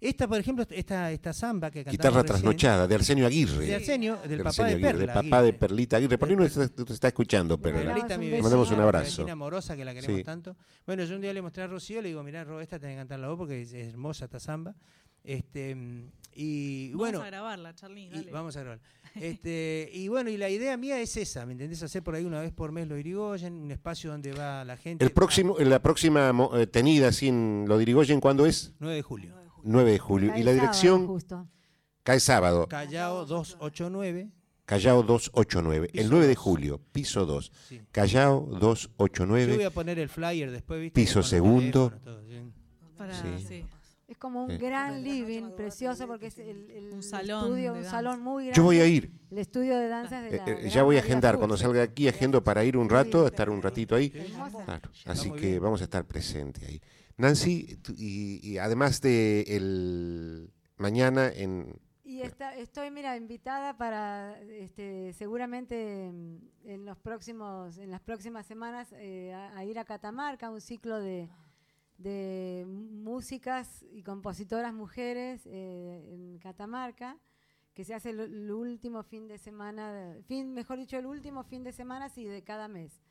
Esta, 0.00 0.28
por 0.28 0.38
ejemplo, 0.38 0.64
esta, 0.70 1.10
esta 1.10 1.32
samba 1.32 1.70
que 1.72 1.80
cantamos 1.82 1.92
Guitarra 1.92 2.22
recién, 2.22 2.26
trasnochada, 2.42 2.86
de 2.86 2.94
Arsenio 2.94 3.26
Aguirre. 3.26 3.66
De 3.66 3.74
Arsenio, 3.74 4.16
del 4.22 4.30
De 4.30 4.36
papá 4.38 4.48
Arsenio 4.50 4.68
de 4.68 4.74
Aguirre, 4.76 4.90
Perla. 4.92 5.00
del 5.00 5.24
papá 5.30 5.42
de 5.42 5.48
Aguirre. 5.48 5.58
Perlita 5.58 5.96
Aguirre. 5.96 6.18
¿Por 6.18 6.28
qué 6.28 6.36
no 6.36 6.44
está, 6.44 6.68
te 6.68 6.92
está 6.92 7.08
escuchando, 7.08 7.58
Perla? 7.60 7.92
Perlita, 7.94 8.16
mi 8.16 8.26
Le 8.26 8.30
vecina, 8.30 8.42
mandamos 8.44 8.70
un 8.70 8.80
abrazo. 8.80 9.04
vecina 9.22 9.32
amorosa 9.32 9.76
que 9.76 9.84
la 9.84 9.94
queremos 9.94 10.16
Sí. 10.18 10.22
tanto. 10.24 10.56
Bueno, 10.86 11.02
yo 11.04 11.16
un 11.16 11.20
día 11.20 11.32
le 11.32 11.42
mostré 11.42 11.64
a 11.64 11.66
Rocío, 11.66 12.00
le 12.00 12.08
digo, 12.10 12.22
mirá, 12.22 12.44
Ro, 12.44 12.60
esta 12.60 12.78
tenés 12.78 12.94
que 12.94 13.00
cantarla 13.00 13.26
vos 13.28 13.38
porque 13.38 13.62
es, 13.62 13.72
hermosa 13.72 14.26
esta 14.26 14.38
samba. 14.38 14.74
Este, 15.24 15.74
mm, 15.74 16.10
y 16.36 16.90
Vamos 16.90 16.98
bueno, 17.00 17.22
a 17.22 17.26
grabarla, 17.26 17.74
Charly. 17.74 18.02
y 18.04 18.08
dale. 18.10 18.30
vamos 18.30 18.56
a 18.56 18.60
grabar. 18.60 18.80
Este, 19.16 19.90
y 19.92 20.06
bueno, 20.06 20.30
y 20.30 20.36
la 20.36 20.48
idea 20.48 20.76
mía 20.76 21.00
es 21.00 21.16
esa, 21.16 21.44
¿me 21.44 21.52
entendés? 21.52 21.82
Hacer 21.82 22.04
por 22.04 22.14
ahí 22.14 22.24
una 22.24 22.40
vez 22.40 22.52
por 22.52 22.70
mes 22.70 22.86
lo 22.86 22.96
Irigoyen, 22.96 23.52
un 23.54 23.70
espacio 23.72 24.12
donde 24.12 24.32
va 24.32 24.64
la 24.64 24.76
gente. 24.76 25.04
El 25.04 25.10
próximo, 25.10 25.56
la 25.58 25.82
próxima 25.82 26.32
mo- 26.32 26.56
eh, 26.56 26.68
tenida 26.68 27.10
sin 27.10 27.64
lo 27.66 27.78
dirigoyen, 27.78 28.20
¿cuándo 28.20 28.46
es? 28.46 28.74
9 28.78 28.94
de 28.94 29.02
julio. 29.02 29.34
9 29.64 29.92
de 29.92 29.98
julio. 29.98 30.30
Cae 30.30 30.40
Y 30.40 30.42
la 30.42 30.50
sábado, 30.52 30.60
dirección 30.66 31.06
justo. 31.06 31.48
cae 32.02 32.20
sábado. 32.20 32.66
Callao 32.68 33.24
289. 33.26 34.30
Callao 34.64 35.02
289. 35.02 35.86
El 35.86 35.92
Piso 35.92 36.08
9 36.10 36.26
de 36.26 36.34
dos. 36.34 36.42
julio, 36.44 36.80
piso 36.92 37.24
2. 37.26 37.52
Sí. 37.68 37.80
Callao 37.90 38.40
Yo 38.44 38.50
voy 38.50 38.60
289. 38.60 39.64
a 39.64 39.70
poner 39.70 39.98
el 39.98 40.08
flyer 40.08 40.50
después, 40.50 40.80
¿viste? 40.80 41.00
Piso 41.00 41.22
segundo. 41.22 41.92
Para, 42.96 43.14
Sí. 43.14 43.44
sí. 43.46 43.64
Es 44.08 44.16
como 44.16 44.44
un 44.44 44.50
Sí. 44.50 44.56
gran 44.56 45.02
living, 45.04 45.50
precioso, 45.54 46.06
porque 46.06 46.26
es 46.28 46.38
el, 46.38 46.70
el 46.70 46.90
Un 46.94 47.02
salón 47.02 47.44
estudio, 47.44 47.72
de 47.74 47.78
un 47.80 47.84
salón 47.84 48.22
muy 48.22 48.44
grande. 48.44 48.56
Yo 48.56 48.62
voy 48.64 48.80
a 48.80 48.86
ir. 48.86 49.12
El 49.30 49.38
estudio 49.38 49.76
de 49.76 49.86
danzas 49.88 50.22
de 50.22 50.28
Eh, 50.28 50.36
la 50.38 50.50
eh, 50.50 50.54
gran 50.54 50.68
ya 50.70 50.82
voy 50.82 50.96
a 50.96 51.00
agendar. 51.00 51.36
Cuando 51.36 51.56
salga 51.58 51.82
aquí, 51.82 52.08
agendo 52.08 52.42
para 52.42 52.64
ir 52.64 52.76
un 52.78 52.88
rato, 52.88 53.26
estar 53.26 53.50
un 53.50 53.60
ratito 53.60 53.94
ahí. 53.94 54.08
Claro, 54.10 54.90
así 55.04 55.30
que 55.32 55.58
vamos 55.58 55.82
a 55.82 55.84
estar 55.84 56.04
presentes 56.06 56.64
ahí. 56.66 56.80
Nancy, 57.18 57.78
y, 57.96 58.40
y 58.48 58.58
además 58.58 59.00
de 59.00 59.42
el 59.48 60.52
mañana 60.76 61.28
en... 61.28 61.78
Y 62.04 62.22
está, 62.22 62.56
estoy, 62.56 62.90
mira, 62.90 63.16
invitada 63.16 63.76
para, 63.76 64.40
este, 64.42 65.12
seguramente 65.12 66.04
en 66.06 66.84
los 66.84 66.96
próximos, 66.96 67.76
en 67.76 67.90
las 67.90 68.00
próximas 68.00 68.46
semanas 68.46 68.88
eh, 68.92 69.34
a, 69.34 69.58
a 69.58 69.64
ir 69.64 69.78
a 69.78 69.84
Catamarca, 69.84 70.48
un 70.48 70.60
ciclo 70.60 71.00
de, 71.00 71.28
de 71.98 72.64
músicas 72.66 73.84
y 73.90 74.02
compositoras 74.04 74.72
mujeres 74.72 75.42
eh, 75.44 76.14
en 76.14 76.38
Catamarca, 76.38 77.18
que 77.74 77.84
se 77.84 77.94
hace 77.94 78.10
el, 78.10 78.20
el 78.20 78.50
último 78.52 79.02
fin 79.02 79.28
de 79.28 79.38
semana, 79.38 80.16
fin, 80.26 80.54
mejor 80.54 80.78
dicho, 80.78 80.96
el 80.96 81.06
último 81.06 81.42
fin 81.42 81.62
de 81.62 81.72
semana 81.72 82.08
sí, 82.08 82.24
de 82.24 82.42
cada 82.42 82.68
mes. 82.68 83.02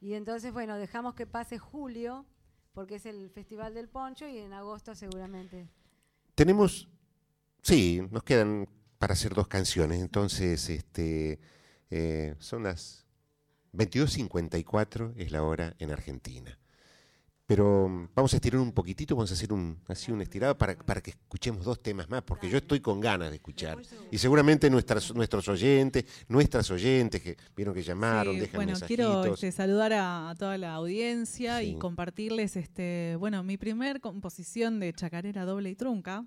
Y 0.00 0.12
entonces, 0.12 0.52
bueno, 0.52 0.76
dejamos 0.76 1.14
que 1.14 1.26
pase 1.26 1.58
julio, 1.58 2.26
porque 2.76 2.96
es 2.96 3.06
el 3.06 3.30
Festival 3.30 3.72
del 3.72 3.88
Poncho, 3.88 4.28
y 4.28 4.36
en 4.36 4.52
agosto 4.52 4.94
seguramente. 4.94 5.66
Tenemos, 6.34 6.86
sí, 7.62 8.02
nos 8.10 8.22
quedan 8.22 8.68
para 8.98 9.14
hacer 9.14 9.32
dos 9.32 9.48
canciones, 9.48 9.98
entonces 9.98 10.68
este, 10.68 11.40
eh, 11.88 12.34
son 12.38 12.64
las 12.64 13.06
22.54, 13.72 15.14
es 15.16 15.32
la 15.32 15.42
hora 15.42 15.74
en 15.78 15.90
Argentina. 15.90 16.58
Pero 17.46 17.88
mm, 17.88 18.08
vamos 18.14 18.32
a 18.32 18.36
estirar 18.36 18.60
un 18.60 18.72
poquitito, 18.72 19.14
vamos 19.14 19.30
a 19.30 19.34
hacer 19.34 19.52
un, 19.52 19.78
así 19.86 20.10
un 20.10 20.20
estirado 20.20 20.58
para, 20.58 20.76
para 20.76 21.00
que 21.00 21.10
escuchemos 21.10 21.64
dos 21.64 21.80
temas 21.80 22.08
más, 22.10 22.22
porque 22.22 22.50
yo 22.50 22.58
estoy 22.58 22.80
con 22.80 22.98
ganas 23.00 23.30
de 23.30 23.36
escuchar. 23.36 23.78
Y 24.10 24.18
seguramente 24.18 24.68
nuestras, 24.68 25.14
nuestros 25.14 25.46
oyentes, 25.48 26.04
nuestras 26.28 26.68
oyentes 26.72 27.22
que 27.22 27.36
vieron 27.56 27.72
que 27.72 27.82
llamaron, 27.84 28.34
Sí, 28.34 28.40
dejan 28.40 28.56
bueno, 28.56 28.72
mensajitos. 28.72 28.96
quiero 29.20 29.34
este, 29.34 29.52
saludar 29.52 29.92
a, 29.92 30.30
a 30.30 30.34
toda 30.34 30.58
la 30.58 30.74
audiencia 30.74 31.60
Sí. 31.60 31.66
y 31.70 31.78
compartirles, 31.78 32.56
este, 32.56 33.14
bueno, 33.20 33.42
mi 33.44 33.56
primer 33.56 34.00
composición 34.00 34.80
de 34.80 34.92
chacarera 34.92 35.44
doble 35.44 35.70
y 35.70 35.76
trunca. 35.76 36.24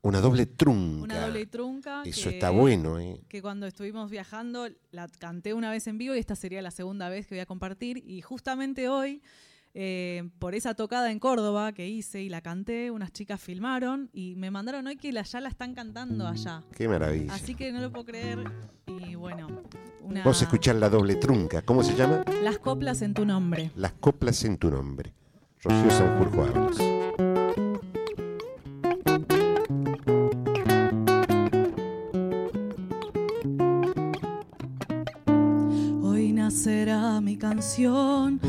Una 0.00 0.20
doble 0.20 0.46
trunca. 0.46 1.02
Una 1.04 1.26
doble 1.26 1.40
y 1.42 1.46
trunca. 1.46 2.02
Eso 2.06 2.30
que- 2.30 2.36
está 2.36 2.48
bueno, 2.50 2.98
¿eh? 2.98 3.20
Que 3.28 3.42
cuando 3.42 3.66
estuvimos 3.66 4.10
viajando 4.10 4.68
la 4.90 5.08
canté 5.08 5.52
una 5.52 5.70
vez 5.70 5.86
en 5.86 5.98
vivo 5.98 6.14
y 6.14 6.18
esta 6.18 6.36
sería 6.36 6.62
la 6.62 6.70
segunda 6.70 7.08
vez 7.10 7.26
que 7.26 7.34
voy 7.34 7.40
a 7.40 7.46
compartir. 7.46 7.98
Y 8.06 8.22
justamente 8.22 8.88
hoy, 8.88 9.22
eh, 9.74 10.28
por 10.38 10.54
esa 10.54 10.74
tocada 10.74 11.10
en 11.10 11.18
Córdoba 11.18 11.72
que 11.72 11.88
hice 11.88 12.20
y 12.20 12.28
la 12.28 12.42
canté, 12.42 12.90
unas 12.90 13.10
chicas 13.12 13.40
filmaron 13.40 14.10
y 14.12 14.34
me 14.36 14.50
mandaron 14.50 14.86
hoy 14.86 14.96
que 14.96 15.12
la, 15.12 15.22
ya 15.22 15.40
la 15.40 15.48
están 15.48 15.74
cantando 15.74 16.26
allá. 16.26 16.62
Qué 16.76 16.88
maravilla. 16.88 17.32
Así 17.32 17.54
que 17.54 17.72
no 17.72 17.80
lo 17.80 17.90
puedo 17.90 18.04
creer. 18.04 18.44
Y 18.86 19.14
bueno, 19.14 19.62
una, 20.02 20.20
Vamos 20.20 20.42
a 20.42 20.44
escuchar 20.44 20.76
la 20.76 20.90
doble 20.90 21.16
trunca. 21.16 21.62
¿Cómo 21.62 21.82
se 21.82 21.94
llama? 21.94 22.22
las 22.42 22.58
coplas 22.58 23.00
en 23.00 23.14
tu 23.14 23.24
nombre. 23.24 23.70
Las 23.76 23.92
coplas 23.94 24.44
en 24.44 24.58
tu 24.58 24.70
nombre. 24.70 25.14
Rocío 25.62 25.90
Sanjurjo 25.90 26.42
Ábalos. 26.42 26.78
Hoy 36.02 36.32
nacerá 36.32 37.20
mi 37.20 37.38
canción 37.38 38.40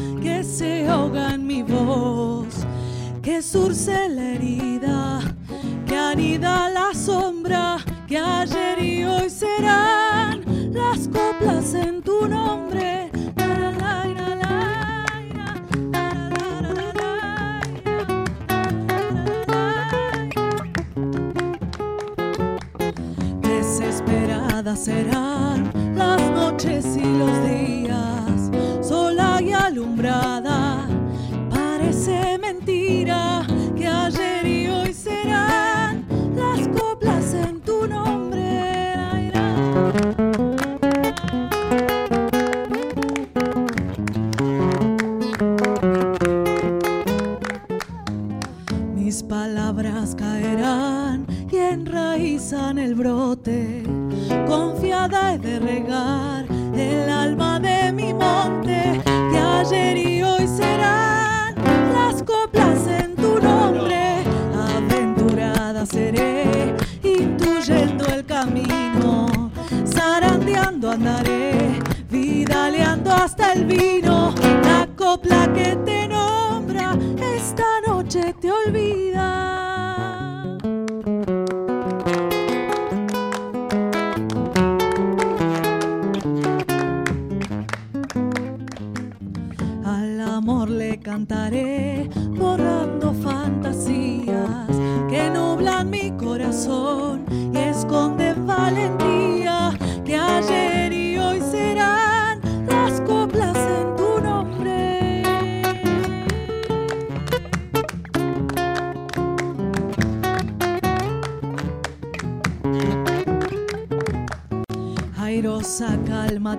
se 0.64 0.88
ahoga 0.88 1.34
en 1.34 1.46
mi 1.46 1.62
voz, 1.62 2.66
que 3.22 3.42
surce 3.42 4.08
la 4.08 4.36
herida, 4.36 5.20
que 5.86 5.98
anida 5.98 6.70
la 6.70 6.94
sombra, 6.94 7.80
que 8.08 8.18
ayer 8.18 8.82
y 8.82 9.04
hoy 9.04 9.30
serán 9.30 10.42
las 10.72 11.10
coplas 11.10 11.74
en 11.74 12.02
tu 12.02 12.30
nombre. 12.30 13.12
La, 13.36 13.72
la, 13.72 14.04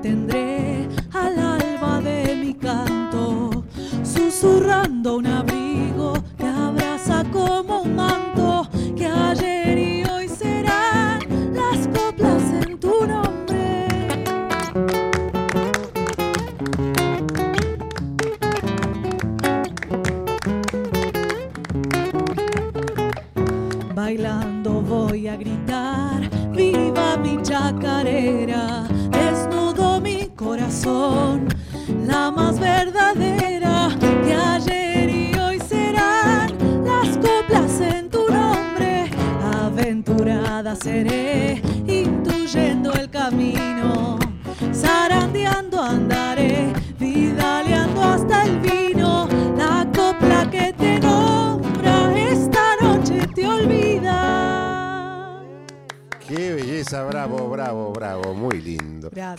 entender. 0.05 0.34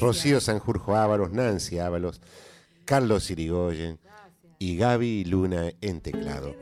Rocío 0.08 0.40
Sanjurjo 0.42 0.96
Ábalos, 0.96 1.32
Nancy 1.32 1.80
Ábalos, 1.80 2.22
Carlos 2.86 3.30
Irigoyen 3.32 4.00
y 4.60 4.78
Gaby 4.78 5.26
Luna 5.26 5.72
en 5.82 6.02
teclado. 6.02 6.56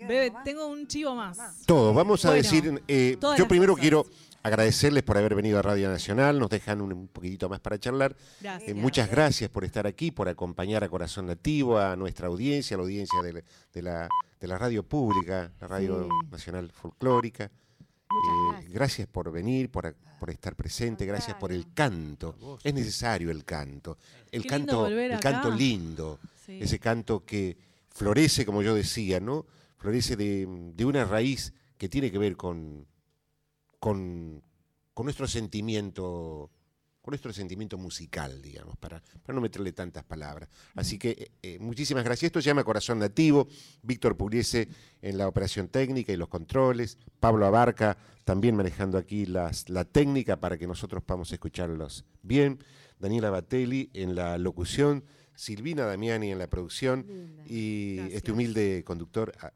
Bebe, 0.00 0.32
tengo 0.44 0.66
un 0.66 0.86
chivo 0.86 1.14
más. 1.14 1.38
Todo, 1.66 1.94
vamos 1.94 2.24
a 2.24 2.28
Bueno, 2.30 2.42
decir, 2.42 2.82
eh, 2.88 3.16
yo 3.38 3.46
primero 3.46 3.72
cosas. 3.74 3.80
quiero 3.82 4.06
agradecerles 4.42 5.04
por 5.04 5.16
haber 5.16 5.34
venido 5.36 5.58
a 5.60 5.62
Radio 5.62 5.88
Nacional, 5.88 6.38
nos 6.40 6.50
dejan 6.50 6.80
un, 6.80 6.92
un 6.92 7.06
poquitito 7.08 7.48
más 7.48 7.60
para 7.60 7.78
charlar. 7.78 8.16
Gracias. 8.40 8.70
Eh, 8.70 8.74
muchas 8.74 9.08
gracias 9.10 9.48
por 9.50 9.64
estar 9.64 9.86
aquí, 9.86 10.10
por 10.10 10.28
acompañar 10.28 10.82
a 10.82 10.88
Corazón 10.88 11.26
Nativo, 11.26 11.78
a 11.78 11.94
nuestra 11.94 12.26
audiencia, 12.26 12.74
a 12.74 12.78
la 12.78 12.82
audiencia 12.84 13.22
de 13.22 13.32
la, 13.34 13.42
de 13.72 13.82
la, 13.82 14.08
de 14.40 14.46
la 14.48 14.58
radio 14.58 14.82
pública, 14.82 15.52
la 15.60 15.68
Radio 15.68 16.08
Sí. 16.10 16.26
Nacional 16.32 16.70
Folclórica. 16.72 17.50
Muchas 18.12 18.34
Eh, 18.34 18.48
gracias. 18.52 18.72
gracias 18.72 19.08
por 19.08 19.30
venir, 19.32 19.70
por, 19.70 19.94
por 20.20 20.30
estar 20.30 20.54
presente, 20.56 21.06
gracias 21.06 21.36
por 21.36 21.52
el 21.52 21.72
canto. 21.72 22.58
Es 22.62 22.74
necesario 22.74 23.30
el 23.30 23.44
canto. 23.44 23.98
El 24.30 24.42
Qué 24.42 24.48
canto, 24.48 24.86
el 24.86 25.18
canto 25.20 25.50
lindo, 25.50 26.18
Sí. 26.44 26.58
ese 26.60 26.78
canto 26.78 27.24
que 27.24 27.56
florece, 27.90 28.44
como 28.44 28.62
yo 28.62 28.74
decía, 28.74 29.20
¿no? 29.20 29.46
Florece 29.78 30.16
de, 30.16 30.46
de 30.74 30.84
una 30.84 31.04
raíz 31.04 31.52
que 31.78 31.88
tiene 31.88 32.10
que 32.10 32.18
ver 32.18 32.36
con, 32.36 32.86
con, 33.80 34.42
con 34.94 35.04
nuestro 35.06 35.26
sentimiento 35.26 36.50
con 37.02 37.10
nuestro 37.10 37.32
sentimiento 37.32 37.76
musical, 37.76 38.40
digamos, 38.40 38.76
para, 38.76 39.02
para 39.24 39.34
no 39.34 39.40
meterle 39.40 39.72
tantas 39.72 40.04
palabras. 40.04 40.48
Así 40.76 40.98
que 40.98 41.10
eh, 41.10 41.30
eh, 41.42 41.58
muchísimas 41.58 42.04
gracias. 42.04 42.28
Esto 42.28 42.40
se 42.40 42.46
llama 42.46 42.62
Corazón 42.62 43.00
Nativo, 43.00 43.48
Víctor 43.82 44.16
Pugliese 44.16 44.68
en 45.02 45.18
la 45.18 45.26
operación 45.26 45.66
técnica 45.66 46.12
y 46.12 46.16
los 46.16 46.28
controles, 46.28 46.98
Pablo 47.18 47.44
Abarca 47.44 47.98
también 48.24 48.54
manejando 48.54 48.98
aquí 48.98 49.26
las, 49.26 49.68
la 49.68 49.84
técnica 49.84 50.38
para 50.38 50.56
que 50.56 50.68
nosotros 50.68 51.02
podamos 51.02 51.32
escucharlos 51.32 52.04
bien, 52.22 52.60
Daniela 53.00 53.30
Batelli 53.30 53.90
en 53.94 54.14
la 54.14 54.38
locución, 54.38 55.04
Silvina 55.34 55.86
Damiani 55.86 56.30
en 56.30 56.38
la 56.38 56.46
producción 56.46 57.04
Linda. 57.08 57.42
y 57.46 57.96
Gracias. 57.96 58.16
este 58.16 58.32
humilde 58.32 58.84
conductor 58.84 59.32
ah, 59.40 59.52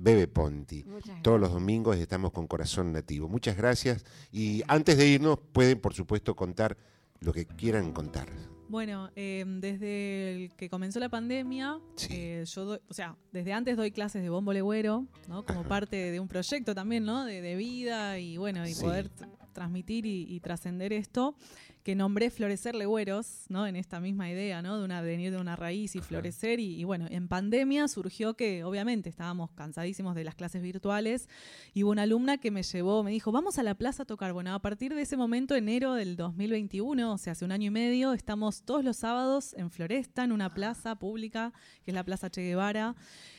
Bebe 0.00 0.26
Ponti. 0.28 0.84
Todos 1.22 1.40
los 1.40 1.52
domingos 1.52 1.96
estamos 1.96 2.32
con 2.32 2.46
Corazón 2.46 2.92
Nativo. 2.92 3.28
Muchas 3.28 3.56
gracias 3.56 4.04
y 4.32 4.62
antes 4.68 4.96
de 4.96 5.06
irnos 5.08 5.38
pueden 5.52 5.80
por 5.80 5.94
supuesto 5.94 6.34
contar 6.36 6.76
lo 7.20 7.32
que 7.32 7.46
quieran 7.46 7.92
contar. 7.92 8.28
Bueno, 8.68 9.10
eh, 9.16 9.44
desde 9.46 10.34
el 10.44 10.54
que 10.54 10.68
comenzó 10.68 11.00
la 11.00 11.08
pandemia, 11.08 11.78
Sí. 11.96 12.08
eh, 12.12 12.44
yo 12.46 12.64
doy, 12.66 12.78
o 12.88 12.92
sea, 12.94 13.16
desde 13.32 13.54
antes 13.54 13.76
doy 13.78 13.90
clases 13.90 14.22
de 14.22 14.28
bombo 14.28 14.52
legüero, 14.52 15.06
¿no? 15.26 15.42
Como 15.44 15.64
parte 15.64 15.96
de 16.10 16.20
un 16.20 16.28
proyecto 16.28 16.74
también, 16.74 17.04
¿no? 17.06 17.24
De, 17.24 17.40
de 17.40 17.56
vida 17.56 18.18
y 18.18 18.36
bueno, 18.36 18.66
y 18.68 18.74
Sí. 18.74 18.82
poder 18.82 19.10
transmitir 19.58 20.06
y, 20.06 20.24
y 20.28 20.38
trascender 20.38 20.92
esto, 20.92 21.34
que 21.82 21.96
nombré 21.96 22.30
Florecer 22.30 22.76
Legüeros, 22.76 23.46
¿no? 23.48 23.66
En 23.66 23.74
esta 23.74 23.98
misma 23.98 24.30
idea, 24.30 24.62
¿no? 24.62 24.78
De 24.78 24.84
una 24.84 25.00
venir 25.00 25.32
de 25.32 25.38
una 25.38 25.56
raíz 25.56 25.96
y 25.96 26.00
florecer. 26.00 26.60
Y, 26.60 26.78
y 26.78 26.84
bueno, 26.84 27.06
en 27.10 27.26
pandemia 27.26 27.88
surgió 27.88 28.34
que 28.34 28.62
obviamente 28.62 29.08
estábamos 29.08 29.50
cansadísimos 29.52 30.14
de 30.14 30.22
las 30.22 30.36
clases 30.36 30.62
virtuales 30.62 31.28
y 31.74 31.82
hubo 31.82 31.90
una 31.90 32.02
alumna 32.02 32.38
que 32.38 32.52
me 32.52 32.62
llevó, 32.62 33.02
me 33.02 33.10
dijo, 33.10 33.32
vamos 33.32 33.58
a 33.58 33.64
la 33.64 33.74
plaza 33.74 34.04
a 34.04 34.06
tocar. 34.06 34.32
Bueno, 34.32 34.54
a 34.54 34.60
partir 34.60 34.94
de 34.94 35.02
ese 35.02 35.16
momento, 35.16 35.56
enero 35.56 35.94
del 35.94 36.14
2021, 36.14 37.12
o 37.12 37.18
sea, 37.18 37.32
hace 37.32 37.44
un 37.44 37.50
año 37.50 37.66
y 37.66 37.70
medio, 37.70 38.12
estamos 38.12 38.62
todos 38.62 38.84
los 38.84 38.98
sábados 38.98 39.54
en 39.54 39.70
Floresta, 39.70 40.22
en 40.22 40.30
una 40.30 40.54
plaza 40.54 40.94
pública, 40.96 41.52
que 41.84 41.90
es 41.90 41.94
la 41.94 42.04
Plaza 42.04 42.30
Che 42.30 42.42
Guevara. 42.42 42.94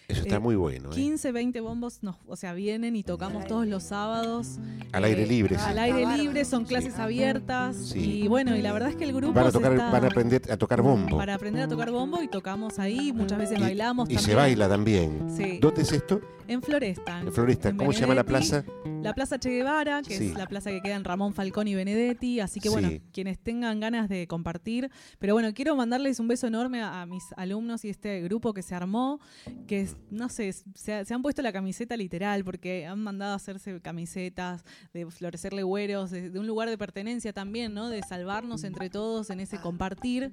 Eso 0.09 0.21
está 0.23 0.37
Eh, 0.37 0.39
muy 0.39 0.55
bueno. 0.55 0.89
¿eh? 0.89 0.95
15, 0.95 1.31
20 1.31 1.61
bombos, 1.61 1.99
nos, 2.01 2.15
o 2.27 2.35
sea, 2.35 2.53
vienen 2.53 2.95
y 2.95 3.03
tocamos 3.03 3.45
todos 3.45 3.67
los 3.67 3.83
sábados. 3.83 4.57
Al 4.91 5.03
aire 5.03 5.25
libre, 5.27 5.55
sí. 5.55 5.61
Al 5.65 5.77
aire 5.77 6.17
libre, 6.17 6.43
son 6.45 6.63
Sí. 6.63 6.69
clases 6.69 6.97
abiertas. 6.97 7.75
Sí. 7.75 8.23
Y 8.23 8.27
bueno, 8.27 8.55
y 8.55 8.61
la 8.63 8.73
verdad 8.73 8.89
es 8.89 8.95
que 8.95 9.03
el 9.05 9.13
grupo 9.13 9.33
Van 9.33 9.45
a, 9.47 9.51
tocar, 9.51 9.71
está- 9.73 9.91
van 9.91 10.03
a 10.03 10.07
aprender 10.07 10.51
a 10.51 10.57
tocar 10.57 10.81
bombo. 10.81 11.15
para 11.17 11.35
aprender 11.35 11.61
a 11.63 11.67
tocar 11.67 11.91
bombo 11.91 12.21
y 12.23 12.27
tocamos 12.27 12.79
ahí, 12.79 13.13
muchas 13.13 13.37
veces 13.37 13.59
Y- 13.59 13.61
bailamos 13.61 14.09
y, 14.09 14.17
se 14.17 14.33
baila 14.33 14.67
también. 14.67 15.27
Sí. 15.37 15.59
¿Dónde 15.61 15.83
es 15.83 15.91
esto? 15.91 16.19
En 16.47 16.63
Floresta. 16.63 17.19
En 17.21 17.31
Floresta. 17.31 17.69
en 17.69 17.77
¿Cómo 17.77 17.93
se 17.93 18.01
llama 18.01 18.15
la 18.15 18.23
plaza? 18.23 18.63
La 19.01 19.13
Plaza 19.13 19.39
Che 19.39 19.49
Guevara, 19.49 20.01
que 20.01 20.17
Sí. 20.17 20.27
es 20.27 20.33
la 20.35 20.45
plaza 20.47 20.69
que 20.71 20.81
queda 20.81 20.95
en 20.95 21.03
Ramón 21.03 21.33
Falcón 21.33 21.67
y 21.67 21.75
Benedetti. 21.75 22.39
Así 22.39 22.59
que 22.59 22.69
bueno, 22.69 22.89
Sí. 22.89 23.01
quienes 23.13 23.39
tengan 23.39 23.79
ganas 23.79 24.09
de 24.09 24.27
compartir. 24.27 24.89
Pero 25.19 25.33
bueno, 25.33 25.53
quiero 25.53 25.75
mandarles 25.75 26.19
un 26.19 26.27
beso 26.27 26.47
enorme 26.47 26.81
a, 26.81 27.01
a 27.01 27.05
mis 27.05 27.23
alumnos 27.37 27.85
y 27.85 27.89
este 27.89 28.21
grupo 28.21 28.53
que 28.53 28.61
se 28.61 28.75
armó, 28.75 29.19
que 29.67 29.81
es- 29.81 29.95
no 30.11 30.29
sé, 30.29 30.51
se, 30.53 31.05
se 31.05 31.13
han 31.13 31.21
puesto 31.21 31.41
la 31.41 31.51
camiseta 31.53 31.95
literal, 31.97 32.43
porque 32.43 32.85
han 32.87 32.99
mandado 32.99 33.33
a 33.33 33.35
hacerse 33.35 33.79
camisetas 33.81 34.63
de 34.93 35.05
florecer 35.09 35.53
legüeros, 35.53 36.11
de, 36.11 36.29
de 36.29 36.39
un 36.39 36.47
lugar 36.47 36.69
de 36.69 36.77
pertenencia 36.77 37.33
también, 37.33 37.73
¿no? 37.73 37.89
De 37.89 38.01
salvarnos 38.03 38.63
entre 38.63 38.89
todos 38.89 39.29
en 39.29 39.39
ese 39.39 39.59
compartir. 39.61 40.31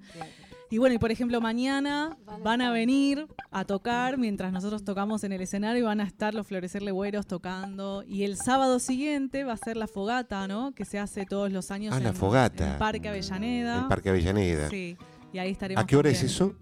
Y 0.69 0.79
bueno, 0.79 0.95
y 0.97 0.99
por 0.99 1.13
ejemplo, 1.13 1.41
mañana 1.41 2.17
van 2.43 2.61
a 2.61 2.73
venir 2.73 3.27
a 3.53 3.65
tocar 3.65 4.19
mientras 4.19 4.53
nosotros 4.53 4.83
tocamos 4.85 5.23
en 5.23 5.31
el 5.33 5.41
escenario 5.41 5.83
y 5.83 5.87
van 5.87 6.01
a 6.01 6.05
estar 6.05 6.35
los 6.35 6.47
Florecer 6.47 6.83
Legüeros 6.83 7.27
tocando. 7.27 8.03
Y 8.07 8.25
el 8.25 8.37
sábado 8.37 8.81
siguiente 8.81 9.45
va 9.45 9.53
a 9.53 9.57
ser 9.57 9.77
la 9.77 9.87
fogata, 9.87 10.49
¿no? 10.49 10.75
Que 10.75 10.85
se 10.85 10.99
hace 10.99 11.25
todos 11.25 11.53
los 11.53 11.71
años 11.71 11.95
Ah, 11.97 12.01
la 12.01 12.09
en, 12.09 12.17
fogata. 12.17 12.73
en 12.73 12.79
Parque 12.79 13.09
Avellaneda. 13.09 13.79
En 13.83 13.89
Parque 13.89 14.09
Avellaneda. 14.11 14.69
Sí, 14.69 14.97
y 15.33 15.39
ahí 15.39 15.53
estaremos. 15.53 15.83
¿A 15.85 15.87
qué 15.87 15.97
hora 15.97 16.11
es 16.11 16.23
eso? 16.25 16.55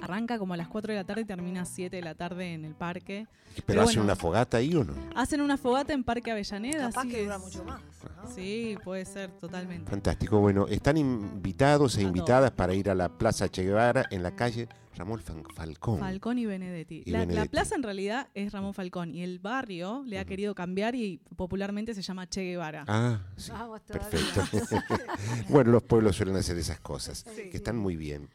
Arranca 0.00 0.38
como 0.38 0.54
a 0.54 0.56
las 0.56 0.68
4 0.68 0.92
de 0.92 0.98
la 0.98 1.04
tarde 1.04 1.22
y 1.22 1.24
termina 1.24 1.62
a 1.62 1.64
7 1.64 1.94
de 1.96 2.02
la 2.02 2.14
tarde 2.14 2.52
en 2.54 2.64
el 2.64 2.74
parque. 2.74 3.26
¿Pero, 3.54 3.64
Pero 3.66 3.82
hacen 3.82 3.94
bueno. 3.96 4.04
una 4.04 4.16
fogata 4.16 4.56
ahí 4.58 4.74
o 4.74 4.84
no? 4.84 4.94
Hacen 5.16 5.40
una 5.40 5.56
fogata 5.56 5.92
en 5.92 6.04
Parque 6.04 6.30
Avellaneda. 6.30 6.88
Capaz 6.88 7.00
así 7.00 7.08
que 7.10 7.22
dura 7.24 7.36
es- 7.36 7.42
mucho 7.42 7.64
más. 7.64 7.80
¿no? 7.82 8.30
Sí, 8.34 8.76
puede 8.84 9.04
ser, 9.04 9.30
totalmente. 9.32 9.90
Fantástico. 9.90 10.38
Bueno, 10.38 10.66
están 10.68 10.96
invitados 10.96 11.96
e 11.96 12.00
A 12.00 12.02
invitadas 12.04 12.50
para 12.52 12.74
ir 12.74 12.88
a 12.90 12.94
la 12.94 13.08
Plaza 13.08 13.48
Che 13.48 13.64
Guevara 13.64 14.04
en 14.10 14.22
la 14.22 14.36
calle 14.36 14.68
Ramón 14.96 15.20
Falcón. 15.54 15.98
Falcón 16.00 16.38
y 16.38 16.46
Benedetti. 16.46 17.02
Y 17.06 17.10
la, 17.10 17.18
la 17.20 17.26
Benedetti. 17.26 17.48
plaza 17.48 17.74
en 17.76 17.82
realidad 17.84 18.28
es 18.34 18.52
Ramón 18.52 18.74
Falcón 18.74 19.14
y 19.14 19.22
el 19.22 19.38
barrio 19.38 20.02
le 20.06 20.18
ha 20.18 20.24
querido 20.24 20.54
cambiar 20.54 20.94
y 20.96 21.18
popularmente 21.36 21.94
se 21.94 22.02
llama 22.02 22.28
Che 22.28 22.42
Guevara. 22.42 22.84
Ah, 22.88 23.20
sí. 23.36 23.50
Vamos. 23.52 23.80
Perfecto. 23.82 24.42
bueno, 25.48 25.70
los 25.72 25.82
pueblos 25.82 26.16
suelen 26.16 26.36
hacer 26.36 26.56
esas 26.58 26.80
cosas, 26.80 27.24
Sí. 27.34 27.50
que 27.50 27.56
están 27.56 27.76
muy 27.76 27.96
bien. 27.96 28.28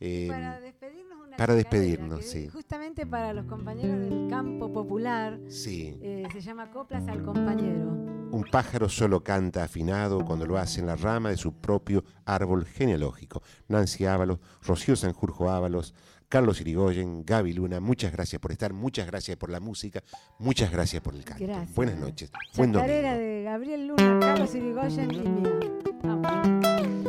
Eh, 0.00 0.26
Para 0.28 0.60
despedirnos, 0.60 1.06
una 1.06 1.07
para 1.38 1.54
despedirnos, 1.54 2.24
sí. 2.24 2.48
Justamente 2.52 3.06
para 3.06 3.32
los 3.32 3.46
compañeros 3.46 4.00
del 4.00 4.28
campo 4.28 4.72
popular, 4.72 5.38
sí, 5.48 5.96
eh, 6.02 6.26
se 6.32 6.40
llama 6.40 6.70
Coplas 6.70 7.06
al 7.08 7.22
Compañero. 7.22 7.92
un 8.30 8.44
pájaro 8.50 8.88
solo 8.88 9.22
canta 9.22 9.62
afinado 9.64 10.24
cuando 10.24 10.44
lo 10.44 10.58
hace 10.58 10.80
en 10.80 10.86
la 10.86 10.96
rama 10.96 11.30
de 11.30 11.36
su 11.36 11.54
propio 11.54 12.04
árbol 12.26 12.66
genealógico. 12.66 13.42
Nancy 13.68 14.04
Ábalos, 14.04 14.40
Rocío 14.62 14.96
Sanjurjo 14.96 15.48
Ábalos, 15.48 15.94
Carlos 16.28 16.60
Irigoyen, 16.60 17.24
Gaby 17.24 17.54
Luna, 17.54 17.80
muchas 17.80 18.12
gracias 18.12 18.40
por 18.40 18.52
estar, 18.52 18.74
muchas 18.74 19.06
gracias 19.06 19.36
por 19.38 19.48
la 19.48 19.60
música, 19.60 20.02
muchas 20.38 20.70
gracias 20.70 21.00
por 21.02 21.14
el 21.14 21.24
canto. 21.24 21.44
Gracias. 21.44 21.74
Buenas 21.74 21.98
noches. 21.98 22.30
Buen 22.56 22.72
domingo. 22.72 22.92
De 22.92 23.42
Gabriel 23.44 23.86
Luna, 23.86 24.18
Carlos 24.20 24.54
Irigoyen 24.54 25.14
y 25.14 25.20
mía. 25.20 25.60
Vamos. 26.02 27.07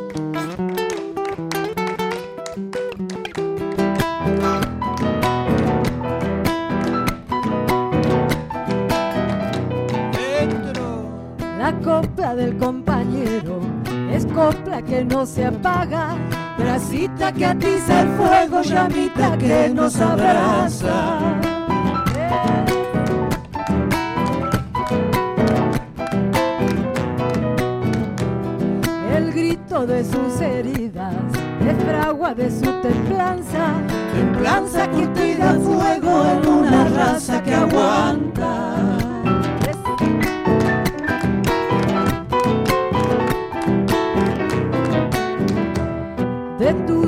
La 11.69 11.75
copla 11.81 12.33
del 12.33 12.57
compañero 12.57 13.59
es 14.11 14.25
copla 14.25 14.81
que 14.81 15.05
no 15.05 15.23
se 15.23 15.45
apaga, 15.45 16.17
bracita 16.57 17.31
que 17.31 17.45
atiza 17.45 18.01
el 18.01 18.07
fuego, 18.17 18.63
llamita 18.63 19.37
que 19.37 19.69
nos 19.69 20.01
abraza. 20.01 21.19
El 29.15 29.31
grito 29.31 29.85
de 29.85 30.03
sus 30.03 30.41
heridas 30.41 31.13
es 31.67 31.83
fragua 31.83 32.33
de 32.33 32.49
su 32.49 32.65
templanza, 32.81 33.73
templanza 34.15 34.89
que 34.89 35.05
tira 35.09 35.53
fuego 35.53 36.25
en 36.31 36.47
una 36.47 36.85
raza 36.85 37.43
que 37.43 37.53
aguanta. 37.53 38.38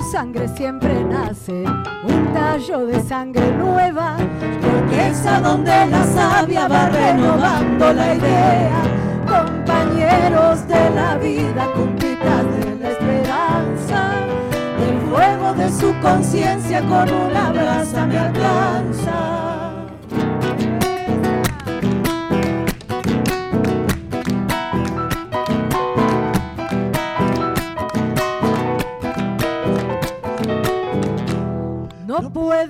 Sangre 0.02 0.47
siempre 0.47 1.04
nace 1.04 1.64
un 2.04 2.34
tallo 2.34 2.86
de 2.88 3.02
sangre 3.02 3.52
nueva, 3.52 4.18
porque 4.62 5.10
es 5.10 5.26
a 5.26 5.39
donde 5.39 5.72
la 5.88 6.04
savia 6.06 6.68
va 6.68 6.89
renovando 6.89 7.93
la 7.93 8.16
idea. 8.16 8.82
Compañeros 9.28 10.68
de 10.68 10.89
la 10.91 11.18
vida, 11.18 11.68
cumplitas 11.74 12.43
de 12.60 12.76
la 12.82 12.89
esperanza, 12.89 14.14
el 14.88 14.99
fuego 15.10 15.54
de 15.54 15.70
su 15.70 15.93
conciencia 16.02 16.82
con 16.82 17.10
una 17.12 17.52
brasa 17.52 18.06
me 18.06 18.18
alcanza. 18.18 19.41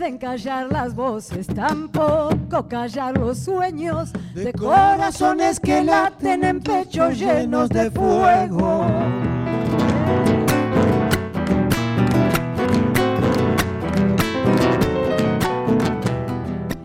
Pueden 0.02 0.18
callar 0.18 0.72
las 0.72 0.95
voces, 0.95 1.45
tampoco 1.45 2.68
callar 2.68 3.16
los 3.20 3.38
sueños 3.38 4.12
de 4.34 4.52
corazones 4.52 5.60
que 5.60 5.84
laten 5.84 6.43
en 6.43 6.60
pechos 6.60 7.20
llenos 7.20 7.70
de 7.70 7.91
fuego. 7.91 8.88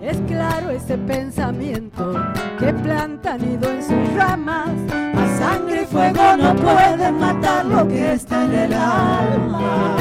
Es 0.03 0.19
claro 0.29 0.69
ese 0.69 0.99
pensamiento 0.99 2.13
que 2.59 2.71
planta 2.75 3.39
nido 3.39 3.71
en 3.71 3.83
sus 3.83 4.15
ramas. 4.15 4.69
A 4.93 5.39
sangre 5.39 5.85
y 5.85 5.87
fuego 5.87 6.37
no 6.37 6.55
pueden 6.55 7.19
matar 7.19 7.65
lo 7.65 7.89
que 7.89 8.13
está 8.13 8.45
en 8.45 8.53
el 8.53 8.75
alma. 8.75 9.97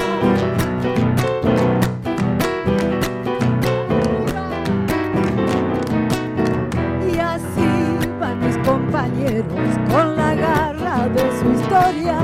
Con 9.26 10.16
la 10.16 10.36
garra 10.36 11.10
de 11.10 11.40
su 11.40 11.52
historia, 11.52 12.18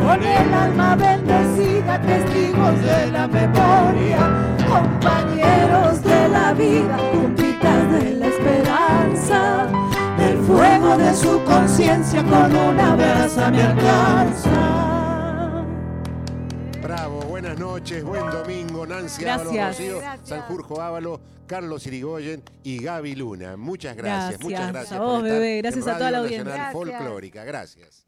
con 0.00 0.22
el 0.22 0.54
alma 0.54 0.96
bendecida, 0.96 2.00
testigos 2.00 2.80
de 2.82 3.10
la 3.10 3.28
memoria, 3.28 4.56
compañeros 4.66 6.02
de 6.02 6.28
la 6.30 6.54
vida, 6.54 6.96
juntitas 7.12 7.92
de 7.92 8.14
la 8.14 8.26
esperanza, 8.28 9.68
el 10.18 10.38
fuego 10.38 10.96
de 10.96 11.14
su 11.14 11.44
conciencia 11.44 12.22
con 12.24 12.56
una 12.56 12.96
brasa 12.96 13.50
me 13.50 13.62
alcanza. 13.62 15.05
Noches, 17.76 18.04
buen 18.04 18.30
domingo, 18.30 18.86
Nancy 18.86 19.26
Ábalos, 19.26 19.52
Gracias. 19.52 19.78
Rocío, 19.78 19.98
Gracias. 19.98 20.28
Sanjurjo 20.30 20.80
Ávalo, 20.80 21.20
Carlos 21.46 21.86
Irigoyen 21.86 22.42
y 22.62 22.82
Gaby 22.82 23.14
Luna. 23.16 23.58
Muchas 23.58 23.94
gracias, 23.94 24.40
Gracias. 24.40 24.40
muchas 24.40 24.72
gracias. 24.72 24.92
A 24.98 25.02
vos, 25.02 25.18
por 25.18 25.26
estar 25.26 25.40
bebé, 25.40 25.56
gracias 25.58 25.84
en 25.86 25.90
a 25.92 25.98
toda 25.98 26.10
la 26.10 26.16
Radio 26.16 26.24
audiencia. 26.24 26.44
Nacional 26.44 26.72
Gracias. 26.72 26.98
Folclórica, 26.98 27.44
gracias. 27.44 28.04